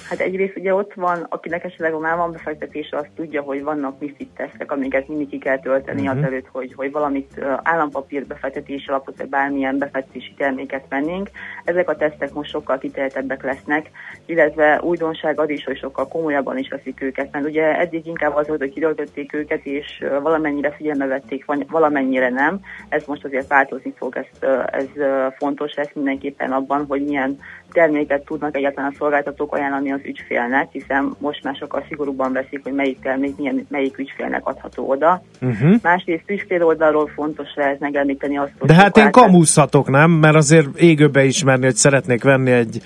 Hát 0.08 0.20
egyrészt 0.20 0.56
ugye 0.56 0.74
ott 0.74 0.94
van, 0.94 1.26
akinek 1.28 1.64
esetleg 1.64 1.98
már 1.98 2.16
van 2.16 2.32
befektetése, 2.32 2.96
az 2.96 3.06
tudja, 3.16 3.42
hogy 3.42 3.62
vannak 3.62 4.00
MIFID 4.00 4.28
tesztek, 4.36 4.72
amiket 4.72 5.08
mindig 5.08 5.28
ki 5.28 5.38
kell 5.38 5.58
tölteni 5.58 6.00
uh-huh. 6.00 6.18
azelőtt, 6.18 6.46
hogy, 6.52 6.72
hogy 6.74 6.92
valamit 6.92 7.40
állampapír 7.62 8.26
befektetés 8.26 8.86
alapot, 8.86 9.16
vagy 9.16 9.28
bármilyen 9.28 9.78
befektetési 9.78 10.34
terméket 10.36 10.84
vennénk. 10.88 11.30
Ezek 11.64 11.88
a 11.88 11.96
tesztek 11.96 12.32
most 12.32 12.50
sokkal 12.50 12.78
kiterjedtebbek 12.78 13.42
lesznek, 13.42 13.90
illetve 14.26 14.80
újdonság 14.82 15.40
az 15.40 15.48
is, 15.48 15.64
hogy 15.64 15.78
sokkal 15.78 16.08
komolyabban 16.08 16.58
is 16.58 16.68
veszik 16.68 17.02
őket, 17.02 17.32
mert 17.32 17.46
ugye 17.46 17.78
eddig 17.78 18.06
inkább 18.06 18.34
az 18.34 18.46
volt, 18.46 18.60
hogy 18.60 18.72
kitöltötték 18.72 19.32
őket, 19.32 19.64
és 19.66 20.04
valamennyire 20.22 20.70
figyelme 20.70 21.06
vették, 21.06 21.44
valamennyire 21.68 22.28
nem. 22.28 22.60
Ez 22.88 23.04
most 23.06 23.24
azért 23.24 23.48
változni 23.48 23.92
fog, 23.96 24.16
ez, 24.16 24.48
ez 24.66 24.88
fontos 25.36 25.74
lesz 25.74 25.92
mindenképpen 25.94 26.52
abban, 26.52 26.84
hogy 26.86 27.04
milyen 27.04 27.38
terméket 27.72 28.24
tudnak 28.24 28.56
egyáltalán 28.56 28.90
a 28.90 28.96
szolgáltatók 28.98 29.54
ajánlani 29.54 29.92
az 29.92 30.00
ügyfélnek, 30.04 30.68
hiszen 30.72 31.16
most 31.18 31.42
már 31.42 31.54
sokkal 31.54 31.84
szigorúbban 31.88 32.32
veszik, 32.32 32.60
hogy 32.62 32.72
melyik 32.72 33.00
termék 33.00 33.36
milyen, 33.36 33.66
melyik 33.68 33.98
ügyfélnek 33.98 34.46
adható 34.46 34.88
oda. 34.88 35.22
Uh-huh. 35.40 35.74
Másrészt 35.82 36.30
ügyfél 36.30 36.64
oldalról 36.64 37.10
fontos 37.14 37.48
lesz 37.54 37.78
megemlíteni 37.78 38.38
azt, 38.38 38.52
hogy 38.58 38.68
De 38.68 38.74
hát 38.74 38.96
én 38.96 39.10
kamuszhatok, 39.10 39.88
nem? 39.88 40.10
Mert 40.10 40.36
azért 40.36 40.78
égőbe 40.78 41.24
ismerni, 41.24 41.64
hogy 41.64 41.76
szeretnék 41.76 42.22
venni 42.22 42.50
egy, 42.50 42.82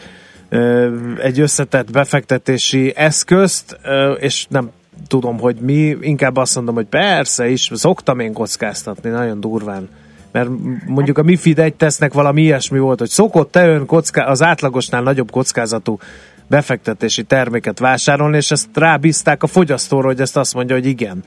egy 1.22 1.40
összetett 1.40 1.90
befektetési 1.90 2.92
eszközt, 2.96 3.78
és 4.18 4.46
nem 4.48 4.70
tudom, 5.06 5.38
hogy 5.38 5.56
mi, 5.56 5.96
inkább 6.00 6.36
azt 6.36 6.54
mondom, 6.54 6.74
hogy 6.74 6.86
persze 6.86 7.48
is, 7.48 7.70
szoktam 7.74 8.18
én 8.18 8.32
kockáztatni, 8.32 9.10
nagyon 9.10 9.40
durván. 9.40 9.88
Mert 10.32 10.48
mondjuk 10.86 11.18
a 11.18 11.22
MIFID 11.22 11.58
egy 11.58 11.74
tesznek 11.74 12.12
valami 12.12 12.42
ilyesmi 12.42 12.78
volt, 12.78 12.98
hogy 12.98 13.08
szokott-e 13.08 13.66
ön 13.66 13.86
kocká- 13.86 14.28
az 14.28 14.42
átlagosnál 14.42 15.02
nagyobb 15.02 15.30
kockázatú 15.30 15.98
befektetési 16.46 17.22
terméket 17.22 17.78
vásárolni, 17.78 18.36
és 18.36 18.50
ezt 18.50 18.68
rábízták 18.74 19.42
a 19.42 19.46
fogyasztóra, 19.46 20.06
hogy 20.06 20.20
ezt 20.20 20.36
azt 20.36 20.54
mondja, 20.54 20.74
hogy 20.74 20.86
igen. 20.86 21.24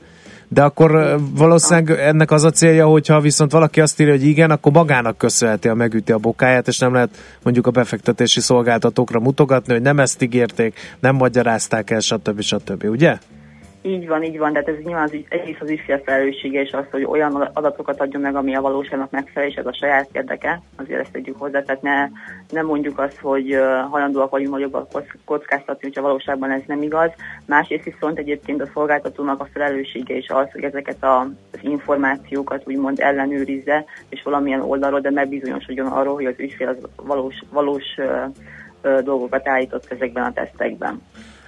de 0.48 0.62
akkor 0.62 1.20
valószínűleg 1.34 1.98
ennek 2.00 2.30
az 2.30 2.44
a 2.44 2.50
célja, 2.50 2.86
hogyha 2.86 3.20
viszont 3.20 3.52
valaki 3.52 3.80
azt 3.80 4.00
írja, 4.00 4.12
hogy 4.12 4.24
igen, 4.24 4.50
akkor 4.50 4.72
magának 4.72 5.18
köszönheti, 5.18 5.68
a 5.68 5.74
megüti 5.74 6.12
a 6.12 6.18
bokáját, 6.18 6.68
és 6.68 6.78
nem 6.78 6.92
lehet 6.92 7.38
mondjuk 7.42 7.66
a 7.66 7.70
befektetési 7.70 8.40
szolgáltatókra 8.40 9.20
mutogatni, 9.20 9.72
hogy 9.72 9.82
nem 9.82 10.00
ezt 10.00 10.22
ígérték, 10.22 10.96
nem 11.00 11.14
magyarázták 11.14 11.90
el, 11.90 12.00
stb. 12.00 12.40
stb. 12.40 12.84
Ugye? 12.84 13.18
Így 13.86 14.06
van, 14.06 14.22
így 14.22 14.38
van, 14.38 14.52
de 14.52 14.58
hát 14.58 14.68
ez 14.68 14.84
nyilván 14.84 15.02
az, 15.02 15.16
egyrészt 15.28 15.60
az 15.60 15.70
ügyfél 15.70 15.98
felelőssége, 16.04 16.60
és 16.60 16.72
az, 16.72 16.84
hogy 16.90 17.04
olyan 17.04 17.34
adatokat 17.34 18.00
adjon 18.00 18.22
meg, 18.22 18.36
ami 18.36 18.54
a 18.54 18.60
valóságnak 18.60 19.10
megfelel, 19.10 19.48
és 19.48 19.54
ez 19.54 19.66
a 19.66 19.74
saját 19.74 20.08
érdeke, 20.12 20.60
azért 20.76 21.00
ezt 21.00 21.12
tegyük 21.12 21.38
hozzá, 21.38 21.62
tehát 21.62 21.82
ne, 21.82 22.08
ne 22.50 22.62
mondjuk 22.62 22.98
azt, 22.98 23.18
hogy 23.18 23.58
hajlandóak 23.90 24.30
vagyunk 24.30 24.52
nagyobb 24.52 24.74
a 24.74 24.86
kock- 24.92 25.18
kockáztatni, 25.24 25.82
hogyha 25.82 26.02
valóságban 26.02 26.50
ez 26.50 26.62
nem 26.66 26.82
igaz. 26.82 27.10
Másrészt 27.46 27.84
viszont 27.84 28.18
egyébként 28.18 28.62
a 28.62 28.70
szolgáltatónak 28.74 29.40
a 29.40 29.48
felelőssége 29.52 30.14
is 30.14 30.28
az, 30.28 30.50
hogy 30.52 30.64
ezeket 30.64 31.02
a, 31.02 31.20
az 31.52 31.58
információkat 31.60 32.62
úgymond 32.66 33.00
ellenőrizze, 33.00 33.84
és 34.08 34.22
valamilyen 34.22 34.60
oldalról, 34.60 35.00
de 35.00 35.10
megbizonyosodjon 35.10 35.86
arról, 35.86 36.14
hogy 36.14 36.26
az 36.26 36.38
ügyfél 36.38 36.68
az 36.68 36.78
valós, 36.96 37.42
valós 37.50 37.84
dolgokat 39.02 39.48
állított 39.48 39.86
ezekben 39.90 40.24
a 40.24 40.32
tesztekben. 40.32 41.02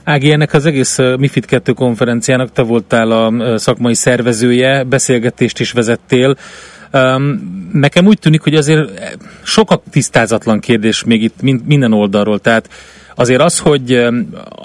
Ági, 0.09 0.33
ennek 0.33 0.53
az 0.53 0.67
egész 0.67 0.99
MIFID 1.19 1.45
2 1.45 1.73
konferenciának 1.73 2.53
te 2.53 2.63
voltál 2.63 3.11
a 3.11 3.59
szakmai 3.59 3.95
szervezője, 3.95 4.85
beszélgetést 4.85 5.61
is 5.61 5.73
vezettél. 5.73 6.37
Um, 6.93 7.69
nekem 7.73 8.07
úgy 8.07 8.19
tűnik, 8.19 8.41
hogy 8.41 8.55
azért 8.55 9.17
sok 9.43 9.71
a 9.71 9.83
tisztázatlan 9.91 10.61
kérdés 10.61 11.05
még 11.05 11.23
itt 11.23 11.43
min- 11.43 11.67
minden 11.67 11.93
oldalról, 11.93 12.39
tehát 12.39 12.69
azért 13.15 13.41
az, 13.41 13.59
hogy 13.59 14.07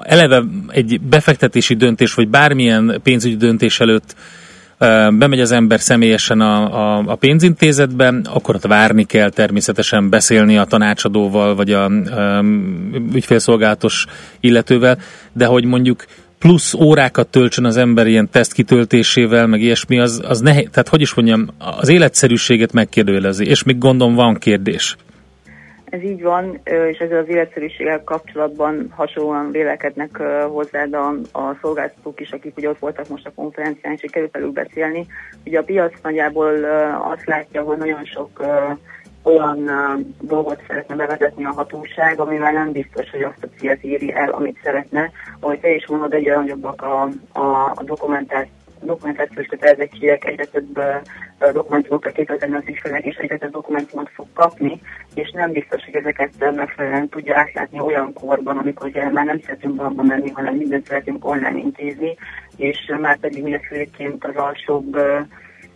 eleve 0.02 0.44
egy 0.68 1.02
befektetési 1.02 1.76
döntés, 1.76 2.14
vagy 2.14 2.30
bármilyen 2.30 3.00
pénzügyi 3.04 3.36
döntés 3.38 3.80
előtt 3.80 4.16
bemegy 5.18 5.40
az 5.40 5.52
ember 5.52 5.80
személyesen 5.80 6.42
a, 6.42 6.98
a, 6.98 7.04
a 7.06 7.16
pénzintézetbe, 7.16 8.14
akkor 8.24 8.56
ott 8.56 8.66
várni 8.66 9.04
kell 9.04 9.30
természetesen 9.30 10.10
beszélni 10.10 10.58
a 10.58 10.66
tanácsadóval, 10.66 11.56
vagy 11.56 11.72
a 11.72 11.88
um, 11.88 13.10
ügyfélszolgálatos 13.14 14.06
illetővel, 14.40 14.98
de 15.34 15.46
hogy 15.46 15.66
mondjuk 15.66 16.06
plusz 16.40 16.74
órákat 16.74 17.28
töltsön 17.28 17.66
az 17.66 17.78
ember 17.78 18.08
ilyen 18.08 18.30
teszt 18.30 18.54
kitöltésével, 18.54 19.48
meg 19.48 19.62
ilyesmi, 19.62 20.00
az, 20.00 20.22
az 20.28 20.40
nehéz, 20.40 20.68
tehát 20.72 20.88
hogy 20.88 21.02
is 21.02 21.14
mondjam, 21.14 21.48
az 21.58 21.90
életszerűséget 21.90 22.74
megkérdőjelezi, 22.74 23.46
és 23.46 23.64
még 23.64 23.78
gondom 23.78 24.16
van 24.16 24.36
kérdés. 24.36 24.96
Ez 25.94 26.02
így 26.02 26.22
van, 26.22 26.60
és 26.64 26.98
ezzel 26.98 27.18
az 27.18 27.30
életszerűséggel 27.30 28.04
kapcsolatban 28.04 28.88
hasonlóan 28.96 29.52
vélekednek 29.52 30.18
hozzád 30.48 30.94
a, 30.94 31.08
a 31.32 31.58
szolgáltatók 31.62 32.20
is, 32.20 32.32
akik 32.32 32.58
ugye 32.58 32.70
ott 32.70 32.80
voltak 32.80 33.08
most 33.08 33.26
a 33.26 33.32
konferencián, 33.36 33.94
és 33.94 34.02
hogy 34.02 34.12
került 34.12 34.32
velük 34.32 34.54
beszélni. 34.54 35.06
Ugye 35.46 35.60
a 35.60 35.64
piac 35.64 35.94
nagyjából 36.02 36.64
azt 37.12 37.26
látja, 37.26 37.62
hogy 37.62 37.78
nagyon 37.78 38.06
sok 38.06 38.46
olyan 39.24 39.70
dolgot 40.22 40.64
szeretne 40.68 40.96
bevezetni 40.96 41.46
a 41.46 41.54
hatóság, 41.54 42.20
amivel 42.20 42.52
nem 42.52 42.72
biztos, 42.72 43.10
hogy 43.10 43.24
azt 43.24 43.44
a 43.44 43.58
célt 43.58 43.84
éri 43.84 44.14
el, 44.14 44.30
amit 44.30 44.60
szeretne. 44.64 45.12
Ahogy 45.40 45.60
te 45.60 45.74
is 45.74 45.88
mondod, 45.88 46.14
egyre 46.14 46.36
nagyobbak 46.36 46.82
a, 46.82 47.02
a, 47.32 47.72
a 47.76 47.84
dokumentált 47.84 48.48
dokumentációs 48.86 49.46
kötelezettségek, 49.46 50.26
egyre 50.26 50.46
több 50.46 50.80
dokumentumokra 51.54 52.12
képezni 52.12 52.56
az 52.56 52.64
ügyfelek, 52.68 53.06
és 53.06 53.16
egyre 53.16 53.38
több 53.38 53.52
dokumentumot 53.52 54.10
fog 54.10 54.28
kapni, 54.34 54.82
és 55.14 55.32
nem 55.32 55.52
biztos, 55.52 55.84
hogy 55.86 55.96
ezeket 55.96 56.56
megfelelően 56.56 57.10
tudja 57.10 57.38
átlátni 57.38 57.80
olyan 57.80 58.14
korban, 58.14 58.58
amikor 58.58 58.88
ugye 58.88 59.10
már 59.10 59.26
nem 59.26 59.40
szeretünk 59.40 59.76
bankba 59.76 60.04
menni, 60.04 60.30
hanem 60.30 60.56
mindent 60.56 60.88
szeretünk 60.88 61.26
online 61.26 61.58
intézni, 61.58 62.16
és 62.58 62.94
már 63.02 63.18
pedig 63.18 63.44
ugye 63.44 63.60
főként 63.60 64.26
az 64.26 64.36
alsóbb 64.36 64.98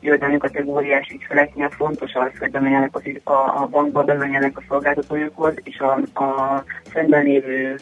jövedelmi 0.02 0.38
kategóriás 0.38 1.10
ügyfeleknél 1.14 1.70
fontos 1.70 2.14
az, 2.14 2.32
hogy 2.40 2.52
bemenjenek 2.52 2.96
az, 2.96 3.04
a, 3.24 3.62
a 3.62 3.68
bankba, 3.72 4.04
bemenjenek 4.04 4.58
a 4.58 4.64
szolgáltatójukhoz, 4.68 5.54
és 5.64 5.80
a, 5.80 6.24
a 6.24 6.64
szemben 6.94 7.24
lévő 7.24 7.76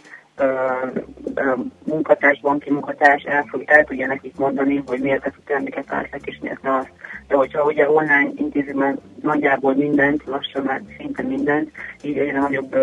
munkatárs, 1.84 2.40
banki 2.42 2.72
munkatárs 2.72 3.24
el, 3.24 3.46
fog, 3.48 3.64
el 3.66 3.84
tudja 3.84 4.08
nekik 4.08 4.38
mondani, 4.38 4.84
hogy 4.86 5.00
miért 5.00 5.26
a 5.26 5.32
terméket 5.46 5.90
várták, 5.90 6.22
és 6.24 6.38
miért 6.42 6.62
ne 6.62 6.76
azt. 6.76 6.92
De 7.28 7.36
hogyha 7.36 7.64
ugye 7.64 7.90
online 7.90 8.30
intézik 8.36 8.74
már 8.74 8.96
nagyjából 9.22 9.76
mindent, 9.76 10.24
lassan 10.26 10.64
már 10.64 10.82
szinte 10.98 11.24
mindent, 11.24 11.72
így 12.02 12.18
egyre 12.18 12.40
nagyobb 12.40 12.76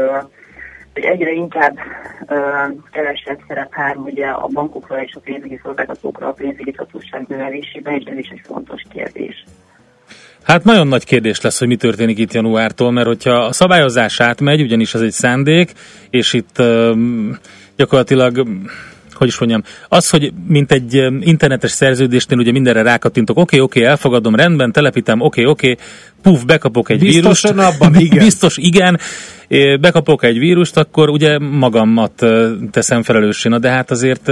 hogy 0.92 1.04
egyre 1.04 1.30
inkább 1.30 1.78
kevesebb 2.90 3.40
szerep 3.48 3.74
hár 3.74 3.96
ugye 3.96 4.26
a 4.26 4.46
bankokra 4.46 5.02
és 5.02 5.14
a 5.14 5.20
pénzügyi 5.20 5.60
szolgáltatókra 5.62 6.28
a 6.28 6.32
pénzügyi 6.32 6.74
hatóság 6.76 7.24
növelésében, 7.28 7.94
és 7.94 8.04
ez 8.04 8.18
is 8.18 8.28
egy 8.28 8.42
fontos 8.44 8.82
kérdés. 8.90 9.44
Hát 10.42 10.64
nagyon 10.64 10.86
nagy 10.86 11.04
kérdés 11.04 11.40
lesz, 11.40 11.58
hogy 11.58 11.68
mi 11.68 11.76
történik 11.76 12.18
itt 12.18 12.32
januártól, 12.32 12.90
mert 12.90 13.06
hogyha 13.06 13.32
a 13.32 13.52
szabályozás 13.52 14.20
átmegy, 14.20 14.60
ugyanis 14.60 14.94
ez 14.94 15.00
egy 15.00 15.12
szándék, 15.12 15.72
és 16.10 16.32
itt 16.32 16.58
um, 16.58 17.38
gyakorlatilag 17.76 18.46
hogy 19.14 19.30
is 19.30 19.38
mondjam, 19.38 19.62
az, 19.88 20.10
hogy 20.10 20.32
mint 20.46 20.72
egy 20.72 20.94
internetes 21.20 21.70
szerződésnél 21.70 22.38
ugye 22.38 22.52
mindenre 22.52 22.82
rákattintok, 22.82 23.38
oké, 23.38 23.56
okay, 23.56 23.60
oké, 23.60 23.78
okay, 23.78 23.90
elfogadom, 23.90 24.34
rendben, 24.34 24.72
telepítem, 24.72 25.20
oké, 25.20 25.40
okay, 25.40 25.52
oké, 25.52 25.70
okay, 25.70 25.84
puf, 26.22 26.44
bekapok 26.44 26.90
egy 26.90 26.98
Biztosan 26.98 27.54
vírust. 27.54 27.74
abban, 27.74 27.94
igen. 28.06 28.24
Biztos, 28.24 28.56
igen. 28.56 28.98
Bekapok 29.80 30.24
egy 30.24 30.38
vírust, 30.38 30.76
akkor 30.76 31.08
ugye 31.08 31.38
magamat 31.38 32.26
teszem 32.70 33.02
felelőssé. 33.02 33.48
Na 33.48 33.58
de 33.58 33.68
hát 33.68 33.90
azért 33.90 34.22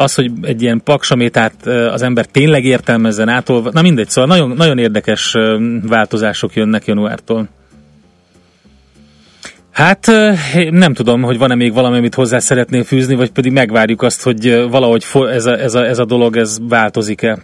az, 0.00 0.14
hogy 0.14 0.30
egy 0.42 0.62
ilyen 0.62 0.80
paksamétát 0.84 1.66
az 1.66 2.02
ember 2.02 2.26
tényleg 2.26 2.64
értelmezzen 2.64 3.28
átolva, 3.28 3.70
na 3.72 3.82
mindegy, 3.82 4.08
szóval 4.08 4.36
nagyon, 4.36 4.56
nagyon 4.56 4.78
érdekes 4.78 5.34
változások 5.82 6.54
jönnek 6.54 6.86
januártól. 6.86 7.48
Hát 9.70 10.06
nem 10.70 10.94
tudom, 10.94 11.22
hogy 11.22 11.38
van-e 11.38 11.54
még 11.54 11.72
valami, 11.72 11.96
amit 11.96 12.14
hozzá 12.14 12.38
szeretnél 12.38 12.84
fűzni, 12.84 13.14
vagy 13.14 13.30
pedig 13.30 13.52
megvárjuk 13.52 14.02
azt, 14.02 14.22
hogy 14.22 14.66
valahogy 14.70 15.04
ez 15.12 15.46
a, 15.46 15.58
ez 15.58 15.74
a, 15.74 15.86
ez 15.86 15.98
a 15.98 16.04
dolog 16.04 16.36
ez 16.36 16.58
változik-e. 16.68 17.38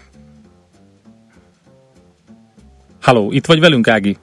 Halló, 3.01 3.33
itt 3.33 3.47
vagy 3.47 3.61
velünk, 3.61 3.89
Ági? 3.89 4.17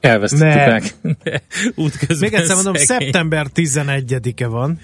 Elvesztettük. 0.00 0.72
Ági. 0.72 0.88
Útközben 1.74 2.30
Még 2.30 2.40
egyszer 2.40 2.54
mondom, 2.54 2.74
szegény. 2.74 3.10
szeptember 3.10 3.46
11-e 3.54 4.46
van. 4.46 4.78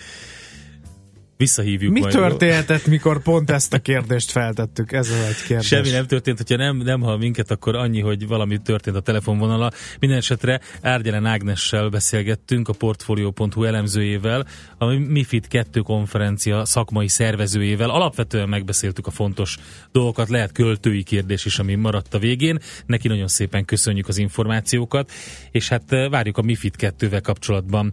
Visszahívjuk 1.42 1.92
Mi 1.92 2.00
majd. 2.00 2.12
történhetett, 2.12 2.86
mikor 2.86 3.22
pont 3.22 3.50
ezt 3.50 3.72
a 3.72 3.78
kérdést 3.78 4.30
feltettük? 4.30 4.92
Ez 4.92 5.10
egy 5.28 5.46
kérdés. 5.46 5.66
Semmi 5.66 5.90
nem 5.90 6.06
történt, 6.06 6.36
hogyha 6.36 6.56
nem, 6.56 6.76
nem 6.76 7.00
hall 7.00 7.16
minket, 7.16 7.50
akkor 7.50 7.76
annyi, 7.76 8.00
hogy 8.00 8.26
valami 8.26 8.58
történt 8.58 8.96
a 8.96 9.00
telefonvonala. 9.00 9.70
Minden 10.00 10.18
esetre 10.18 10.60
Árgyelen 10.82 11.26
Ágnessel 11.26 11.88
beszélgettünk, 11.88 12.68
a 12.68 12.72
Portfolio.hu 12.72 13.64
elemzőjével, 13.64 14.46
a 14.78 14.84
MIFID 14.84 15.48
2 15.48 15.80
konferencia 15.80 16.64
szakmai 16.64 17.08
szervezőjével. 17.08 17.90
Alapvetően 17.90 18.48
megbeszéltük 18.48 19.06
a 19.06 19.10
fontos 19.10 19.56
dolgokat, 19.92 20.28
lehet 20.28 20.52
költői 20.52 21.02
kérdés 21.02 21.44
is, 21.44 21.58
ami 21.58 21.74
maradt 21.74 22.14
a 22.14 22.18
végén. 22.18 22.58
Neki 22.86 23.08
nagyon 23.08 23.28
szépen 23.28 23.64
köszönjük 23.64 24.08
az 24.08 24.18
információkat, 24.18 25.12
és 25.50 25.68
hát 25.68 25.92
eh, 25.92 26.10
várjuk 26.10 26.38
a 26.38 26.42
MIFID 26.42 26.74
2-vel 26.78 27.20
kapcsolatban 27.22 27.92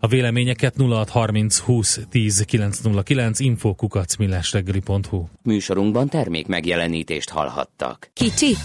a 0.00 0.06
véleményeket 0.06 0.74
0630 0.76 1.58
20 1.58 2.00
10 2.10 2.44
909 2.46 3.40
infokukacmillásreggeli.hu 3.40 5.24
Műsorunkban 5.42 6.08
termék 6.08 6.46
megjelenítést 6.46 7.30
hallhattak. 7.30 8.10
Kicsi, 8.12 8.56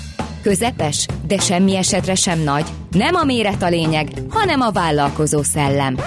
közepes, 0.42 1.06
de 1.28 1.38
semmi 1.38 1.76
esetre 1.76 2.16
sem 2.16 2.40
nagy. 2.40 2.66
Nem 2.92 3.16
a 3.16 3.24
méret 3.24 3.62
a 3.62 3.70
lényeg, 3.70 4.08
hanem 4.30 4.62
a 4.62 4.72
vállalkozó 4.72 5.44
szellem. 5.44 5.98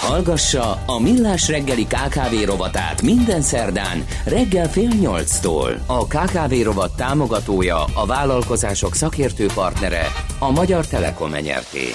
Hallgassa 0.00 0.82
a 0.86 1.00
Millás 1.00 1.48
reggeli 1.48 1.86
KKV 1.86 2.44
rovatát 2.44 3.02
minden 3.02 3.40
szerdán 3.40 4.04
reggel 4.24 4.68
fél 4.68 4.88
nyolctól. 5.00 5.84
A 5.86 6.06
KKV 6.06 6.62
rovat 6.62 6.96
támogatója, 6.96 7.84
a 7.94 8.06
vállalkozások 8.06 8.94
szakértő 8.94 9.46
partnere, 9.54 10.06
a 10.38 10.50
Magyar 10.50 10.86
Telekom 10.86 11.34
enyerté. 11.34 11.86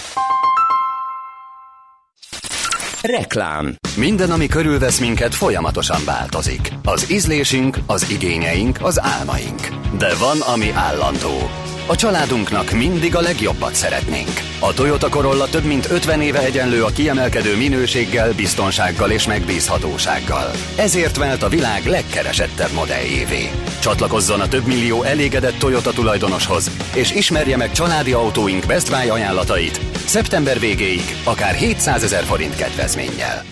Reklám 3.06 3.76
Minden, 3.98 4.32
ami 4.32 4.48
körülvesz 4.48 5.00
minket, 5.00 5.36
folyamatosan 5.36 6.02
változik. 6.06 6.74
Az 6.84 7.12
ízlésünk, 7.12 7.78
az 7.86 8.12
igényeink, 8.12 8.78
az 8.82 9.02
álmaink. 9.02 9.68
De 9.98 10.16
van, 10.16 10.42
ami 10.42 10.72
állandó. 10.72 11.50
A 11.86 11.96
családunknak 11.96 12.72
mindig 12.72 13.16
a 13.16 13.22
legjobbat 13.22 13.76
szeretnénk. 13.76 14.42
A 14.60 14.74
Toyota 14.74 15.10
Corolla 15.10 15.48
több 15.48 15.64
mint 15.64 15.92
50 15.92 16.22
éve 16.22 16.40
egyenlő 16.40 16.84
a 16.84 16.90
kiemelkedő 16.90 17.58
minőséggel, 17.58 18.34
biztonsággal 18.34 19.12
és 19.12 19.28
megbízhatósággal. 19.28 20.52
Ezért 20.76 21.18
vált 21.18 21.44
a 21.44 21.50
világ 21.50 21.86
legkeresettebb 21.86 22.72
modelljévé. 22.74 23.52
Csatlakozzon 23.80 24.40
a 24.40 24.48
több 24.48 24.66
millió 24.66 25.04
elégedett 25.04 25.58
Toyota 25.58 25.92
tulajdonoshoz, 25.92 26.72
és 26.94 27.12
ismerje 27.12 27.58
meg 27.58 27.72
családi 27.72 28.12
autóink 28.12 28.66
Best 28.66 28.90
Buy 28.90 29.10
ajánlatait 29.10 29.80
szeptember 30.06 30.60
végéig, 30.60 31.16
akár 31.24 31.54
700 31.54 32.04
ezer 32.04 32.24
forint 32.24 32.56
kedvezménnyel. 32.56 33.44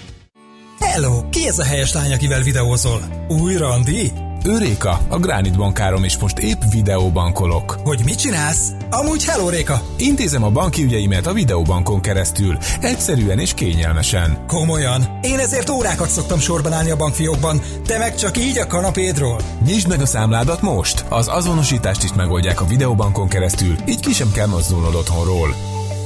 Hello! 0.79 1.29
Ki 1.29 1.47
ez 1.47 1.59
a 1.59 1.63
helyes 1.63 1.93
lány, 1.93 2.13
akivel 2.13 2.41
videózol? 2.41 3.01
Új 3.27 3.55
randi? 3.57 4.11
Őréka, 4.45 4.99
a 5.09 5.19
Gránit 5.19 5.57
bankárom 5.57 6.03
is 6.03 6.17
most 6.17 6.37
épp 6.37 6.61
videóbankolok. 6.71 7.79
Hogy 7.83 8.01
mit 8.05 8.19
csinálsz? 8.19 8.71
Amúgy 8.89 9.25
hello, 9.25 9.49
Réka! 9.49 9.81
Intézem 9.97 10.43
a 10.43 10.49
banki 10.49 10.83
ügyeimet 10.83 11.27
a 11.27 11.33
videóbankon 11.33 12.01
keresztül, 12.01 12.57
egyszerűen 12.79 13.39
és 13.39 13.53
kényelmesen. 13.53 14.45
Komolyan? 14.47 15.19
Én 15.21 15.39
ezért 15.39 15.69
órákat 15.69 16.09
szoktam 16.09 16.39
sorban 16.39 16.73
állni 16.73 16.89
a 16.89 16.95
bankfiókban, 16.95 17.61
te 17.85 17.97
meg 17.97 18.15
csak 18.15 18.37
így 18.37 18.57
a 18.57 18.67
kanapédról. 18.67 19.41
Nyisd 19.65 19.87
meg 19.87 20.01
a 20.01 20.05
számládat 20.05 20.61
most! 20.61 21.05
Az 21.09 21.27
azonosítást 21.27 22.03
is 22.03 22.13
megoldják 22.13 22.61
a 22.61 22.65
videóbankon 22.65 23.27
keresztül, 23.27 23.75
így 23.87 23.99
ki 23.99 24.13
sem 24.13 24.31
kell 24.31 24.47
mozdulnod 24.47 24.95
otthonról. 24.95 25.55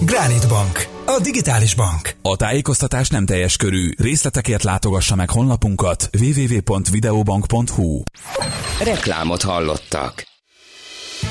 Granite 0.02 0.48
Bank. 0.48 0.88
A 1.06 1.20
digitális 1.24 1.76
bank. 1.76 2.16
A 2.22 2.36
tájékoztatás 2.36 3.10
nem 3.10 3.26
teljes 3.26 3.58
körű. 3.58 3.90
Részletekért 3.98 4.64
látogassa 4.64 5.16
meg 5.16 5.30
honlapunkat 5.30 6.10
www.videobank.hu 6.20 8.02
Reklámot 8.84 9.42
hallottak. 9.42 10.24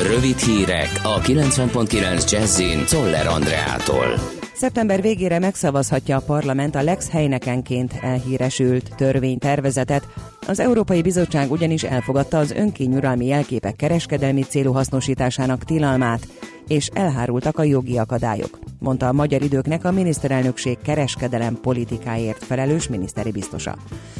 Rövid 0.02 0.38
hírek 0.38 1.00
a 1.02 1.20
90.9 1.20 2.30
Jazzin 2.30 2.84
Toller 2.84 3.26
Andreától. 3.26 4.18
Szeptember 4.54 5.02
végére 5.02 5.38
megszavazhatja 5.38 6.16
a 6.16 6.20
parlament 6.20 6.74
a 6.74 6.82
Lex 6.82 7.10
Heinekenként 7.10 7.92
elhíresült 8.00 8.94
törvénytervezetet. 8.96 10.08
Az 10.46 10.60
Európai 10.60 11.02
Bizottság 11.02 11.50
ugyanis 11.50 11.82
elfogadta 11.82 12.38
az 12.38 12.50
önkényuralmi 12.50 13.26
jelképek 13.26 13.76
kereskedelmi 13.76 14.42
célú 14.42 14.72
hasznosításának 14.72 15.64
tilalmát, 15.64 16.26
és 16.68 16.86
elhárultak 16.86 17.58
a 17.58 17.62
jogi 17.62 17.98
akadályok, 17.98 18.58
mondta 18.78 19.08
a 19.08 19.12
magyar 19.12 19.42
időknek 19.42 19.84
a 19.84 19.90
miniszterelnökség 19.90 20.78
kereskedelem 20.82 21.60
politikáért 21.60 22.44
felelős 22.44 22.88
miniszteri 22.88 23.30
biztosa. 23.30 23.76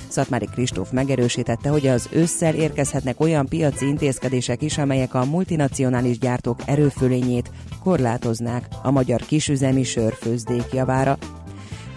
Szatmári 0.09 0.47
Kristóf 0.47 0.91
megerősítette, 0.91 1.69
hogy 1.69 1.87
az 1.87 2.09
ősszel 2.13 2.55
érkezhetnek 2.55 3.21
olyan 3.21 3.47
piaci 3.47 3.87
intézkedések 3.87 4.63
is, 4.63 4.79
amelyek 4.79 5.15
a 5.15 5.25
multinacionális 5.25 6.19
gyártók 6.19 6.61
erőfölényét 6.67 7.51
korlátoznák 7.83 8.69
a 8.83 8.91
magyar 8.91 9.21
kisüzemi 9.21 9.83
sörfőzdék 9.83 10.73
javára, 10.73 11.19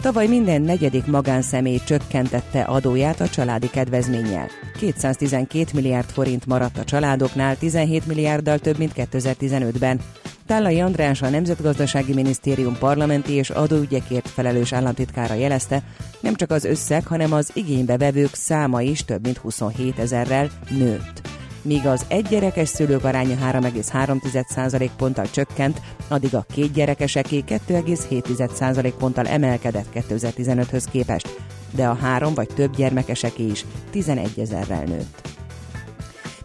Tavaly 0.01 0.27
minden 0.27 0.61
negyedik 0.61 1.05
magánszemély 1.05 1.79
csökkentette 1.85 2.61
adóját 2.61 3.21
a 3.21 3.29
családi 3.29 3.69
kedvezménnyel. 3.69 4.47
212 4.77 5.65
milliárd 5.73 6.09
forint 6.09 6.45
maradt 6.45 6.77
a 6.77 6.83
családoknál, 6.83 7.57
17 7.57 8.07
milliárddal 8.07 8.59
több, 8.59 8.77
mint 8.77 8.91
2015-ben. 8.95 9.99
Tállai 10.47 10.79
András, 10.79 11.21
a 11.21 11.29
Nemzetgazdasági 11.29 12.13
Minisztérium 12.13 12.77
parlamenti 12.77 13.33
és 13.33 13.49
adóügyekért 13.49 14.29
felelős 14.29 14.73
államtitkára 14.73 15.33
jelezte, 15.33 15.81
nem 16.19 16.35
csak 16.35 16.51
az 16.51 16.65
összeg, 16.65 17.07
hanem 17.07 17.33
az 17.33 17.51
igénybevevők 17.53 18.33
száma 18.33 18.81
is 18.81 19.05
több 19.05 19.23
mint 19.23 19.37
27 19.37 19.99
ezerrel 19.99 20.49
nőtt 20.69 21.27
míg 21.67 21.85
az 21.85 22.05
egygyerekes 22.07 22.69
szülők 22.69 23.03
aránya 23.03 23.35
3,3% 23.35 24.89
ponttal 24.97 25.29
csökkent, 25.29 25.81
addig 26.07 26.35
a 26.35 26.45
kétgyerekeseké 26.53 27.43
2,7% 27.47 28.93
ponttal 28.97 29.27
emelkedett 29.27 29.87
2015-höz 29.93 30.83
képest, 30.91 31.35
de 31.75 31.87
a 31.87 31.93
három 31.93 32.33
vagy 32.33 32.47
több 32.47 32.75
gyermekeseké 32.75 33.45
is 33.45 33.65
11 33.91 34.39
ezerrel 34.39 34.83
nőtt. 34.83 35.21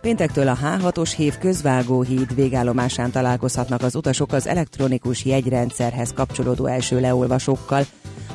Péntektől 0.03 0.49
a 0.49 0.57
H6-os 0.57 1.13
hív 1.17 1.39
közvágóhíd 1.39 2.35
végállomásán 2.35 3.11
találkozhatnak 3.11 3.83
az 3.83 3.95
utasok 3.95 4.33
az 4.33 4.47
elektronikus 4.47 5.25
jegyrendszerhez 5.25 6.13
kapcsolódó 6.13 6.67
első 6.67 7.01
leolvasókkal, 7.01 7.85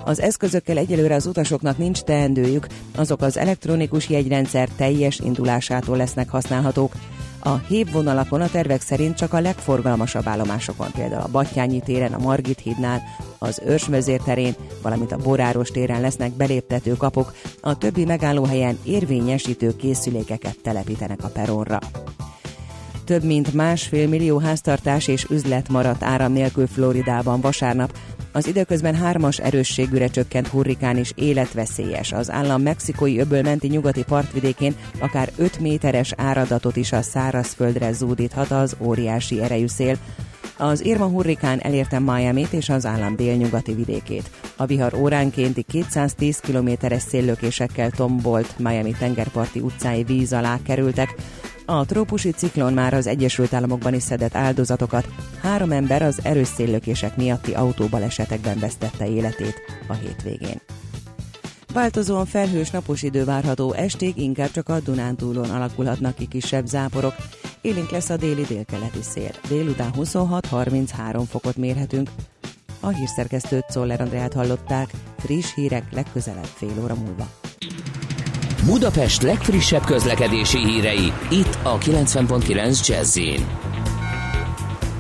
az 0.06 0.20
eszközökkel 0.20 0.78
egyelőre 0.78 1.16
az 1.16 1.26
utasoknak 1.26 1.78
nincs 1.78 2.02
teendőjük, 2.02 2.68
azok 2.96 3.22
az 3.22 3.38
elektronikus 3.38 4.10
jegyrendszer 4.10 4.70
teljes 4.76 5.20
indulásától 5.20 5.98
lesznek 5.98 6.30
használhatók. 6.30 6.94
A 7.44 7.56
vonalakon 7.92 8.42
a 8.42 8.50
tervek 8.50 8.82
szerint 8.82 9.16
csak 9.16 9.34
a 9.34 9.40
legforgalmasabb 9.40 10.28
állomásokon, 10.28 10.92
például 10.92 11.22
a 11.22 11.32
Battyányi 11.32 11.80
téren, 11.80 12.14
a 12.14 12.20
Margit 12.20 12.60
hídnál, 12.60 13.02
az 13.40 13.62
Őrsmözér 13.66 14.22
terén, 14.22 14.56
valamint 14.82 15.12
a 15.12 15.18
Boráros 15.18 15.70
téren 15.70 16.02
lesznek 16.02 16.32
beléptető 16.32 16.94
kapok, 16.94 17.34
a 17.62 17.78
többi 17.78 18.06
megállóhelyen 18.06 18.78
érvényesítő 18.84 19.76
készülékeket 19.76 20.58
telepítenek 20.62 21.24
a 21.24 21.28
peronra 21.28 21.80
több 23.08 23.24
mint 23.24 23.54
másfél 23.54 24.08
millió 24.08 24.38
háztartás 24.38 25.08
és 25.08 25.26
üzlet 25.30 25.70
maradt 25.70 26.04
áram 26.04 26.32
nélkül 26.32 26.68
Floridában 26.68 27.42
vasárnap. 27.42 27.98
Az 28.32 28.48
időközben 28.48 28.96
hármas 28.96 29.40
erősségűre 29.40 30.08
csökkent 30.08 30.48
hurrikán 30.48 30.98
is 30.98 31.12
életveszélyes. 31.16 32.12
Az 32.12 32.32
állam 32.32 32.62
mexikói 32.62 33.20
öböl 33.20 33.42
menti 33.42 33.68
nyugati 33.68 34.04
partvidékén 34.04 34.76
akár 35.00 35.32
5 35.36 35.60
méteres 35.60 36.14
áradatot 36.18 36.76
is 36.76 36.92
a 36.92 37.02
szárazföldre 37.02 37.92
zúdíthat 37.92 38.52
az 38.52 38.76
óriási 38.80 39.42
erejű 39.42 39.68
szél. 39.68 39.98
Az 40.58 40.86
Irma 40.86 41.06
hurrikán 41.06 41.60
elérte 41.60 42.00
Miami-t 42.00 42.54
és 42.54 42.70
az 42.70 42.86
állam 42.86 43.16
délnyugati 43.16 43.74
vidékét. 43.74 44.30
A 44.56 44.66
vihar 44.66 44.94
óránkénti 44.94 45.62
210 45.62 46.40
kilométeres 46.40 47.02
széllökésekkel 47.02 47.92
tombolt 47.92 48.60
Miami 48.60 48.92
tengerparti 48.92 49.60
utcái 49.60 50.04
víz 50.04 50.34
alá 50.34 50.60
kerültek. 50.64 51.16
A 51.66 51.86
trópusi 51.86 52.32
ciklon 52.32 52.74
már 52.74 52.94
az 52.94 53.08
Egyesült 53.08 53.54
Államokban 53.54 53.94
is 53.94 54.04
szedett 54.04 54.36
áldozatokat. 54.36 55.08
Három 55.42 55.72
ember 55.72 56.02
az 56.02 56.20
erős 56.24 56.48
széllökések 56.48 57.16
miatti 57.18 57.54
autóbalesetekben 57.54 58.60
vesztette 58.60 59.08
életét 59.08 59.62
a 59.88 59.94
hétvégén. 59.94 60.62
Változóan 61.78 62.26
felhős 62.26 62.70
napos 62.70 63.02
idő 63.02 63.24
várható, 63.24 63.74
estig 63.74 64.18
inkább 64.18 64.52
csak 64.52 64.70
a 64.70 64.80
Dunántúlon 64.80 65.50
alakulhatnak 65.50 66.16
ki 66.16 66.26
kisebb 66.26 66.66
záporok. 66.66 67.16
Élénk 67.62 67.90
lesz 67.90 68.10
a 68.10 68.18
déli 68.18 68.42
délkeleti 68.42 69.02
szél. 69.02 69.32
Délután 69.48 69.92
26-33 69.96 71.24
fokot 71.30 71.56
mérhetünk. 71.56 72.10
A 72.80 72.88
hírszerkesztőt 72.88 73.66
Czoller 73.70 74.02
Andrát 74.02 74.34
hallották, 74.34 74.92
friss 75.18 75.54
hírek 75.56 75.94
legközelebb 75.94 76.50
fél 76.56 76.84
óra 76.84 76.96
múlva. 76.96 77.30
Budapest 78.66 79.22
legfrissebb 79.22 79.84
közlekedési 79.84 80.58
hírei, 80.58 81.12
itt 81.30 81.58
a 81.64 81.78
90.9 81.78 82.88
jazz 82.88 83.18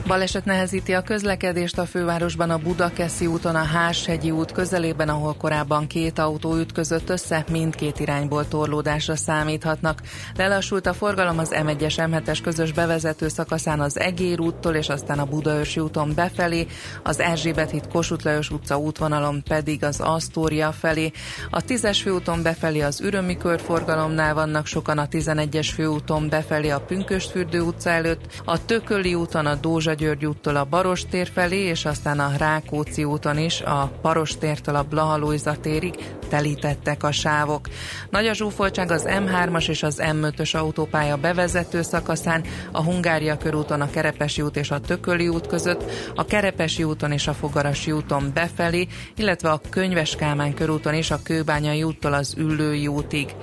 Baleset 0.07 0.45
nehezíti 0.45 0.93
a 0.93 1.01
közlekedést 1.01 1.77
a 1.77 1.85
fővárosban 1.85 2.49
a 2.49 2.57
Budakeszi 2.57 3.25
úton 3.25 3.55
a 3.55 3.63
Háshegyi 3.63 4.31
út 4.31 4.51
közelében, 4.51 5.09
ahol 5.09 5.35
korábban 5.35 5.87
két 5.87 6.19
autó 6.19 6.55
ütközött 6.55 7.09
össze, 7.09 7.45
mindkét 7.51 7.99
irányból 7.99 8.47
torlódásra 8.47 9.15
számíthatnak. 9.15 10.01
Lelassult 10.35 10.85
a 10.85 10.93
forgalom 10.93 11.37
az 11.37 11.53
M1-es 11.53 11.93
M7-es 11.97 12.39
közös 12.43 12.71
bevezető 12.71 13.27
szakaszán 13.27 13.79
az 13.79 13.99
Egér 13.99 14.39
úttól 14.39 14.75
és 14.75 14.89
aztán 14.89 15.19
a 15.19 15.25
Budaörsi 15.25 15.79
úton 15.79 16.11
befelé, 16.15 16.67
az 17.03 17.19
Erzsébet 17.19 17.71
híd 17.71 17.87
Kossuth 17.87 18.25
Lajos 18.25 18.51
utca 18.51 18.77
útvonalon 18.77 19.43
pedig 19.43 19.83
az 19.83 19.99
Asztória 19.99 20.71
felé. 20.71 21.11
A 21.49 21.63
10-es 21.63 21.99
főúton 22.03 22.41
befelé 22.43 22.81
az 22.81 23.01
Ürömi 23.01 23.37
körforgalomnál 23.37 24.33
vannak 24.33 24.65
sokan, 24.65 24.97
a 24.97 25.07
11-es 25.07 25.69
főúton 25.73 26.29
befelé 26.29 26.69
a 26.69 26.79
Pünköstfürdő 26.79 27.61
utca 27.61 27.89
előtt, 27.89 28.41
a 28.45 28.65
Tököli 28.65 29.13
úton 29.13 29.45
a 29.45 29.55
Dózsa 29.55 29.95
György 29.97 30.25
úttól 30.25 30.55
a 30.55 30.65
Barostér 30.65 31.27
felé, 31.27 31.57
és 31.57 31.85
aztán 31.85 32.19
a 32.19 32.31
Rákóczi 32.37 33.03
úton 33.03 33.37
is 33.37 33.61
a 33.61 33.91
Barostértől 34.01 34.75
a 34.75 34.83
Blahalújza 34.83 35.55
térig 35.61 35.95
telítettek 36.27 37.03
a 37.03 37.11
sávok. 37.11 37.67
Nagy 38.09 38.27
a 38.27 38.33
zsúfoltság 38.33 38.91
az 38.91 39.05
M3-as 39.07 39.69
és 39.69 39.83
az 39.83 40.01
M5-ös 40.03 40.55
autópálya 40.55 41.15
bevezető 41.17 41.81
szakaszán, 41.81 42.43
a 42.71 42.83
Hungária 42.83 43.37
körúton 43.37 43.81
a 43.81 43.89
Kerepesi 43.89 44.41
út 44.41 44.57
és 44.57 44.71
a 44.71 44.79
Tököli 44.79 45.27
út 45.27 45.47
között, 45.47 45.91
a 46.15 46.25
Kerepesi 46.25 46.83
úton 46.83 47.11
és 47.11 47.27
a 47.27 47.33
Fogarasi 47.33 47.91
úton 47.91 48.31
befelé, 48.33 48.87
illetve 49.15 49.49
a 49.49 49.61
Könyves 49.69 50.15
Kálmán 50.15 50.53
körúton 50.53 50.93
és 50.93 51.11
a 51.11 51.19
Kőbányai 51.23 51.83
úttól 51.83 52.13
az 52.13 52.33
Üllői 52.37 52.87
útig. 52.87 53.35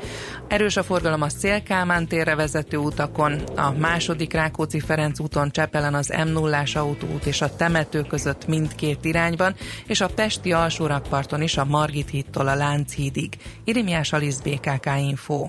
Erős 0.48 0.76
a 0.76 0.82
forgalom 0.82 1.22
a 1.22 1.28
Szélkámán 1.28 2.06
térre 2.06 2.34
vezető 2.34 2.76
utakon, 2.76 3.32
a 3.56 3.72
második 3.78 4.32
Rákóczi 4.32 4.80
Ferenc 4.80 5.20
úton 5.20 5.50
Csepelen 5.50 5.94
az 5.94 6.14
m 6.24 6.28
0 6.28 6.62
autóút 6.74 7.24
és 7.24 7.40
a 7.40 7.56
temető 7.56 8.02
között 8.02 8.46
mindkét 8.46 9.04
irányban, 9.04 9.54
és 9.86 10.00
a 10.00 10.08
Pesti 10.08 10.52
alsórakparton 10.52 11.42
is 11.42 11.56
a 11.56 11.64
Margit 11.64 12.10
hídtól 12.10 12.48
a 12.48 12.54
Lánchídig. 12.74 13.36
Irimiás 13.64 14.12
Alisz 14.12 14.40
BKK 14.40 14.86
Info. 15.08 15.46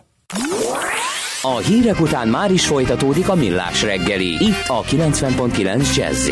A 1.41 1.57
hírek 1.57 1.99
után 1.99 2.28
már 2.28 2.51
is 2.51 2.67
folytatódik 2.67 3.30
a 3.30 3.36
millás 3.36 3.84
reggeli, 3.84 4.43
itt 4.43 4.67
a 4.67 4.82
90.9 4.82 5.95
jazz 5.95 6.30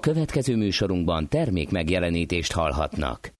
Következő 0.00 0.56
műsorunkban 0.56 1.28
termék 1.28 1.70
megjelenítést 1.70 2.52
hallhatnak. 2.52 3.32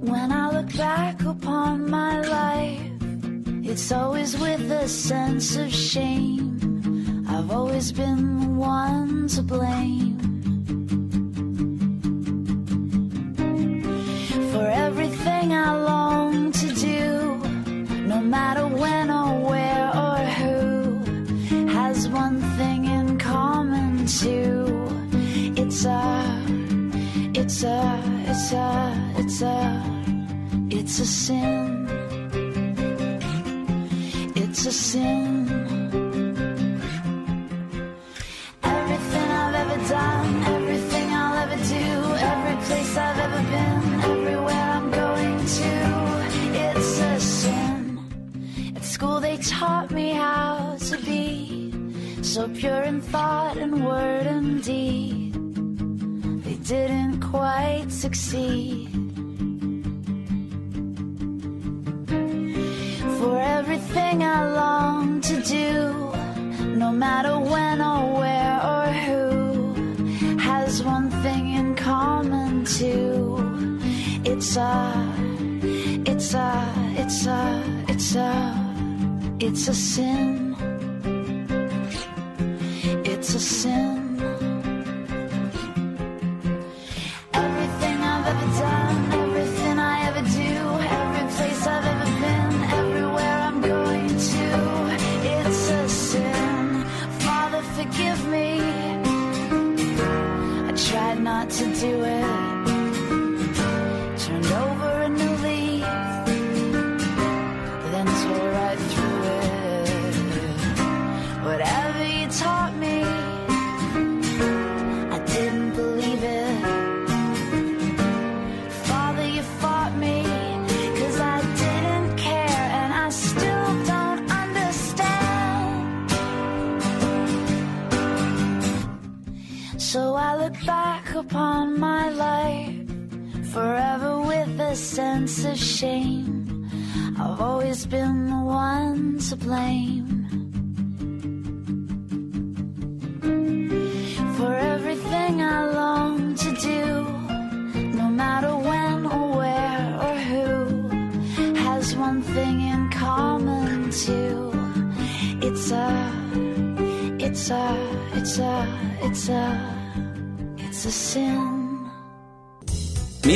When 0.00 0.30
I 0.30 0.54
look 0.54 0.70
back 0.76 1.20
upon 1.24 1.80
my 1.80 2.18
life, 2.20 2.80
it's 3.62 3.92
always 3.92 4.36
with 4.40 4.70
a 4.70 4.86
sense 4.86 5.62
of 5.62 5.72
shame. 5.72 6.58
I've 7.28 7.50
always 7.50 7.92
been 7.92 8.40
the 8.40 8.48
one 8.66 9.26
to 9.28 9.42
blame. 9.42 10.17
thing 15.40 15.52
I 15.52 15.72
long 15.76 16.50
to 16.50 16.68
do, 16.74 17.38
no 18.12 18.20
matter 18.20 18.66
when 18.66 19.10
or 19.10 19.30
where 19.48 19.88
or 20.06 20.18
who, 20.38 20.56
has 21.68 22.08
one 22.08 22.40
thing 22.58 22.84
in 22.86 23.18
common 23.18 24.06
too. 24.06 24.88
It's 25.62 25.84
a, 25.84 26.02
it's 27.40 27.62
a, 27.62 27.80
it's 28.30 28.52
a, 28.52 29.12
it's 29.16 29.42
a, 29.42 29.58
it's 30.70 30.98
a 30.98 31.06
sin. 31.06 31.88
It's 34.34 34.66
a 34.66 34.72
sin. 34.72 35.47
Taught 49.48 49.90
me 49.90 50.10
how 50.10 50.76
to 50.78 50.98
be 50.98 51.72
so 52.22 52.46
pure 52.50 52.82
in 52.82 53.00
thought 53.00 53.56
and 53.56 53.86
word 53.86 54.26
and 54.26 54.62
deed. 54.62 55.32
They 56.44 56.56
didn't 56.56 57.20
quite 57.20 57.86
succeed. 57.88 58.90
For 63.18 63.40
everything 63.40 64.22
I 64.22 64.52
long 64.52 65.22
to 65.22 65.40
do, 65.40 66.12
no 66.76 66.92
matter 66.92 67.38
when 67.38 67.80
or 67.80 68.20
where 68.20 68.60
or 68.74 68.86
who, 69.04 70.38
has 70.38 70.82
one 70.82 71.10
thing 71.22 71.54
in 71.54 71.74
common 71.74 72.66
too. 72.66 73.80
It's 74.24 74.56
a, 74.56 74.92
it's 76.04 76.34
a, 76.34 76.72
it's 76.98 77.26
a, 77.26 77.84
it's 77.88 78.14
a, 78.14 78.67
it's 79.40 79.68
a 79.68 79.74
sin. 79.74 80.56
It's 83.04 83.34
a 83.34 83.40
sin. 83.40 83.97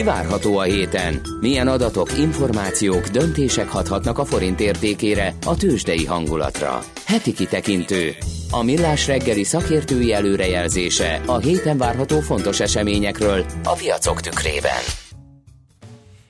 Mi 0.03 0.09
várható 0.09 0.59
a 0.59 0.63
héten? 0.63 1.21
Milyen 1.41 1.69
adatok, 1.69 2.19
információk, 2.19 3.07
döntések 3.07 3.69
hathatnak 3.69 4.19
a 4.19 4.25
forint 4.25 4.61
értékére, 4.61 5.35
a 5.47 5.57
tőzsdei 5.57 6.05
hangulatra? 6.07 6.79
Heti 7.07 7.33
kitekintő. 7.33 8.11
A 8.51 8.63
millás 8.63 9.07
reggeli 9.07 9.45
szakértői 9.45 10.13
előrejelzése 10.13 11.21
a 11.27 11.39
héten 11.39 11.79
várható 11.79 12.21
fontos 12.21 12.61
eseményekről 12.61 13.45
a 13.65 13.75
piacok 13.79 14.21
tükrében. 14.21 14.83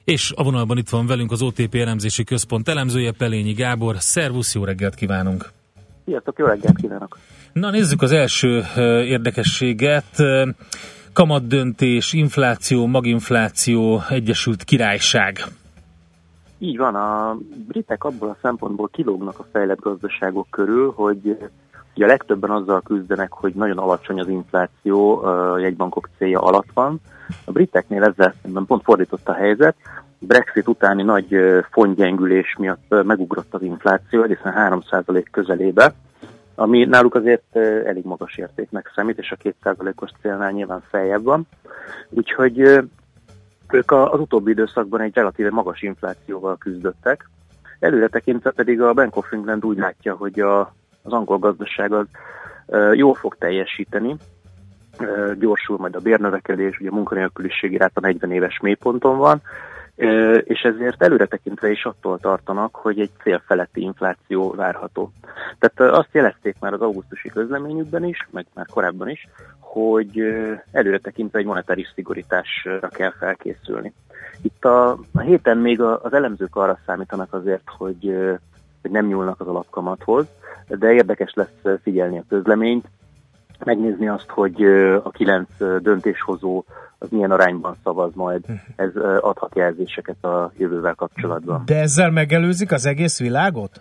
És 0.04 0.32
a 0.36 0.42
vonalban 0.42 0.78
itt 0.78 0.88
van 0.88 1.06
velünk 1.06 1.30
az 1.30 1.42
OTP 1.42 1.74
elemzési 1.74 2.24
központ 2.24 2.68
elemzője 2.68 3.12
Pelényi 3.12 3.52
Gábor. 3.52 3.96
Szervusz, 3.98 4.54
jó 4.54 4.64
reggelt 4.64 4.94
kívánunk! 4.94 5.50
Sziasztok, 6.04 6.38
jó 6.38 6.46
reggelt 6.46 6.76
kívánok! 6.80 7.18
Na 7.52 7.70
nézzük 7.70 8.02
az 8.02 8.12
első 8.12 8.62
ö, 8.76 9.02
érdekességet. 9.02 10.04
Kamatdöntés, 11.12 12.12
infláció, 12.12 12.86
maginfláció, 12.86 14.00
Egyesült 14.08 14.64
Királyság. 14.64 15.38
Így 16.58 16.76
van, 16.76 16.94
a 16.94 17.36
britek 17.68 18.04
abból 18.04 18.28
a 18.28 18.36
szempontból 18.42 18.88
kilógnak 18.92 19.38
a 19.38 19.46
fejlett 19.52 19.80
gazdaságok 19.80 20.46
körül, 20.50 20.92
hogy 20.96 21.36
ugye 21.94 22.04
a 22.04 22.08
legtöbben 22.08 22.50
azzal 22.50 22.80
küzdenek, 22.80 23.32
hogy 23.32 23.54
nagyon 23.54 23.78
alacsony 23.78 24.20
az 24.20 24.28
infláció, 24.28 25.22
a 25.22 25.58
jegybankok 25.58 26.08
célja 26.18 26.40
alatt 26.40 26.68
van. 26.74 27.00
A 27.44 27.52
briteknél 27.52 28.02
ezzel 28.02 28.34
szemben 28.42 28.66
pont 28.66 28.82
fordított 28.82 29.28
a 29.28 29.34
helyzet. 29.34 29.76
Brexit 30.18 30.68
utáni 30.68 31.02
nagy 31.02 31.36
fontgyengülés 31.70 32.56
miatt 32.58 33.04
megugrott 33.04 33.54
az 33.54 33.62
infláció, 33.62 34.22
egészen 34.22 34.82
3% 34.90 35.24
közelébe, 35.30 35.94
ami 36.54 36.84
náluk 36.84 37.14
azért 37.14 37.56
elég 37.84 38.04
magas 38.04 38.36
értéknek 38.36 38.92
számít, 38.94 39.18
és 39.18 39.30
a 39.30 39.36
2%-os 39.64 40.10
célnál 40.20 40.50
nyilván 40.50 40.82
feljebb 40.88 41.22
van. 41.22 41.46
Úgyhogy 42.08 42.58
ők 43.70 43.90
az 43.90 44.20
utóbbi 44.20 44.50
időszakban 44.50 45.00
egy 45.00 45.14
relatíve 45.14 45.50
magas 45.50 45.82
inflációval 45.82 46.58
küzdöttek. 46.58 47.28
Előre 47.78 48.08
tekintve 48.08 48.50
pedig 48.50 48.80
a 48.80 48.92
Bank 48.92 49.16
of 49.16 49.32
England 49.32 49.64
úgy 49.64 49.78
látja, 49.78 50.14
hogy 50.14 50.40
a, 50.40 50.60
az 51.02 51.12
angol 51.12 51.38
gazdaság 51.38 51.92
az 51.92 52.06
ö, 52.66 52.92
jól 52.92 53.14
fog 53.14 53.36
teljesíteni, 53.38 54.16
gyorsul 55.38 55.76
majd 55.78 55.96
a 55.96 56.00
bérnövekedés, 56.00 56.80
ugye 56.80 56.88
a 56.90 56.94
munkanélküliségi 56.94 57.76
ráta 57.76 58.00
40 58.00 58.32
éves 58.32 58.60
mélyponton 58.60 59.16
van, 59.16 59.42
és 60.44 60.60
ezért 60.60 61.02
előre 61.02 61.26
tekintve 61.26 61.70
is 61.70 61.84
attól 61.84 62.18
tartanak, 62.18 62.74
hogy 62.74 63.00
egy 63.00 63.10
cél 63.22 63.42
feletti 63.46 63.80
infláció 63.80 64.50
várható. 64.50 65.12
Tehát 65.58 65.94
azt 65.94 66.08
jelezték 66.12 66.56
már 66.60 66.72
az 66.72 66.80
augusztusi 66.80 67.28
közleményükben 67.28 68.04
is, 68.04 68.28
meg 68.30 68.46
már 68.54 68.66
korábban 68.66 69.08
is, 69.08 69.28
hogy 69.58 70.20
ö, 70.20 70.52
előre 70.72 70.98
tekintve 70.98 71.38
egy 71.38 71.44
monetáris 71.44 71.92
szigorításra 71.94 72.88
kell 72.88 73.12
felkészülni. 73.18 73.92
Itt 74.42 74.64
a, 74.64 74.90
a 74.90 75.20
héten 75.20 75.58
még 75.58 75.80
az 75.80 76.12
elemzők 76.12 76.56
arra 76.56 76.78
számítanak 76.86 77.32
azért, 77.32 77.68
hogy, 77.76 78.16
hogy 78.82 78.90
nem 78.90 79.06
nyúlnak 79.06 79.40
az 79.40 79.46
alapkamathoz, 79.46 80.26
de 80.68 80.92
érdekes 80.92 81.32
lesz 81.34 81.78
figyelni 81.82 82.18
a 82.18 82.24
közleményt, 82.28 82.86
megnézni 83.64 84.08
azt, 84.08 84.28
hogy 84.28 84.62
a 85.02 85.10
kilenc 85.10 85.48
döntéshozó 85.58 86.64
az 86.98 87.08
milyen 87.10 87.30
arányban 87.30 87.76
szavaz 87.84 88.10
majd. 88.14 88.44
Ez 88.76 88.96
ö, 88.96 89.18
adhat 89.20 89.54
jelzéseket 89.54 90.24
a 90.24 90.52
jövővel 90.56 90.94
kapcsolatban. 90.94 91.62
De 91.66 91.80
ezzel 91.80 92.10
megelőzik 92.10 92.72
az 92.72 92.86
egész 92.86 93.20
világot? 93.20 93.80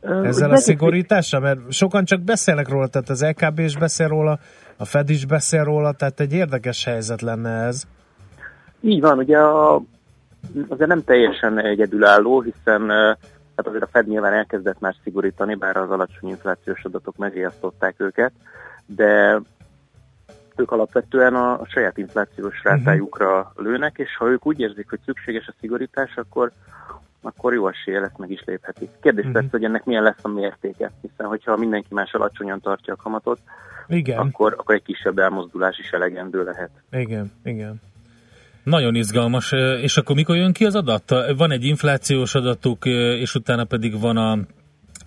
Ezzel 0.00 0.50
a 0.50 0.56
szigorítással? 0.56 1.40
Mert 1.40 1.72
sokan 1.72 2.04
csak 2.04 2.20
beszélnek 2.20 2.68
róla, 2.68 2.86
tehát 2.86 3.08
az 3.08 3.24
LKB 3.24 3.58
is 3.58 3.76
beszél 3.76 4.08
róla, 4.08 4.38
a 4.76 4.84
Fed 4.84 5.10
is 5.10 5.26
beszél 5.26 5.64
róla, 5.64 5.92
tehát 5.92 6.20
egy 6.20 6.32
érdekes 6.32 6.84
helyzet 6.84 7.20
lenne 7.20 7.50
ez. 7.50 7.84
Így 8.80 9.00
van, 9.00 9.18
ugye 9.18 9.38
a, 9.38 9.82
azért 10.68 10.88
nem 10.88 11.04
teljesen 11.04 11.58
egyedülálló, 11.58 12.40
hiszen 12.40 12.90
hát 13.58 13.66
azért 13.66 13.82
a 13.82 13.88
Fed 13.92 14.06
nyilván 14.08 14.32
elkezdett 14.32 14.80
már 14.80 14.94
szigorítani, 15.02 15.54
bár 15.54 15.76
az 15.76 15.90
alacsony 15.90 16.28
inflációs 16.28 16.84
adatok 16.84 17.16
megriasztották 17.16 17.94
őket, 17.98 18.32
de 18.86 19.40
ők 20.56 20.70
alapvetően 20.72 21.34
a, 21.34 21.52
a 21.60 21.66
saját 21.66 21.98
inflációs 21.98 22.62
rátájukra 22.62 23.52
lőnek, 23.56 23.98
és 23.98 24.16
ha 24.16 24.26
ők 24.28 24.46
úgy 24.46 24.60
érzik, 24.60 24.88
hogy 24.88 25.00
szükséges 25.04 25.46
a 25.46 25.54
szigorítás, 25.60 26.16
akkor 26.16 26.52
akkor 27.22 27.52
jó 27.54 27.68
esélye 27.68 28.00
lesz, 28.00 28.16
meg 28.16 28.30
is 28.30 28.42
léphetik. 28.44 28.90
Kérdés 29.00 29.24
Mhm. 29.24 29.32
persze, 29.32 29.48
hogy 29.50 29.64
ennek 29.64 29.84
milyen 29.84 30.02
lesz 30.02 30.22
a 30.24 30.28
mértéke, 30.28 30.90
hiszen 31.00 31.26
hogyha 31.26 31.56
mindenki 31.56 31.94
más 31.94 32.12
alacsonyan 32.12 32.60
tartja 32.60 32.92
a 32.94 33.02
kamatot, 33.02 33.38
Igen, 33.88 34.18
akkor, 34.18 34.54
akkor 34.58 34.74
egy 34.74 34.82
kisebb 34.82 35.18
elmozdulás 35.18 35.78
is 35.78 35.90
elegendő 35.90 36.44
lehet. 36.44 36.70
igen, 36.90 37.32
igen. 37.44 37.80
Nagyon 38.68 38.94
izgalmas. 38.94 39.52
És 39.82 39.96
akkor 39.96 40.16
mikor 40.16 40.36
jön 40.36 40.52
ki 40.52 40.64
az 40.64 40.74
adat? 40.74 41.14
Van 41.36 41.50
egy 41.50 41.64
inflációs 41.64 42.34
adatuk, 42.34 42.84
és 43.20 43.34
utána 43.34 43.64
pedig 43.64 44.00
van 44.00 44.16
a 44.16 44.38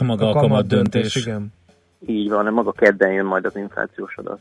a 0.01 0.03
maga 0.03 0.25
a, 0.25 0.29
A 0.29 0.33
kamatdöntés. 0.33 1.13
kamatdöntés, 1.13 1.15
igen. 1.15 1.53
Így 2.05 2.29
van, 2.29 2.53
maga 2.53 2.71
kedden 2.71 3.11
jön 3.11 3.25
majd 3.25 3.45
az 3.45 3.55
inflációs 3.55 4.15
adat. 4.15 4.39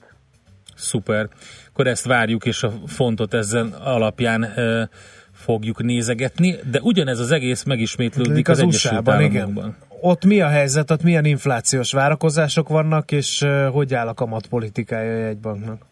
Szuper. 0.74 1.28
Akkor 1.68 1.86
ezt 1.86 2.06
várjuk, 2.06 2.46
és 2.46 2.62
a 2.62 2.72
fontot 2.86 3.34
ezen 3.34 3.72
alapján 3.84 4.42
e, 4.42 4.88
fogjuk 5.32 5.82
nézegetni, 5.82 6.54
de 6.70 6.80
ugyanez 6.82 7.18
az 7.18 7.30
egész 7.30 7.64
megismétlődik 7.64 8.48
az, 8.48 8.58
az 8.58 8.64
Egyesült 8.64 9.08
Államokban. 9.08 9.76
Ott 10.00 10.24
mi 10.24 10.40
a 10.40 10.48
helyzet, 10.48 10.90
ott 10.90 11.02
milyen 11.02 11.24
inflációs 11.24 11.92
várakozások 11.92 12.68
vannak, 12.68 13.12
és 13.12 13.46
hogy 13.72 13.94
áll 13.94 14.08
a 14.08 14.14
kamatpolitikája 14.14 15.12
a 15.12 15.18
jegybanknak? 15.18 15.82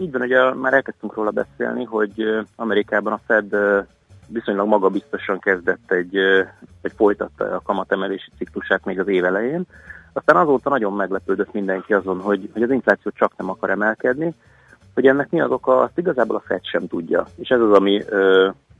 Így 0.00 0.12
van, 0.12 0.20
ugye 0.20 0.54
már 0.54 0.74
elkezdtünk 0.74 1.14
róla 1.14 1.30
beszélni, 1.30 1.84
hogy 1.84 2.44
Amerikában 2.56 3.12
a 3.12 3.20
Fed 3.26 3.56
viszonylag 4.28 4.66
magabiztosan 4.66 5.38
kezdett 5.38 5.92
egy, 5.92 6.16
egy 6.82 6.92
folytatta 6.96 7.44
a 7.44 7.60
kamatemelési 7.60 8.30
ciklusát 8.36 8.84
még 8.84 9.00
az 9.00 9.08
év 9.08 9.24
elején. 9.24 9.62
Aztán 10.12 10.36
azóta 10.36 10.68
nagyon 10.68 10.92
meglepődött 10.92 11.52
mindenki 11.52 11.94
azon, 11.94 12.20
hogy, 12.20 12.50
hogy 12.52 12.62
az 12.62 12.70
infláció 12.70 13.10
csak 13.14 13.32
nem 13.36 13.50
akar 13.50 13.70
emelkedni, 13.70 14.34
hogy 14.94 15.06
ennek 15.06 15.30
mi 15.30 15.40
az 15.40 15.50
oka, 15.50 15.80
azt 15.80 15.98
igazából 15.98 16.36
a 16.36 16.42
Fed 16.46 16.64
sem 16.64 16.86
tudja. 16.86 17.26
És 17.36 17.48
ez 17.48 17.60
az, 17.60 17.72
ami, 17.72 18.04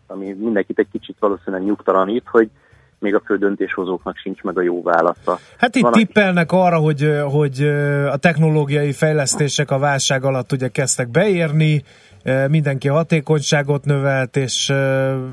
ami 0.06 0.32
mindenkit 0.32 0.78
egy 0.78 0.90
kicsit 0.92 1.16
valószínűleg 1.18 1.66
nyugtalanít, 1.66 2.26
hogy 2.26 2.50
még 3.00 3.14
a 3.14 3.20
fő 3.24 3.36
döntéshozóknak 3.36 4.16
sincs 4.16 4.42
meg 4.42 4.58
a 4.58 4.62
jó 4.62 4.82
válasza. 4.82 5.38
Hát 5.58 5.76
itt 5.76 5.82
Van, 5.82 5.92
tippelnek 5.92 6.52
arra, 6.52 6.78
hogy, 6.78 7.12
hogy 7.32 7.62
a 8.12 8.16
technológiai 8.16 8.92
fejlesztések 8.92 9.70
a 9.70 9.78
válság 9.78 10.24
alatt 10.24 10.52
ugye 10.52 10.68
kezdtek 10.68 11.08
beérni, 11.08 11.82
mindenki 12.48 12.88
a 12.88 12.92
hatékonyságot 12.92 13.84
növelt, 13.84 14.36
és 14.36 14.72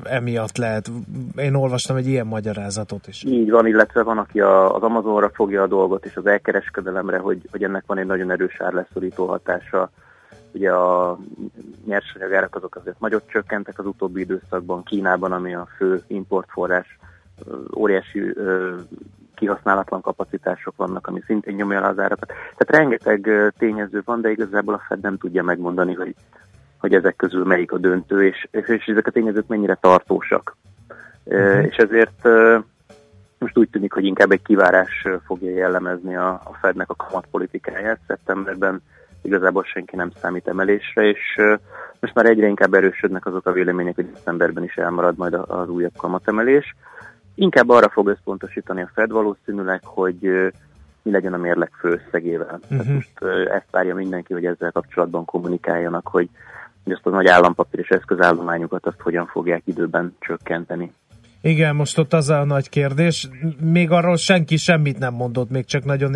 emiatt 0.03 0.57
lehet. 0.57 0.91
Én 1.36 1.53
olvastam 1.53 1.95
egy 1.95 2.07
ilyen 2.07 2.28
magyarázatot 2.28 3.07
is. 3.07 3.24
Így 3.24 3.49
van, 3.49 3.68
illetve 3.68 4.03
van, 4.03 4.18
aki 4.18 4.39
a, 4.39 4.76
az 4.76 4.82
Amazonra 4.82 5.30
fogja 5.34 5.61
a 5.61 5.68
dolgot, 5.68 6.05
és 6.05 6.15
az 6.15 6.26
elkereskedelemre, 6.26 7.18
hogy, 7.18 7.41
hogy 7.51 7.63
ennek 7.63 7.84
van 7.88 7.97
egy 7.97 8.05
nagyon 8.05 8.32
erős 8.32 8.61
árleszorító 8.61 9.26
hatása. 9.26 9.89
Ugye 10.51 10.72
a 10.72 11.18
nyersanyagárak 11.86 12.55
azok 12.55 12.76
azért 12.76 12.99
nagyot 12.99 13.24
csökkentek 13.30 13.80
az 13.80 13.86
utóbbi 13.86 14.22
időszakban, 14.22 14.84
Kínában, 14.84 15.32
ami 15.32 15.53
a 15.53 15.68
fő 15.78 16.03
importforrás, 16.07 16.97
óriási 17.75 18.33
kihasználatlan 19.35 20.01
kapacitások 20.01 20.75
vannak, 20.75 21.07
ami 21.07 21.21
szintén 21.25 21.55
nyomja 21.55 21.81
az 21.81 21.99
árakat. 21.99 22.27
Tehát 22.27 22.83
rengeteg 22.83 23.51
tényező 23.57 24.01
van, 24.05 24.21
de 24.21 24.31
igazából 24.31 24.73
a 24.73 24.81
Fed 24.88 24.99
nem 24.99 25.17
tudja 25.17 25.43
megmondani, 25.43 25.93
hogy 25.93 26.15
hogy 26.77 26.93
ezek 26.93 27.15
közül 27.15 27.45
melyik 27.45 27.71
a 27.71 27.77
döntő, 27.77 28.25
és, 28.25 28.47
és 28.51 28.85
ezek 28.85 29.07
a 29.07 29.11
tényezők 29.11 29.47
mennyire 29.47 29.77
tartósak. 29.81 30.55
Uh-huh. 31.23 31.65
És 31.65 31.75
ezért 31.75 32.27
most 33.38 33.57
úgy 33.57 33.69
tűnik, 33.69 33.93
hogy 33.93 34.05
inkább 34.05 34.31
egy 34.31 34.41
kivárás 34.41 35.05
fogja 35.25 35.51
jellemezni 35.51 36.15
a, 36.15 36.29
a 36.29 36.57
Fednek 36.61 36.89
a 36.89 36.95
kamatpolitikáját. 36.95 37.99
Szeptemberben 38.07 38.81
igazából 39.21 39.63
senki 39.63 39.95
nem 39.95 40.11
számít 40.21 40.47
emelésre, 40.47 41.07
és 41.07 41.41
most 41.99 42.13
már 42.13 42.25
egyre 42.25 42.47
inkább 42.47 42.73
erősödnek 42.73 43.25
azok 43.25 43.45
a 43.45 43.51
vélemények, 43.51 43.95
hogy 43.95 44.11
decemberben 44.11 44.63
is 44.63 44.75
elmarad 44.75 45.17
majd 45.17 45.33
az 45.33 45.69
újabb 45.69 45.95
kamatemelés. 45.97 46.75
Inkább 47.39 47.69
arra 47.69 47.89
fog 47.89 48.07
összpontosítani 48.07 48.81
a 48.81 48.91
Fed 48.93 49.11
valószínűleg, 49.11 49.81
hogy 49.83 50.19
mi 51.01 51.11
legyen 51.11 51.33
a 51.33 51.38
mérleg 51.38 51.71
főösszegével. 51.79 52.59
Uh-huh. 52.69 52.93
most 52.93 53.21
ezt 53.53 53.71
várja 53.71 53.95
mindenki, 53.95 54.33
hogy 54.33 54.45
ezzel 54.45 54.71
kapcsolatban 54.71 55.25
kommunikáljanak, 55.25 56.07
hogy 56.07 56.29
hogy 56.88 56.95
ezt 56.95 57.05
a 57.05 57.09
nagy 57.09 57.27
állampapír 57.27 57.79
és 57.79 57.89
eszközállományokat 57.89 58.85
azt 58.85 58.99
hogyan 58.99 59.25
fogják 59.25 59.61
időben 59.65 60.15
csökkenteni. 60.19 60.91
Igen, 61.41 61.75
most 61.75 61.97
ott 61.97 62.13
az 62.13 62.29
a 62.29 62.43
nagy 62.43 62.69
kérdés. 62.69 63.29
Még 63.59 63.91
arról 63.91 64.17
senki 64.17 64.57
semmit 64.57 64.99
nem 64.99 65.13
mondott, 65.13 65.49
még 65.49 65.65
csak 65.65 65.83
nagyon 65.83 66.15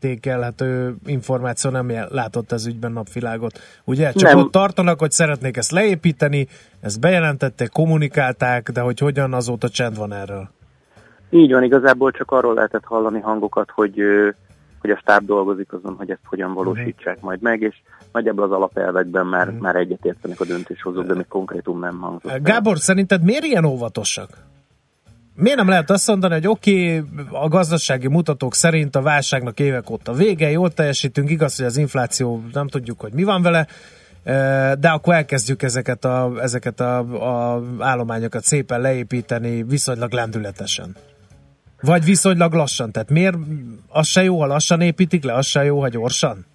értékelhető 0.00 0.96
információ 1.06 1.70
nem 1.70 1.92
látott 2.08 2.52
ez 2.52 2.66
ügyben 2.66 2.92
napvilágot. 2.92 3.58
Ugye? 3.84 4.12
Csak 4.12 4.30
nem. 4.30 4.38
ott 4.38 4.50
tartanak, 4.50 4.98
hogy 4.98 5.10
szeretnék 5.10 5.56
ezt 5.56 5.70
leépíteni, 5.70 6.46
ezt 6.80 7.00
bejelentették, 7.00 7.68
kommunikálták, 7.68 8.70
de 8.70 8.80
hogy 8.80 8.98
hogyan 8.98 9.32
azóta 9.32 9.68
csend 9.68 9.96
van 9.96 10.12
erről. 10.12 10.48
Így 11.30 11.52
van, 11.52 11.62
igazából 11.62 12.10
csak 12.10 12.30
arról 12.30 12.54
lehetett 12.54 12.84
hallani 12.84 13.20
hangokat, 13.20 13.70
hogy 13.70 14.02
hogy 14.80 14.90
a 14.90 14.96
stáb 14.96 15.26
dolgozik 15.26 15.72
azon, 15.72 15.94
hogy 15.94 16.10
ezt 16.10 16.20
hogyan 16.24 16.54
valósítsák 16.54 17.20
majd 17.20 17.42
meg, 17.42 17.60
és 17.60 17.74
nagyjából 18.12 18.44
az 18.44 18.50
alapelvekben 18.50 19.26
már, 19.26 19.46
uh-huh. 19.46 19.62
már 19.62 19.76
egyetértenek 19.76 20.40
a 20.40 20.44
döntéshozók, 20.44 21.06
de 21.06 21.14
még 21.14 21.26
konkrétum 21.28 21.78
nem 21.78 21.98
hangzott. 21.98 22.42
Gábor, 22.42 22.78
szerinted 22.78 23.22
miért 23.22 23.44
ilyen 23.44 23.64
óvatosak? 23.64 24.28
Miért 25.40 25.56
nem 25.58 25.68
lehet 25.68 25.90
azt 25.90 26.06
mondani, 26.06 26.34
hogy 26.34 26.46
oké, 26.46 26.98
okay, 26.98 27.24
a 27.30 27.48
gazdasági 27.48 28.08
mutatók 28.08 28.54
szerint 28.54 28.96
a 28.96 29.02
válságnak 29.02 29.60
évek 29.60 29.90
óta 29.90 30.12
vége, 30.12 30.50
jól 30.50 30.72
teljesítünk, 30.72 31.30
igaz, 31.30 31.56
hogy 31.56 31.66
az 31.66 31.76
infláció 31.76 32.42
nem 32.52 32.68
tudjuk, 32.68 33.00
hogy 33.00 33.12
mi 33.12 33.22
van 33.22 33.42
vele, 33.42 33.66
de 34.78 34.88
akkor 34.88 35.14
elkezdjük 35.14 35.62
ezeket 35.62 36.04
a, 36.04 36.32
ezeket 36.40 36.80
a, 36.80 36.98
a 37.54 37.62
állományokat 37.78 38.44
szépen 38.44 38.80
leépíteni 38.80 39.62
viszonylag 39.62 40.12
lendületesen. 40.12 40.96
Vagy 41.80 42.04
viszonylag 42.04 42.52
lassan, 42.52 42.92
tehát 42.92 43.10
miért 43.10 43.36
az 43.88 44.06
se 44.06 44.22
jó, 44.22 44.40
ha 44.40 44.46
lassan 44.46 44.80
építik 44.80 45.24
le, 45.24 45.34
az 45.34 45.46
se 45.46 45.64
jó, 45.64 45.80
ha 45.80 45.88
gyorsan? 45.88 46.46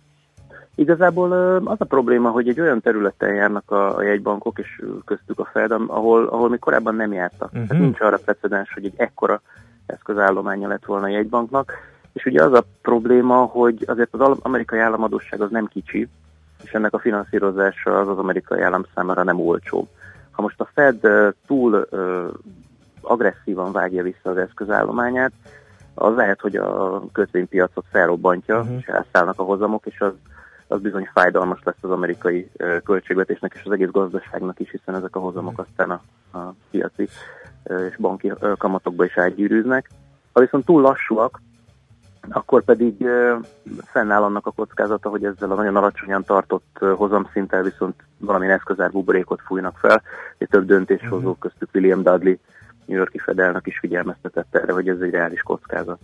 Igazából 0.75 1.31
az 1.65 1.77
a 1.81 1.85
probléma, 1.85 2.29
hogy 2.29 2.47
egy 2.47 2.59
olyan 2.59 2.81
területen 2.81 3.33
járnak 3.33 3.71
a, 3.71 3.95
a 3.97 4.03
jegybankok, 4.03 4.59
és 4.59 4.81
köztük 5.05 5.39
a 5.39 5.49
Fed, 5.51 5.71
ahol, 5.71 6.25
ahol 6.25 6.49
még 6.49 6.59
korábban 6.59 6.95
nem 6.95 7.13
jártak. 7.13 7.51
Uh-huh. 7.53 7.67
Tehát 7.67 7.83
nincs 7.83 7.99
arra 7.99 8.17
precedens, 8.17 8.73
hogy 8.73 8.85
egy 8.85 8.93
ekkora 8.97 9.41
eszközállománya 9.85 10.67
lett 10.67 10.85
volna 10.85 11.05
a 11.05 11.09
jegybanknak. 11.09 11.73
És 12.13 12.25
ugye 12.25 12.43
az 12.43 12.53
a 12.53 12.63
probléma, 12.81 13.35
hogy 13.35 13.83
azért 13.87 14.13
az 14.13 14.37
amerikai 14.41 14.79
államadóság 14.79 15.41
az 15.41 15.49
nem 15.49 15.65
kicsi, 15.65 16.07
és 16.63 16.71
ennek 16.71 16.93
a 16.93 16.99
finanszírozása 16.99 17.99
az 17.99 18.07
az 18.07 18.17
amerikai 18.17 18.61
állam 18.61 18.83
számára 18.95 19.23
nem 19.23 19.39
olcsó. 19.39 19.87
Ha 20.31 20.41
most 20.41 20.61
a 20.61 20.69
Fed 20.73 21.07
túl 21.47 21.87
agresszívan 23.01 23.71
vágja 23.71 24.03
vissza 24.03 24.29
az 24.29 24.37
eszközállományát, 24.37 25.31
az 25.93 26.15
lehet, 26.15 26.41
hogy 26.41 26.55
a 26.55 27.01
kötvénypiacot 27.11 27.85
felrobbantja, 27.91 28.59
uh-huh. 28.59 28.77
és 28.79 28.85
elszállnak 28.85 29.39
a 29.39 29.43
hozamok, 29.43 29.85
és 29.85 30.01
az, 30.01 30.13
az 30.73 30.81
bizony 30.81 31.09
fájdalmas 31.13 31.59
lesz 31.63 31.75
az 31.81 31.91
amerikai 31.91 32.51
költségvetésnek 32.83 33.53
és 33.55 33.61
az 33.65 33.71
egész 33.71 33.89
gazdaságnak 33.91 34.59
is, 34.59 34.71
hiszen 34.71 34.95
ezek 34.95 35.15
a 35.15 35.19
hozamok 35.19 35.51
uh-huh. 35.51 35.65
aztán 35.69 35.89
a, 35.89 36.01
a 36.37 36.53
piaci 36.71 37.07
és 37.89 37.95
banki 37.97 38.31
kamatokba 38.57 39.05
is 39.05 39.17
átgyűrűznek. 39.17 39.89
Ha 40.33 40.39
viszont 40.39 40.65
túl 40.65 40.81
lassúak, 40.81 41.41
akkor 42.29 42.63
pedig 42.63 43.07
fennáll 43.83 44.23
annak 44.23 44.47
a 44.47 44.51
kockázata, 44.51 45.09
hogy 45.09 45.25
ezzel 45.25 45.51
a 45.51 45.55
nagyon 45.55 45.75
alacsonyan 45.75 46.23
tartott 46.23 46.77
hozamszinttel 46.95 47.63
viszont 47.63 48.03
valamilyen 48.17 48.55
eszközár 48.55 48.91
buborékot 48.91 49.41
fújnak 49.41 49.77
fel, 49.77 50.01
és 50.37 50.47
több 50.47 50.65
döntéshozó 50.65 51.15
uh-huh. 51.15 51.37
köztük 51.39 51.69
William 51.73 52.03
Dudley 52.03 52.35
New 52.85 52.97
Yorki 52.97 53.17
Fedelnak 53.17 53.67
is 53.67 53.79
figyelmeztetett 53.79 54.55
erre, 54.55 54.73
hogy 54.73 54.89
ez 54.89 54.99
egy 54.99 55.11
reális 55.11 55.41
kockázat. 55.41 55.99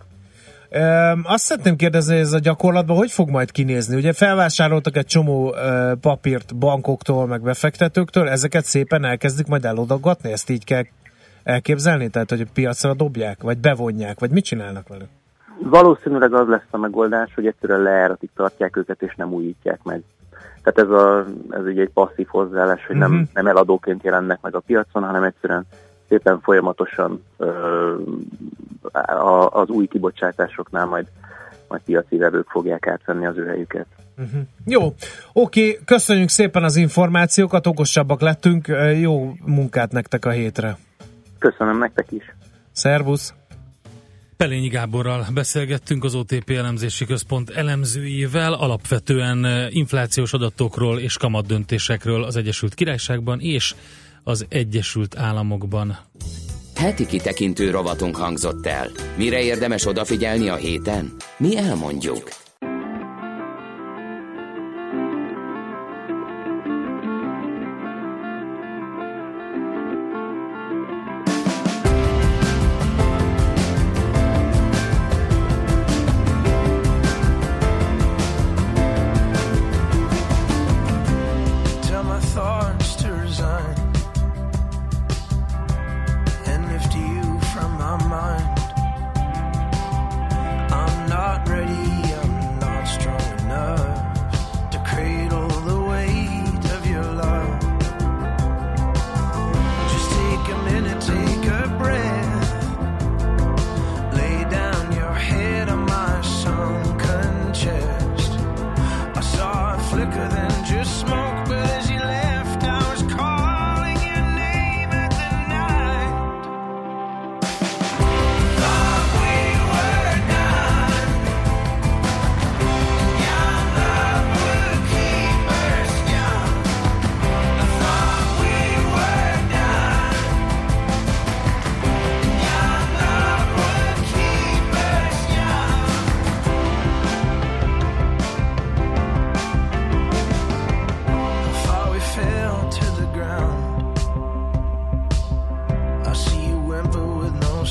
Azt 1.22 1.44
szeretném 1.44 1.76
kérdezni, 1.76 2.16
ez 2.16 2.32
a 2.32 2.38
gyakorlatban 2.38 2.96
hogy 2.96 3.10
fog 3.10 3.28
majd 3.30 3.50
kinézni? 3.50 3.96
Ugye 3.96 4.12
felvásároltak 4.12 4.96
egy 4.96 5.06
csomó 5.06 5.54
papírt 6.00 6.56
bankoktól, 6.56 7.26
meg 7.26 7.42
befektetőktől, 7.42 8.28
ezeket 8.28 8.64
szépen 8.64 9.04
elkezdik 9.04 9.46
majd 9.46 9.64
elodagatni? 9.64 10.32
Ezt 10.32 10.50
így 10.50 10.64
kell 10.64 10.82
elképzelni? 11.42 12.08
Tehát, 12.08 12.30
hogy 12.30 12.40
a 12.40 12.50
piacra 12.54 12.94
dobják, 12.94 13.42
vagy 13.42 13.58
bevonják, 13.58 14.20
vagy 14.20 14.30
mit 14.30 14.44
csinálnak 14.44 14.88
velük? 14.88 15.08
Valószínűleg 15.62 16.34
az 16.34 16.48
lesz 16.48 16.66
a 16.70 16.76
megoldás, 16.76 17.34
hogy 17.34 17.46
egyszerűen 17.46 17.82
leáratig 17.82 18.30
tartják 18.34 18.76
őket, 18.76 19.02
és 19.02 19.14
nem 19.14 19.32
újítják 19.32 19.80
meg. 19.82 20.02
Tehát 20.62 20.90
ez, 20.90 20.98
a, 20.98 21.24
ez 21.50 21.64
ugye 21.64 21.82
egy 21.82 21.90
passzív 21.94 22.26
hozzáállás, 22.26 22.86
hogy 22.86 22.96
nem, 22.96 23.12
uh-huh. 23.12 23.28
nem 23.34 23.46
eladóként 23.46 24.02
jelennek 24.02 24.38
meg 24.40 24.54
a 24.54 24.60
piacon, 24.60 25.02
hanem 25.04 25.22
egyszerűen 25.22 25.66
szépen 26.10 26.40
folyamatosan 26.40 27.24
az 29.50 29.68
új 29.68 29.86
kibocsátásoknál 29.86 30.86
majd, 30.86 31.06
majd 31.68 31.82
piaci 31.82 32.16
vevők 32.16 32.48
fogják 32.48 32.86
átvenni 32.86 33.26
az 33.26 33.36
ő 33.36 33.46
helyüket. 33.46 33.86
Uh-huh. 34.18 34.40
Jó, 34.64 34.94
oké, 35.32 35.78
köszönjük 35.84 36.28
szépen 36.28 36.64
az 36.64 36.76
információkat, 36.76 37.66
okosabbak 37.66 38.20
lettünk, 38.20 38.66
jó 39.00 39.32
munkát 39.44 39.92
nektek 39.92 40.24
a 40.24 40.30
hétre. 40.30 40.76
Köszönöm 41.38 41.78
nektek 41.78 42.06
is. 42.10 42.34
Szervusz! 42.72 43.34
Pelényi 44.36 44.68
Gáborral 44.68 45.26
beszélgettünk 45.34 46.04
az 46.04 46.14
OTP 46.14 46.50
elemzési 46.50 47.04
központ 47.04 47.50
elemzőjével, 47.50 48.52
alapvetően 48.52 49.68
inflációs 49.68 50.32
adatokról 50.32 50.98
és 50.98 51.16
kamatdöntésekről 51.16 52.24
az 52.24 52.36
Egyesült 52.36 52.74
Királyságban 52.74 53.40
és 53.40 53.74
az 54.30 54.46
Egyesült 54.48 55.18
Államokban. 55.18 55.98
Heti 56.76 57.06
kitekintő 57.06 57.70
rovatunk 57.70 58.16
hangzott 58.16 58.66
el. 58.66 58.90
Mire 59.16 59.42
érdemes 59.42 59.86
odafigyelni 59.86 60.48
a 60.48 60.54
héten? 60.54 61.12
Mi 61.38 61.56
elmondjuk. 61.56 62.39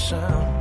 sound. 0.10 0.59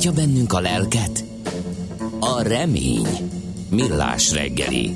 Tartja 0.00 0.24
bennünk 0.24 0.52
a 0.52 0.60
lelket? 0.60 1.24
A 2.20 2.42
remény. 2.42 3.06
Millás 3.70 4.32
reggeli. 4.32 4.94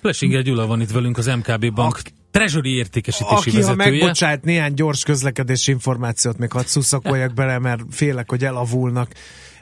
Flesinger 0.00 0.42
Gyula 0.42 0.66
van 0.66 0.80
itt 0.80 0.90
velünk, 0.90 1.18
az 1.18 1.26
MKB 1.26 1.72
Bank 1.74 2.00
Treasury 2.30 2.76
értékesítési 2.76 3.34
Aki, 3.34 3.50
ha 3.50 3.56
vezetője. 3.56 3.90
megbocsájt 3.90 4.44
néhány 4.44 4.74
gyors 4.74 5.02
közlekedési 5.02 5.70
információt, 5.70 6.38
még 6.38 6.52
hadd 6.52 6.64
szuszakoljak 6.64 7.34
bele, 7.34 7.58
mert 7.58 7.82
félek, 7.90 8.30
hogy 8.30 8.44
elavulnak. 8.44 9.12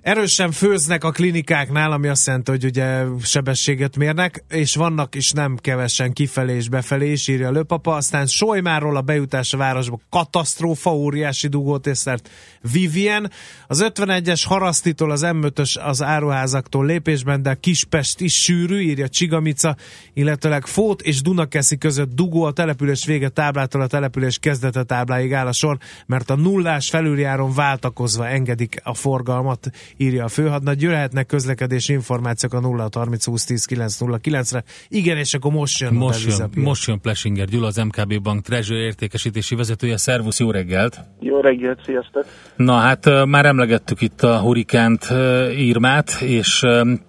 Erősen 0.04 0.52
főznek 0.52 1.04
a 1.04 1.10
klinikáknál, 1.10 1.92
ami 1.92 2.08
azt 2.08 2.26
jelenti, 2.26 2.50
hogy 2.50 2.64
ugye 2.64 3.04
sebességet 3.22 3.96
mérnek, 3.96 4.44
és 4.48 4.74
vannak 4.74 5.14
is 5.14 5.30
nem 5.30 5.56
kevesen 5.56 6.12
kifelé 6.12 6.54
és 6.54 6.68
befelé 6.68 7.10
is, 7.12 7.28
írja 7.28 7.48
a 7.48 7.50
lőpapa. 7.50 7.94
Aztán 7.94 8.26
Solymáról 8.26 8.96
a 8.96 9.00
bejutás 9.00 9.52
a 9.52 9.56
városba 9.56 10.00
katasztrófa, 10.10 10.94
óriási 10.94 11.48
dugótészert 11.48 12.30
Vivien. 12.72 13.30
Az 13.66 13.84
51-es 13.88 14.42
Harasztitól 14.46 15.10
az 15.10 15.20
m 15.20 15.44
az 15.80 16.02
áruházaktól 16.02 16.86
lépésben, 16.86 17.42
de 17.42 17.54
Kispest 17.54 18.20
is 18.20 18.42
sűrű, 18.42 18.80
írja 18.80 19.08
Csigamica, 19.08 19.76
illetőleg 20.14 20.66
Fót 20.66 21.02
és 21.02 21.22
Dunakeszi 21.22 21.78
között 21.78 22.14
dugó 22.14 22.42
a 22.42 22.52
település 22.52 23.04
vége 23.04 23.28
táblától 23.28 23.80
a 23.80 23.86
település 23.86 24.38
kezdete 24.38 24.82
tábláig 24.82 25.32
áll 25.32 25.46
a 25.46 25.52
sor, 25.52 25.78
mert 26.06 26.30
a 26.30 26.36
nullás 26.36 26.88
felüljáron 26.88 27.54
váltakozva 27.54 28.28
engedik 28.28 28.80
a 28.82 28.94
forgalmat, 28.94 29.70
írja 29.96 30.24
a 30.24 30.28
főhadnagy. 30.28 30.82
Jöhetnek 30.82 31.26
közlekedési 31.26 31.92
információk 31.92 32.54
a 32.54 32.60
0 32.60 32.88
30 32.94 33.24
20 33.24 33.44
10 33.44 33.64
909 33.64 34.52
re 34.52 34.64
Igen, 34.88 35.16
és 35.16 35.34
akkor 35.34 35.52
most 35.52 35.80
jön 35.80 35.94
Most 35.94 36.26
a 36.26 36.48
jön, 36.54 36.64
most 36.64 36.86
jön 36.86 37.00
Plesinger 37.00 37.46
Gyula, 37.46 37.66
az 37.66 37.76
MKB 37.76 38.22
Bank 38.22 38.42
Treasury 38.42 38.80
értékesítési 38.80 39.54
vezetője. 39.54 39.96
Szervusz, 39.96 40.40
jó 40.40 40.50
reggelt! 40.50 41.00
Jó 41.20 41.40
reggelt, 41.40 41.80
sziasztok! 41.84 42.24
Na 42.56 42.74
hát 42.74 43.24
már 43.26 43.46
emlegettük 43.46 44.00
itt 44.00 44.22
a 44.22 44.38
hurikánt 44.38 45.08
Irmát, 45.56 46.20
és 46.20 46.62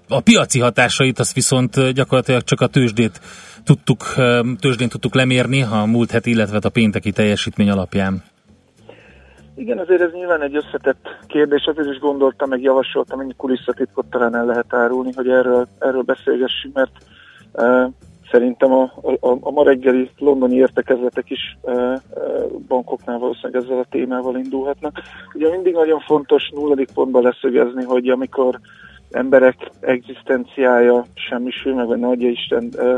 a 0.07 0.19
piaci 0.19 0.59
hatásait 0.59 1.19
azt 1.19 1.33
viszont 1.33 1.91
gyakorlatilag 1.91 2.43
csak 2.43 2.61
a 2.61 2.67
tőzsdét 2.67 3.21
tudtuk, 3.63 4.13
tőzsdén 4.59 4.89
tudtuk 4.89 5.15
lemérni 5.15 5.61
a 5.61 5.85
múlt 5.85 6.11
heti, 6.11 6.29
illetve 6.29 6.59
a 6.61 6.69
pénteki 6.69 7.11
teljesítmény 7.11 7.69
alapján. 7.69 8.23
Igen, 9.55 9.77
azért 9.77 10.01
ez 10.01 10.11
nyilván 10.11 10.41
egy 10.41 10.55
összetett 10.55 11.07
kérdés, 11.27 11.65
azért 11.65 11.89
is 11.89 11.99
gondoltam, 11.99 12.49
meg 12.49 12.61
javasoltam, 12.61 13.19
ennyi 13.19 13.33
kulisszatitkot 13.37 14.05
talán 14.09 14.35
el 14.35 14.45
lehet 14.45 14.73
árulni, 14.73 15.11
hogy 15.15 15.29
erről, 15.29 15.67
erről 15.79 16.01
beszélgessünk, 16.01 16.75
mert 16.75 16.91
uh, 17.53 17.91
szerintem 18.31 18.71
a, 18.71 18.81
a, 19.01 19.37
a 19.39 19.51
ma 19.51 19.63
reggeli 19.63 20.09
londoni 20.17 20.55
értekezletek 20.55 21.29
is 21.29 21.57
uh, 21.61 21.93
bankoknál 22.67 23.17
valószínűleg 23.17 23.63
ezzel 23.63 23.79
a 23.79 23.85
témával 23.89 24.35
indulhatnak. 24.35 25.01
Ugye 25.33 25.49
mindig 25.49 25.73
nagyon 25.73 25.99
fontos 25.99 26.49
nulladik 26.49 26.91
pontban 26.93 27.23
leszögezni, 27.23 27.83
hogy 27.83 28.09
amikor 28.09 28.59
emberek 29.11 29.71
egzisztenciája 29.79 31.05
semmisül, 31.13 31.73
meg 31.73 31.87
vagy 31.87 31.99
nagy 31.99 32.21
Isten 32.21 32.69
uh, 32.77 32.97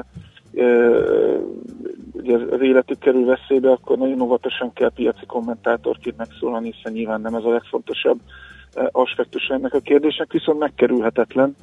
ugye 2.13 2.37
az 2.51 2.61
életük 2.61 2.99
kerül 2.99 3.25
veszélybe, 3.25 3.71
akkor 3.71 3.97
nagyon 3.97 4.21
óvatosan 4.21 4.73
kell 4.73 4.91
piaci 4.95 5.25
kommentátorként 5.25 6.17
megszólalni, 6.17 6.73
hiszen 6.75 6.91
nyilván 6.91 7.21
nem 7.21 7.35
ez 7.35 7.43
a 7.43 7.49
legfontosabb 7.49 8.19
aspektus 8.91 9.47
ennek 9.47 9.73
a 9.73 9.79
kérdésnek, 9.79 10.31
viszont 10.31 10.59
megkerülhetetlen. 10.59 11.55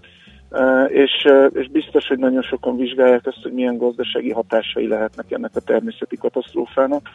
És, 0.88 1.26
és 1.52 1.68
biztos, 1.70 2.08
hogy 2.08 2.18
nagyon 2.18 2.42
sokan 2.42 2.76
vizsgálják 2.76 3.26
azt, 3.26 3.42
hogy 3.42 3.52
milyen 3.52 3.76
gazdasági 3.76 4.30
hatásai 4.30 4.86
lehetnek 4.86 5.30
ennek 5.30 5.50
a 5.54 5.60
természeti 5.60 6.16
katasztrófának. 6.16 7.08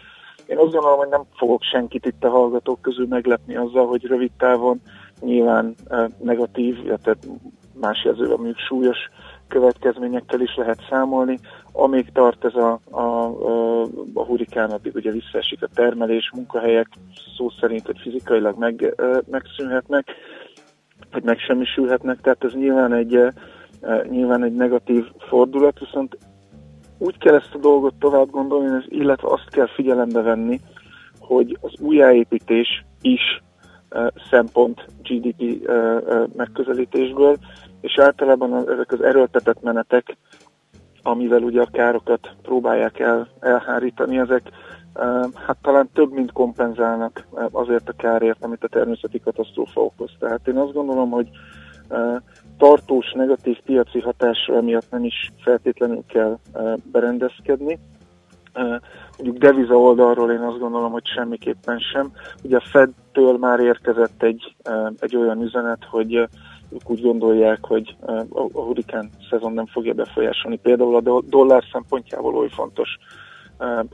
Én 0.45 0.57
azt 0.57 0.71
gondolom, 0.71 0.97
hogy 0.97 1.09
nem 1.09 1.23
fogok 1.35 1.63
senkit 1.63 2.05
itt 2.05 2.23
a 2.23 2.29
hallgatók 2.29 2.81
közül 2.81 3.07
meglepni 3.07 3.55
azzal, 3.55 3.87
hogy 3.87 4.05
rövid 4.05 4.31
távon 4.37 4.81
nyilván 5.21 5.75
negatív, 6.21 6.77
illetve 6.85 7.15
más 7.79 8.03
jelzővel 8.03 8.35
mondjuk 8.35 8.57
súlyos 8.57 8.97
következményekkel 9.47 10.41
is 10.41 10.55
lehet 10.55 10.85
számolni. 10.89 11.39
Amíg 11.71 12.11
tart 12.11 12.45
ez 12.45 12.55
a, 12.55 12.79
a, 12.89 13.01
a, 13.01 13.81
a 14.13 14.23
hurikán, 14.25 14.69
addig 14.69 14.95
ugye 14.95 15.11
visszaesik 15.11 15.63
a 15.63 15.69
termelés, 15.73 16.31
munkahelyek 16.33 16.87
szó 17.37 17.49
szerint, 17.59 17.85
hogy 17.85 17.99
fizikailag 17.99 18.57
meg, 18.57 18.95
megszűnhetnek, 19.29 20.07
vagy 21.11 21.23
megsemmisülhetnek, 21.23 22.21
tehát 22.21 22.43
ez 22.43 22.53
nyilván 22.53 22.93
egy, 22.93 23.19
nyilván 24.09 24.43
egy 24.43 24.53
negatív 24.53 25.05
fordulat, 25.17 25.79
viszont 25.79 26.17
úgy 26.97 27.17
kell 27.17 27.35
ezt 27.35 27.53
a 27.53 27.57
dolgot 27.57 27.93
tovább 27.99 28.29
gondolni, 28.29 28.83
illetve 28.87 29.27
azt 29.27 29.49
kell 29.49 29.67
figyelembe 29.67 30.21
venni, 30.21 30.59
hogy 31.19 31.57
az 31.61 31.73
újjáépítés 31.79 32.85
is 33.01 33.41
szempont 34.29 34.85
GDP 35.03 35.69
megközelítésből, 36.35 37.37
és 37.81 37.99
általában 37.99 38.69
ezek 38.69 38.91
az 38.91 39.01
erőltetett 39.01 39.61
menetek, 39.61 40.17
amivel 41.03 41.41
ugye 41.41 41.61
a 41.61 41.69
károkat 41.71 42.35
próbálják 42.41 42.99
el, 42.99 43.27
elhárítani, 43.39 44.17
ezek 44.17 44.51
hát 45.33 45.57
talán 45.61 45.89
több, 45.93 46.11
mint 46.11 46.31
kompenzálnak 46.31 47.27
azért 47.51 47.89
a 47.89 47.93
kárért, 47.93 48.43
amit 48.43 48.63
a 48.63 48.67
természeti 48.67 49.19
katasztrófa 49.19 49.81
okoz. 49.81 50.11
Tehát 50.19 50.47
én 50.47 50.57
azt 50.57 50.73
gondolom, 50.73 51.09
hogy 51.09 51.29
tartós 52.57 53.11
negatív 53.11 53.59
piaci 53.61 53.99
hatásra 53.99 54.61
miatt 54.61 54.91
nem 54.91 55.03
is 55.03 55.31
feltétlenül 55.37 56.03
kell 56.07 56.37
berendezkedni. 56.91 57.79
Mondjuk 59.17 59.37
deviza 59.37 59.77
oldalról 59.77 60.31
én 60.31 60.41
azt 60.41 60.59
gondolom, 60.59 60.91
hogy 60.91 61.07
semmiképpen 61.07 61.79
sem. 61.79 62.11
Ugye 62.43 62.57
a 62.57 62.63
Fedtől 62.69 63.37
már 63.37 63.59
érkezett 63.59 64.23
egy, 64.23 64.55
egy 64.99 65.15
olyan 65.15 65.41
üzenet, 65.41 65.85
hogy 65.89 66.27
ők 66.73 66.89
úgy 66.89 67.01
gondolják, 67.01 67.59
hogy 67.61 67.95
a, 68.29 68.41
hurikán 68.53 69.09
szezon 69.29 69.53
nem 69.53 69.65
fogja 69.65 69.93
befolyásolni 69.93 70.57
például 70.57 70.95
a 70.95 71.01
do- 71.01 71.29
dollár 71.29 71.63
szempontjából 71.71 72.35
oly 72.35 72.49
fontos 72.49 72.97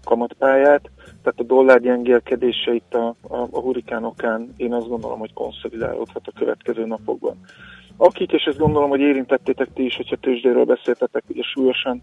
kamatpályát, 0.04 0.92
tehát 1.06 1.40
a 1.40 1.44
dollár 1.44 1.82
gyengélkedése 1.82 2.74
itt 2.74 2.94
a, 2.94 3.16
a, 3.22 3.38
a 3.52 3.60
hurikán 3.60 4.04
okán 4.04 4.54
én 4.58 4.74
azt 4.74 4.88
gondolom, 4.88 5.20
hogy 5.20 5.34
konszolidálódhat 5.34 6.28
a 6.28 6.40
következő 6.40 6.86
napokban. 6.86 7.38
Akik, 7.98 8.32
és 8.32 8.44
ezt 8.44 8.58
gondolom, 8.58 8.90
hogy 8.90 9.00
érintettétek 9.00 9.74
ti 9.74 9.86
is, 9.86 9.96
hogyha 9.96 10.16
tőzsdéről 10.16 10.66
beszéltetek, 10.66 11.24
ugye 11.28 11.42
súlyosan 11.42 12.02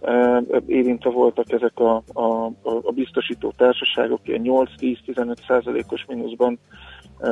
eh, 0.00 0.38
érintve 0.66 1.10
voltak 1.10 1.52
ezek 1.52 1.78
a, 1.78 2.02
a, 2.12 2.44
a 2.62 2.92
biztosító 2.94 3.52
társaságok, 3.56 4.20
ilyen 4.24 4.42
8-10-15 4.44 5.46
százalékos 5.46 6.04
mínuszban 6.08 6.58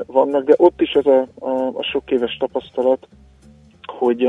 vannak, 0.06 0.44
de 0.44 0.54
ott 0.56 0.80
is 0.80 0.94
az 0.94 1.06
a, 1.06 1.28
a, 1.38 1.66
a 1.66 1.82
sok 1.82 2.10
éves 2.10 2.36
tapasztalat, 2.36 3.08
hogy 3.98 4.24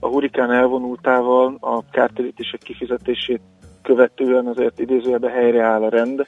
a 0.00 0.08
hurikán 0.08 0.50
elvonultával 0.50 1.56
a 1.60 1.82
kártérítések 1.90 2.60
kifizetését 2.60 3.40
követően 3.82 4.46
azért 4.46 4.80
idézőjelben 4.80 5.30
helyreáll 5.30 5.82
a 5.82 5.88
rend. 5.88 6.26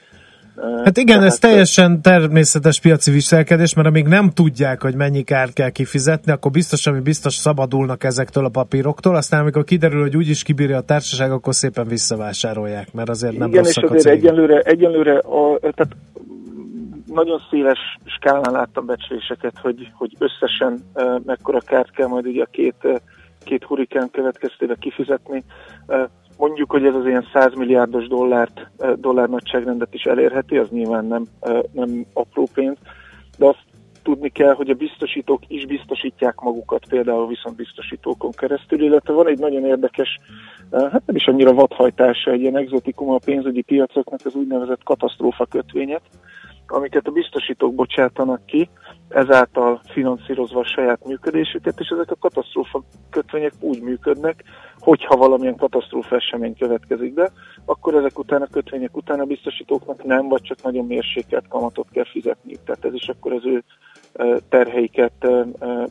Hát 0.83 0.97
igen, 0.97 1.23
ez 1.23 1.37
tehát, 1.37 1.39
teljesen 1.39 2.01
természetes 2.01 2.79
piaci 2.79 3.11
viselkedés, 3.11 3.73
mert 3.73 3.87
amíg 3.87 4.07
nem 4.07 4.29
tudják, 4.29 4.81
hogy 4.81 4.95
mennyi 4.95 5.23
kárt 5.23 5.53
kell 5.53 5.69
kifizetni, 5.69 6.31
akkor 6.31 6.51
biztos, 6.51 6.87
ami 6.87 6.99
biztos 6.99 7.33
szabadulnak 7.33 8.03
ezektől 8.03 8.45
a 8.45 8.49
papíroktól, 8.49 9.15
aztán 9.15 9.41
amikor 9.41 9.63
kiderül, 9.63 10.01
hogy 10.01 10.17
úgyis 10.17 10.43
kibírja 10.43 10.77
a 10.77 10.81
társaság, 10.81 11.31
akkor 11.31 11.55
szépen 11.55 11.87
visszavásárolják, 11.87 12.93
mert 12.93 13.09
azért 13.09 13.37
nem 13.37 13.49
Igen, 13.49 13.63
és 13.63 13.77
azért 13.77 14.01
cégek. 14.01 14.17
egyelőre, 14.17 14.59
egyelőre 14.59 15.17
a, 15.17 15.59
tehát 15.59 15.95
nagyon 17.15 17.41
széles 17.49 17.79
skálán 18.05 18.51
láttam 18.51 18.85
becsléseket, 18.85 19.59
hogy, 19.61 19.91
hogy 19.93 20.15
összesen 20.19 20.79
mekkora 21.25 21.59
kárt 21.59 21.91
kell 21.91 22.07
majd 22.07 22.25
ugye 22.25 22.43
a 22.43 22.47
két, 22.51 23.01
két 23.43 23.63
hurikán 23.63 24.09
következtében 24.11 24.77
kifizetni. 24.79 25.43
Mondjuk, 26.37 26.71
hogy 26.71 26.85
ez 26.85 26.95
az 26.95 27.05
ilyen 27.05 27.27
100 27.33 27.53
milliárdos 27.53 28.07
dollárt, 28.07 28.69
dollár 28.95 29.29
nagyságrendet 29.29 29.93
is 29.93 30.03
elérheti, 30.03 30.57
az 30.57 30.69
nyilván 30.69 31.05
nem, 31.05 31.25
nem 31.71 32.05
apró 32.13 32.47
pénz, 32.53 32.77
de 33.37 33.45
azt 33.45 33.63
tudni 34.03 34.29
kell, 34.29 34.53
hogy 34.53 34.69
a 34.69 34.73
biztosítók 34.73 35.41
is 35.47 35.65
biztosítják 35.65 36.39
magukat, 36.39 36.85
például 36.89 37.27
viszont 37.27 37.55
biztosítókon 37.55 38.31
keresztül, 38.31 38.81
illetve 38.81 39.13
van 39.13 39.27
egy 39.27 39.39
nagyon 39.39 39.65
érdekes, 39.65 40.19
hát 40.71 41.03
nem 41.05 41.15
is 41.15 41.25
annyira 41.25 41.53
vadhajtása, 41.53 42.31
egy 42.31 42.41
ilyen 42.41 42.57
exotikum 42.57 43.09
a 43.09 43.19
pénzügyi 43.25 43.61
piacoknak 43.61 44.19
az 44.23 44.35
úgynevezett 44.35 44.83
katasztrófa 44.83 45.45
kötvényet, 45.45 46.01
amiket 46.67 47.07
a 47.07 47.11
biztosítók 47.11 47.75
bocsátanak 47.75 48.45
ki, 48.45 48.69
ezáltal 49.09 49.81
finanszírozva 49.87 50.59
a 50.59 50.65
saját 50.65 51.05
működésüket, 51.05 51.79
és 51.79 51.87
ezek 51.87 52.11
a 52.11 52.15
katasztrófa 52.19 52.83
kötvények 53.09 53.53
úgy 53.59 53.81
működnek, 53.81 54.43
hogyha 54.79 55.17
valamilyen 55.17 55.55
katasztrófa 55.55 56.15
esemény 56.15 56.55
következik 56.57 57.13
be, 57.13 57.31
akkor 57.65 57.95
ezek 57.95 58.19
után 58.19 58.41
a 58.41 58.47
kötvények 58.47 58.97
után 58.97 59.19
a 59.19 59.25
biztosítóknak 59.25 60.03
nem, 60.03 60.27
vagy 60.27 60.41
csak 60.41 60.63
nagyon 60.63 60.85
mérsékelt 60.85 61.47
kamatot 61.47 61.87
kell 61.91 62.05
fizetniük. 62.11 62.63
Tehát 62.63 62.85
ez 62.85 62.93
is 62.93 63.07
akkor 63.07 63.33
az 63.33 63.45
ő 63.45 63.63
terheiket 64.49 65.27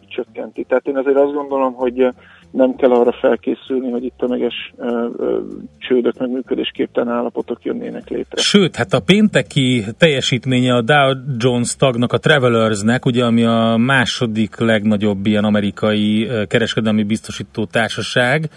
csökkenti. 0.09 0.65
Tehát 0.65 0.87
én 0.87 0.97
azért 0.97 1.19
azt 1.19 1.33
gondolom, 1.33 1.73
hogy 1.73 2.09
nem 2.55 2.77
kell 2.77 2.91
arra 2.91 3.13
felkészülni, 3.13 3.91
hogy 3.91 4.05
itt 4.05 4.15
tömeges 4.19 4.73
ö, 4.77 5.09
ö, 5.17 5.41
csődök, 5.79 6.19
meg 6.19 6.31
működésképtelen 6.31 7.15
állapotok 7.15 7.65
jönnének 7.65 8.09
létre. 8.09 8.43
Sőt, 8.43 8.77
hát 8.77 8.93
a 8.93 9.01
pénteki 9.01 9.85
teljesítménye 9.99 10.75
a 10.75 10.83
Dow 10.83 11.13
Jones 11.39 11.77
tagnak, 11.77 12.13
a 12.13 12.19
Travelersnek, 12.19 13.07
ugye, 13.07 13.25
ami 13.25 13.45
a 13.45 13.77
második 13.77 14.59
legnagyobb 14.59 15.27
ilyen 15.27 15.45
amerikai 15.45 16.29
kereskedelmi 16.49 17.03
biztosító 17.03 17.65
társaság, 17.65 18.51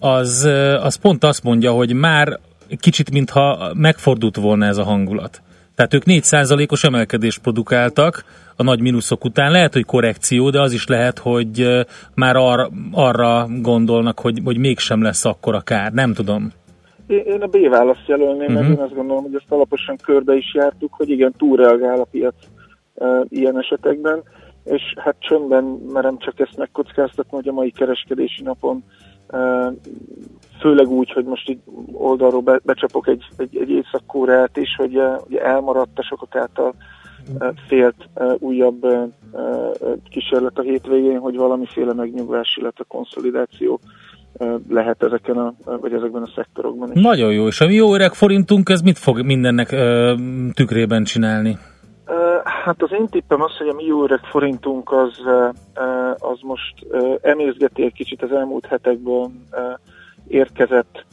az, 0.00 0.44
az 0.82 0.96
pont 0.96 1.24
azt 1.24 1.42
mondja, 1.42 1.72
hogy 1.72 1.94
már 1.94 2.38
kicsit 2.80 3.10
mintha 3.10 3.72
megfordult 3.74 4.36
volna 4.36 4.66
ez 4.66 4.78
a 4.78 4.84
hangulat. 4.84 5.42
Tehát 5.78 5.94
ők 5.94 6.02
4%-os 6.06 6.84
emelkedést 6.84 7.40
produkáltak 7.40 8.24
a 8.56 8.62
nagy 8.62 8.80
mínuszok 8.80 9.24
után. 9.24 9.50
Lehet, 9.50 9.72
hogy 9.72 9.84
korrekció, 9.84 10.50
de 10.50 10.60
az 10.60 10.72
is 10.72 10.86
lehet, 10.86 11.18
hogy 11.18 11.84
már 12.14 12.36
arra, 12.36 12.70
arra 12.92 13.46
gondolnak, 13.60 14.20
hogy, 14.20 14.40
hogy 14.44 14.58
mégsem 14.58 15.02
lesz 15.02 15.24
akkora 15.24 15.60
kár. 15.60 15.92
Nem 15.92 16.12
tudom. 16.12 16.52
Én, 17.06 17.40
a 17.40 17.46
B 17.46 17.68
választ 17.70 18.06
jelölném, 18.06 18.36
uh-huh. 18.36 18.54
mert 18.54 18.68
Mhm. 18.68 18.78
én 18.78 18.84
azt 18.84 18.94
gondolom, 18.94 19.22
hogy 19.22 19.34
ezt 19.34 19.52
alaposan 19.52 19.96
körbe 20.02 20.34
is 20.34 20.54
jártuk, 20.54 20.94
hogy 20.94 21.08
igen, 21.08 21.32
túlreagál 21.36 22.00
a 22.00 22.06
piac 22.10 22.34
uh, 22.94 23.24
ilyen 23.28 23.58
esetekben, 23.58 24.22
és 24.64 24.82
hát 24.96 25.16
csöndben 25.18 25.64
merem 25.92 26.18
csak 26.18 26.40
ezt 26.40 26.56
megkockáztatni, 26.56 27.36
hogy 27.36 27.48
a 27.48 27.52
mai 27.52 27.70
kereskedési 27.70 28.42
napon 28.42 28.84
főleg 30.60 30.88
úgy, 30.88 31.12
hogy 31.12 31.24
most 31.24 31.48
így 31.48 31.60
oldalról 31.92 32.40
be, 32.40 32.60
becsapok 32.64 33.08
egy, 33.08 33.24
egy, 33.36 33.56
egy 33.56 33.70
észak 33.70 34.56
is, 34.56 34.74
hogy 34.76 35.00
ugye 35.26 35.42
elmaradt 35.42 35.98
a 35.98 36.02
sokak 36.02 36.36
által 36.36 36.74
félt 37.68 38.08
újabb 38.38 38.86
kísérlet 40.10 40.58
a 40.58 40.62
hétvégén, 40.62 41.18
hogy 41.18 41.36
valamiféle 41.36 41.92
megnyugvás, 41.92 42.56
illetve 42.60 42.84
konszolidáció 42.88 43.80
lehet 44.68 45.02
ezeken 45.02 45.36
a, 45.36 45.54
vagy 45.80 45.92
ezekben 45.92 46.22
a 46.22 46.30
szektorokban 46.34 46.92
is. 46.92 47.02
Nagyon 47.02 47.32
jó, 47.32 47.46
és 47.46 47.60
a 47.60 47.66
mi 47.66 47.74
jó 47.74 47.94
öreg 47.94 48.12
forintunk, 48.12 48.68
ez 48.68 48.80
mit 48.80 48.98
fog 48.98 49.22
mindennek 49.22 49.72
ö, 49.72 50.14
tükrében 50.54 51.04
csinálni? 51.04 51.58
Hát 52.64 52.82
az 52.82 52.90
én 52.92 53.06
tippem 53.06 53.42
az, 53.42 53.56
hogy 53.56 53.68
a 53.68 53.74
mi 53.74 53.84
jó 53.84 54.04
öreg 54.04 54.20
forintunk 54.30 54.92
az, 54.92 55.20
ö, 55.26 55.48
ö, 55.74 55.97
az 56.18 56.38
most 56.42 56.74
ö, 56.88 57.14
emészgeti 57.20 57.82
egy 57.82 57.92
kicsit 57.92 58.22
az 58.22 58.32
elmúlt 58.32 58.66
hetekben 58.66 59.44
ö, 59.50 59.72
érkezett 60.26 61.06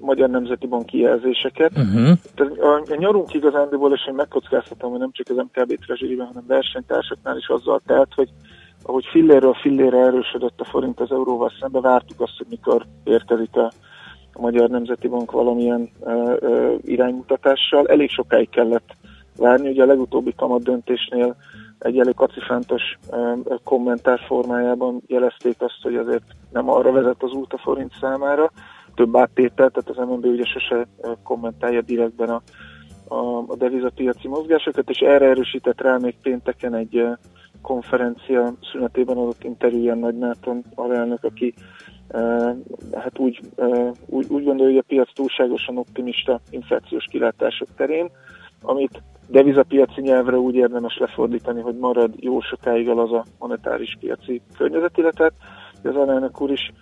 Magyar 0.00 0.30
Nemzeti 0.30 0.66
Banki 0.66 0.98
jelzéseket. 0.98 1.72
Uh-huh. 1.76 2.18
A, 2.58 2.96
nyarunk 2.96 3.34
igazándiból, 3.34 3.92
és 3.92 4.06
én 4.08 4.14
megkockáztatom, 4.14 4.90
hogy 4.90 4.98
nem 4.98 5.12
csak 5.12 5.26
az 5.28 5.36
MKB 5.36 5.84
treasury 5.84 6.16
hanem 6.16 6.44
versenytársaknál 6.46 7.36
is 7.36 7.48
azzal 7.48 7.80
telt, 7.86 8.14
hogy 8.14 8.28
ahogy 8.82 9.04
fillérről 9.10 9.54
fillére 9.54 9.98
erősödött 9.98 10.60
a 10.60 10.64
forint 10.64 11.00
az 11.00 11.10
euróval 11.10 11.52
szembe, 11.60 11.80
vártuk 11.80 12.20
azt, 12.20 12.36
hogy 12.36 12.46
mikor 12.50 12.86
érkezik 13.04 13.56
a, 13.56 13.72
a 14.32 14.40
Magyar 14.40 14.68
Nemzeti 14.68 15.08
Bank 15.08 15.30
valamilyen 15.30 15.90
ö, 16.00 16.36
ö, 16.40 16.74
iránymutatással. 16.82 17.86
Elég 17.86 18.10
sokáig 18.10 18.48
kellett 18.48 18.96
várni, 19.36 19.68
ugye 19.68 19.82
a 19.82 19.86
legutóbbi 19.86 20.34
kamat 20.36 20.62
döntésnél 20.62 21.36
egy 21.80 21.98
elég 21.98 22.14
kacifántos 22.14 22.82
kommentár 23.64 24.20
formájában 24.26 25.02
jelezték 25.06 25.56
azt, 25.58 25.82
hogy 25.82 25.94
azért 25.94 26.24
nem 26.52 26.70
arra 26.70 26.92
vezet 26.92 27.22
az 27.22 27.32
út 27.32 27.52
a 27.52 27.58
forint 27.58 27.92
számára, 28.00 28.50
több 28.94 29.16
áttétel, 29.16 29.70
tehát 29.70 29.88
az 29.88 30.08
MNB 30.08 30.24
ugye 30.24 30.44
sose 30.44 30.86
kommentálja 31.22 31.80
direktben 31.80 32.28
a, 32.28 32.42
a, 33.14 33.44
a 33.46 33.56
devizapiaci 33.56 34.28
mozgásokat, 34.28 34.90
és 34.90 34.98
erre 34.98 35.26
erősített 35.26 35.80
rá 35.80 35.96
még 35.96 36.16
pénteken 36.22 36.74
egy 36.74 37.06
konferencia 37.62 38.52
szünetében 38.72 39.16
adott 39.16 39.44
interjúján 39.44 39.98
Nagy 39.98 40.16
Márton 40.16 40.64
alelnök, 40.74 41.24
aki 41.24 41.54
hát 42.92 43.18
úgy, 43.18 43.40
úgy, 44.06 44.26
úgy 44.28 44.44
gondolja, 44.44 44.72
hogy 44.72 44.82
a 44.84 44.88
piac 44.88 45.12
túlságosan 45.14 45.78
optimista 45.78 46.40
inflációs 46.50 47.04
kilátások 47.10 47.68
terén, 47.76 48.10
amit 48.62 49.02
devizapiaci 49.30 50.00
nyelvre 50.00 50.36
úgy 50.38 50.54
érdemes 50.54 50.98
lefordítani, 50.98 51.60
hogy 51.60 51.76
marad 51.76 52.12
jó 52.16 52.40
sokáig 52.40 52.88
az 52.88 53.12
a 53.12 53.24
monetáris 53.38 53.96
piaci 54.00 54.42
környezet, 54.56 54.98
illetve 54.98 55.32
az 55.82 55.96
alelnök 55.96 56.40
úr 56.40 56.50
is 56.50 56.72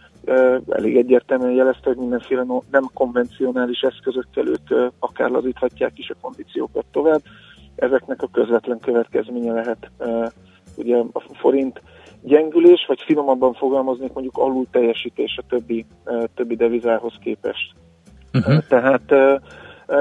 elég 0.68 0.96
egyértelműen 0.96 1.54
jelezte, 1.54 1.88
hogy 1.88 1.96
mindenféle 1.96 2.44
nem 2.70 2.88
konvencionális 2.94 3.80
eszközökkel 3.80 4.46
ők 4.46 4.92
akár 4.98 5.30
lazíthatják 5.30 5.98
is 5.98 6.10
a 6.10 6.16
kondíciókat 6.20 6.84
tovább. 6.92 7.20
Ezeknek 7.76 8.22
a 8.22 8.28
közvetlen 8.32 8.78
következménye 8.78 9.52
lehet 9.52 9.90
ugye 10.76 10.96
a 11.12 11.20
forint 11.20 11.82
gyengülés, 12.22 12.84
vagy 12.88 13.00
finomabban 13.06 13.52
fogalmaznék 13.52 14.12
mondjuk 14.12 14.36
alul 14.36 14.66
teljesítés 14.70 15.38
a 15.38 15.46
többi, 15.48 15.86
többi 16.34 16.56
devizához 16.56 17.12
képest. 17.20 17.74
Uh-huh. 18.32 18.58
Tehát 18.68 19.12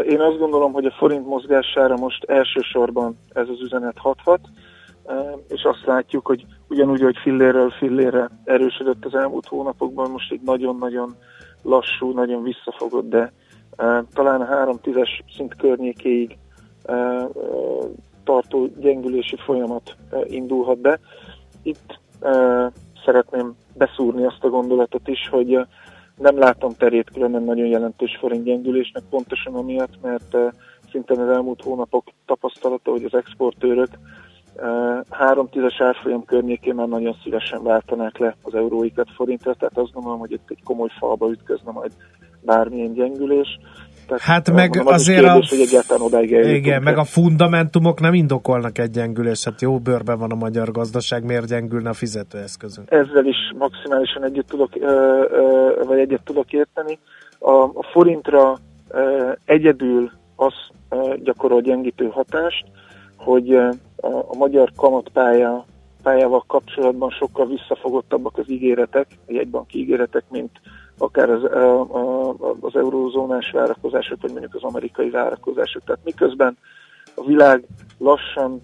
én 0.07 0.19
azt 0.21 0.37
gondolom, 0.37 0.73
hogy 0.73 0.85
a 0.85 0.95
forint 0.97 1.25
mozgására 1.25 1.95
most 1.95 2.23
elsősorban 2.23 3.17
ez 3.33 3.49
az 3.49 3.61
üzenet 3.61 3.97
hathat, 3.97 4.39
uh, 5.03 5.15
és 5.47 5.63
azt 5.63 5.85
látjuk, 5.85 6.25
hogy 6.25 6.45
ugyanúgy, 6.69 7.01
hogy 7.01 7.17
fillérről 7.17 7.69
fillére 7.69 8.29
erősödött 8.43 9.05
az 9.05 9.15
elmúlt 9.15 9.45
hónapokban, 9.45 10.11
most 10.11 10.31
egy 10.31 10.41
nagyon-nagyon 10.41 11.15
lassú, 11.61 12.11
nagyon 12.11 12.43
visszafogott, 12.43 13.09
de 13.09 13.31
uh, 13.77 13.97
talán 14.13 14.41
a 14.41 14.45
3 14.45 14.79
es 14.95 15.23
szint 15.35 15.55
környékéig 15.55 16.37
tartó 18.23 18.69
gyengülési 18.77 19.35
folyamat 19.35 19.95
indulhat 20.25 20.77
be. 20.77 20.99
Itt 21.63 21.99
szeretném 23.05 23.55
beszúrni 23.73 24.25
azt 24.25 24.43
a 24.43 24.49
gondolatot 24.49 25.07
is, 25.07 25.29
hogy 25.29 25.59
nem 26.17 26.37
látom 26.37 26.73
terét 26.73 27.09
különben 27.09 27.43
nagyon 27.43 27.67
jelentős 27.67 28.17
forint 28.19 28.43
gyengülésnek, 28.43 29.03
pontosan 29.09 29.55
amiatt, 29.55 30.01
mert 30.01 30.33
uh, 30.33 30.51
szinte 30.91 31.13
az 31.13 31.29
elmúlt 31.29 31.61
hónapok 31.61 32.07
tapasztalata, 32.25 32.91
hogy 32.91 33.03
az 33.03 33.13
exportőrök 33.13 33.89
uh, 34.55 34.99
három 35.09 35.49
tízes 35.49 35.81
árfolyam 35.81 36.25
környékén 36.25 36.75
már 36.75 36.87
nagyon 36.87 37.17
szívesen 37.23 37.63
váltanák 37.63 38.17
le 38.17 38.35
az 38.41 38.55
euróikat 38.55 39.11
forintra, 39.15 39.53
tehát 39.53 39.77
azt 39.77 39.93
gondolom, 39.93 40.19
hogy 40.19 40.31
itt 40.31 40.49
egy 40.49 40.63
komoly 40.63 40.89
falba 40.99 41.29
ütközne 41.29 41.71
majd 41.71 41.91
bármilyen 42.41 42.93
gyengülés. 42.93 43.59
Tehát, 44.07 44.21
Hát 44.21 44.47
uh, 44.47 44.55
meg 44.55 44.75
mondom, 44.75 44.93
az 44.93 45.01
azért 45.01 45.23
kérdés, 45.23 45.51
a, 45.51 45.55
hogy 45.55 45.65
egyáltalán 45.65 46.03
odáig 46.03 46.31
igen, 46.55 46.83
meg 46.83 46.97
a 46.97 47.03
fundamentumok 47.03 47.99
nem 47.99 48.13
indokolnak 48.13 48.77
egy 48.77 48.89
gyengülést. 48.89 49.43
Hát 49.43 49.61
jó 49.61 49.79
bőrben 49.79 50.19
van 50.19 50.31
a 50.31 50.35
magyar 50.35 50.71
gazdaság, 50.71 51.23
miért 51.23 51.47
gyengülne 51.47 51.89
a 51.89 51.93
fizetőeszközünk? 51.93 52.91
ezzel 52.91 53.25
is 53.25 53.37
maximálisan 53.57 54.23
együtt 54.23 54.47
tudok, 54.47 54.69
ö, 54.75 54.85
ö, 55.31 55.83
vagy 55.83 55.99
egyet 55.99 56.21
tudok 56.23 56.53
érteni. 56.53 56.99
A, 57.39 57.51
a 57.51 57.87
forintra 57.91 58.57
ö, 58.89 59.31
egyedül 59.45 60.11
az 60.35 60.53
ö, 60.89 61.13
gyakorol 61.23 61.61
gyengítő 61.61 62.07
hatást, 62.07 62.65
hogy 63.15 63.51
ö, 63.51 63.69
a, 63.95 64.07
a 64.07 64.35
magyar 64.37 64.71
kamatpálya 64.75 65.65
pályával 66.03 66.43
kapcsolatban 66.47 67.09
sokkal 67.09 67.47
visszafogottabbak 67.47 68.37
az 68.37 68.49
ígéretek, 68.49 69.07
a 69.27 69.31
jegybanki 69.31 69.79
ígéretek, 69.79 70.23
mint 70.29 70.51
akár 70.97 71.29
az, 71.29 71.43
az 72.59 72.75
eurózónás 72.75 73.51
várakozások, 73.51 74.21
vagy 74.21 74.31
mondjuk 74.31 74.55
az 74.55 74.63
amerikai 74.63 75.09
várakozások. 75.09 75.83
Tehát 75.83 76.03
miközben 76.03 76.57
a 77.15 77.25
világ 77.25 77.63
lassan, 77.97 78.61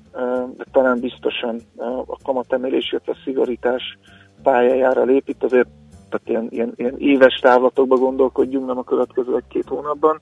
de 0.57 0.65
talán 0.71 0.99
biztosan 0.99 1.59
a 2.05 2.17
kamatemelés, 2.23 2.91
illetve 2.91 3.11
a 3.11 3.21
szigorítás 3.23 3.97
pályájára 4.43 5.03
lép. 5.03 5.27
Itt 5.27 5.43
azért 5.43 5.67
tehát 6.09 6.29
ilyen, 6.29 6.47
ilyen, 6.49 6.73
ilyen 6.75 6.95
éves 6.97 7.39
távlatokba 7.39 7.95
gondolkodjunk, 7.95 8.67
nem 8.67 8.77
a 8.77 8.83
következő 8.83 9.35
egy-két 9.35 9.67
hónapban. 9.67 10.19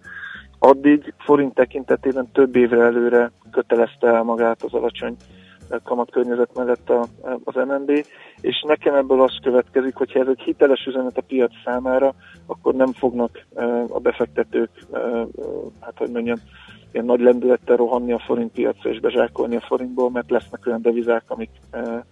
Addig 0.60 1.14
forint 1.18 1.54
tekintetében 1.54 2.30
több 2.32 2.56
évre 2.56 2.84
előre 2.84 3.32
kötelezte 3.52 4.08
el 4.08 4.24
magát 4.24 4.64
az 4.64 4.74
alacsony 4.74 5.16
kamatkörnyezet 5.84 6.56
mellett 6.56 6.90
a, 6.90 7.08
az 7.44 7.56
MNB, 7.56 8.06
és 8.42 8.64
nekem 8.68 8.96
ebből 8.96 9.22
az 9.22 9.38
következik, 9.42 9.96
hogy 9.96 10.12
ha 10.12 10.20
ez 10.20 10.28
egy 10.28 10.42
hiteles 10.42 10.86
üzenet 10.86 11.18
a 11.18 11.24
piac 11.28 11.52
számára, 11.66 12.14
akkor 12.46 12.74
nem 12.74 12.94
fognak 12.94 13.46
a 13.90 14.00
befektetők, 14.00 14.70
hát 15.80 15.98
hogy 15.98 16.10
mondjam, 16.10 16.38
ilyen 16.92 17.06
nagy 17.06 17.20
lendülettel 17.20 17.76
rohanni 17.76 18.12
a 18.12 18.20
forint 18.20 18.52
piacra 18.52 18.90
és 18.90 19.00
bezsákolni 19.00 19.56
a 19.56 19.62
forintból, 19.62 20.10
mert 20.10 20.30
lesznek 20.30 20.66
olyan 20.66 20.82
devizák, 20.82 21.24
amik 21.28 21.50
e, 21.72 22.06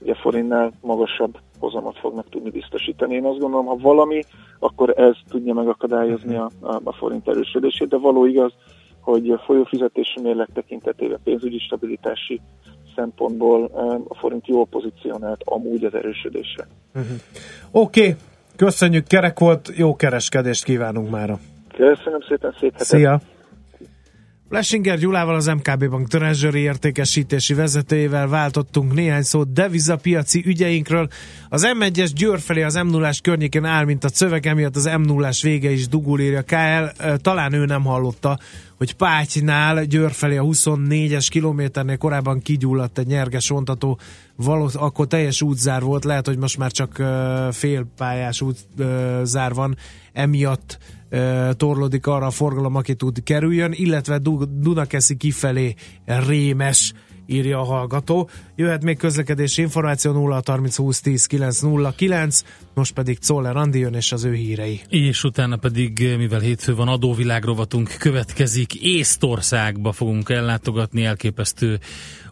ugye 0.00 0.12
a 0.12 0.20
forintnál 0.20 0.72
magasabb 0.80 1.38
hozamot 1.58 1.98
fognak 1.98 2.28
tudni 2.28 2.50
biztosítani. 2.50 3.14
Én 3.14 3.24
azt 3.24 3.38
gondolom, 3.38 3.66
ha 3.66 3.76
valami, 3.76 4.22
akkor 4.58 4.98
ez 4.98 5.14
tudja 5.28 5.54
megakadályozni 5.54 6.36
a, 6.36 6.50
a, 6.60 6.80
a 6.84 6.92
forint 6.92 7.28
erősödését, 7.28 7.88
de 7.88 7.96
való 7.96 8.26
igaz, 8.26 8.52
hogy 9.06 9.30
a 9.30 9.38
folyófizetési 9.38 10.20
mérleg 10.20 10.48
tekintetében 10.54 11.18
pénzügyi 11.24 11.58
stabilitási 11.58 12.40
szempontból 12.94 13.70
e, 13.74 13.80
a 14.08 14.14
forint 14.14 14.46
jól 14.46 14.66
pozícionált 14.66 15.40
amúgy 15.44 15.84
az 15.84 15.94
erősödésre. 15.94 16.66
Uh-huh. 16.94 17.16
Oké, 17.70 18.00
okay. 18.00 18.14
köszönjük, 18.56 19.06
kerek 19.06 19.38
volt, 19.38 19.72
jó 19.76 19.96
kereskedést 19.96 20.64
kívánunk 20.64 21.10
mára. 21.10 21.38
Köszönöm 21.74 22.20
szépen, 22.28 22.54
szép 22.60 22.72
hetet! 22.72 22.86
Szia! 22.86 23.20
Lesinger 24.48 24.98
Gyulával 24.98 25.34
az 25.34 25.46
MKB 25.46 25.88
Bank 25.88 26.08
Treasury 26.08 26.60
értékesítési 26.60 27.54
vezetőjével 27.54 28.28
váltottunk 28.28 28.94
néhány 28.94 29.22
szót 29.22 29.52
devizapiaci 29.52 30.42
ügyeinkről. 30.46 31.08
Az 31.48 31.66
M1-es 31.78 32.10
Győr 32.14 32.40
felé 32.40 32.62
az 32.62 32.74
m 32.74 32.86
0 32.86 33.10
környékén 33.22 33.64
áll, 33.64 33.84
mint 33.84 34.04
a 34.04 34.08
szöveg, 34.08 34.46
emiatt 34.46 34.76
az 34.76 34.84
m 34.84 35.00
0 35.00 35.30
vége 35.42 35.70
is 35.70 35.88
dugul, 35.88 36.20
írja 36.20 36.42
KL. 36.42 37.04
Talán 37.16 37.52
ő 37.52 37.64
nem 37.64 37.84
hallotta, 37.84 38.38
hogy 38.76 38.94
Pátynál 38.94 39.84
Győr 39.84 40.12
felé 40.12 40.36
a 40.36 40.42
24-es 40.42 41.26
kilométernél 41.30 41.96
korábban 41.96 42.42
kigyulladt 42.42 42.98
egy 42.98 43.06
nyerges 43.06 43.50
ontató, 43.50 43.98
való, 44.36 44.70
akkor 44.74 45.06
teljes 45.06 45.42
útzár 45.42 45.82
volt, 45.82 46.04
lehet, 46.04 46.26
hogy 46.26 46.38
most 46.38 46.58
már 46.58 46.70
csak 46.70 47.02
félpályás 47.52 48.40
útzár 48.40 49.54
van, 49.54 49.76
emiatt 50.12 50.78
torlódik 51.52 52.06
arra 52.06 52.26
a 52.26 52.30
forgalom, 52.30 52.74
aki 52.74 52.94
tud 52.94 53.22
kerüljön, 53.22 53.72
illetve 53.72 54.18
Dunakeszi 54.60 55.16
kifelé 55.16 55.74
rémes 56.04 56.92
írja 57.26 57.60
a 57.60 57.64
hallgató. 57.64 58.28
Jöhet 58.56 58.82
még 58.82 58.98
közlekedési 58.98 59.62
információ 59.62 60.12
0 60.12 60.42
30 60.46 60.76
20 60.76 61.00
10 61.00 61.26
909, 61.26 62.42
most 62.74 62.92
pedig 62.92 63.18
Czoller 63.18 63.56
Andi 63.56 63.78
jön 63.78 63.94
és 63.94 64.12
az 64.12 64.24
ő 64.24 64.34
hírei. 64.34 64.80
És 64.88 65.24
utána 65.24 65.56
pedig, 65.56 66.14
mivel 66.16 66.40
hétfő 66.40 66.74
van, 66.74 66.88
adóvilág 66.88 67.44
rovatunk 67.44 67.94
következik, 67.98 68.74
Észtországba 68.74 69.92
fogunk 69.92 70.28
ellátogatni, 70.28 71.04
elképesztő 71.04 71.78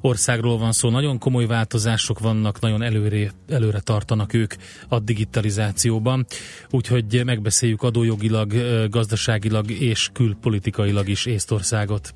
országról 0.04 0.58
van 0.58 0.72
szó, 0.72 0.90
nagyon 0.90 1.18
komoly 1.18 1.46
változások 1.46 2.18
vannak, 2.18 2.60
nagyon 2.60 2.82
előre, 2.82 3.30
előre 3.48 3.80
tartanak 3.80 4.34
ők 4.34 4.54
a 4.88 4.98
digitalizációban, 4.98 6.26
úgyhogy 6.70 7.22
megbeszéljük 7.24 7.82
adójogilag, 7.82 8.52
gazdaságilag 8.90 9.70
és 9.70 10.10
külpolitikailag 10.12 11.08
is 11.08 11.26
Észtországot. 11.26 12.14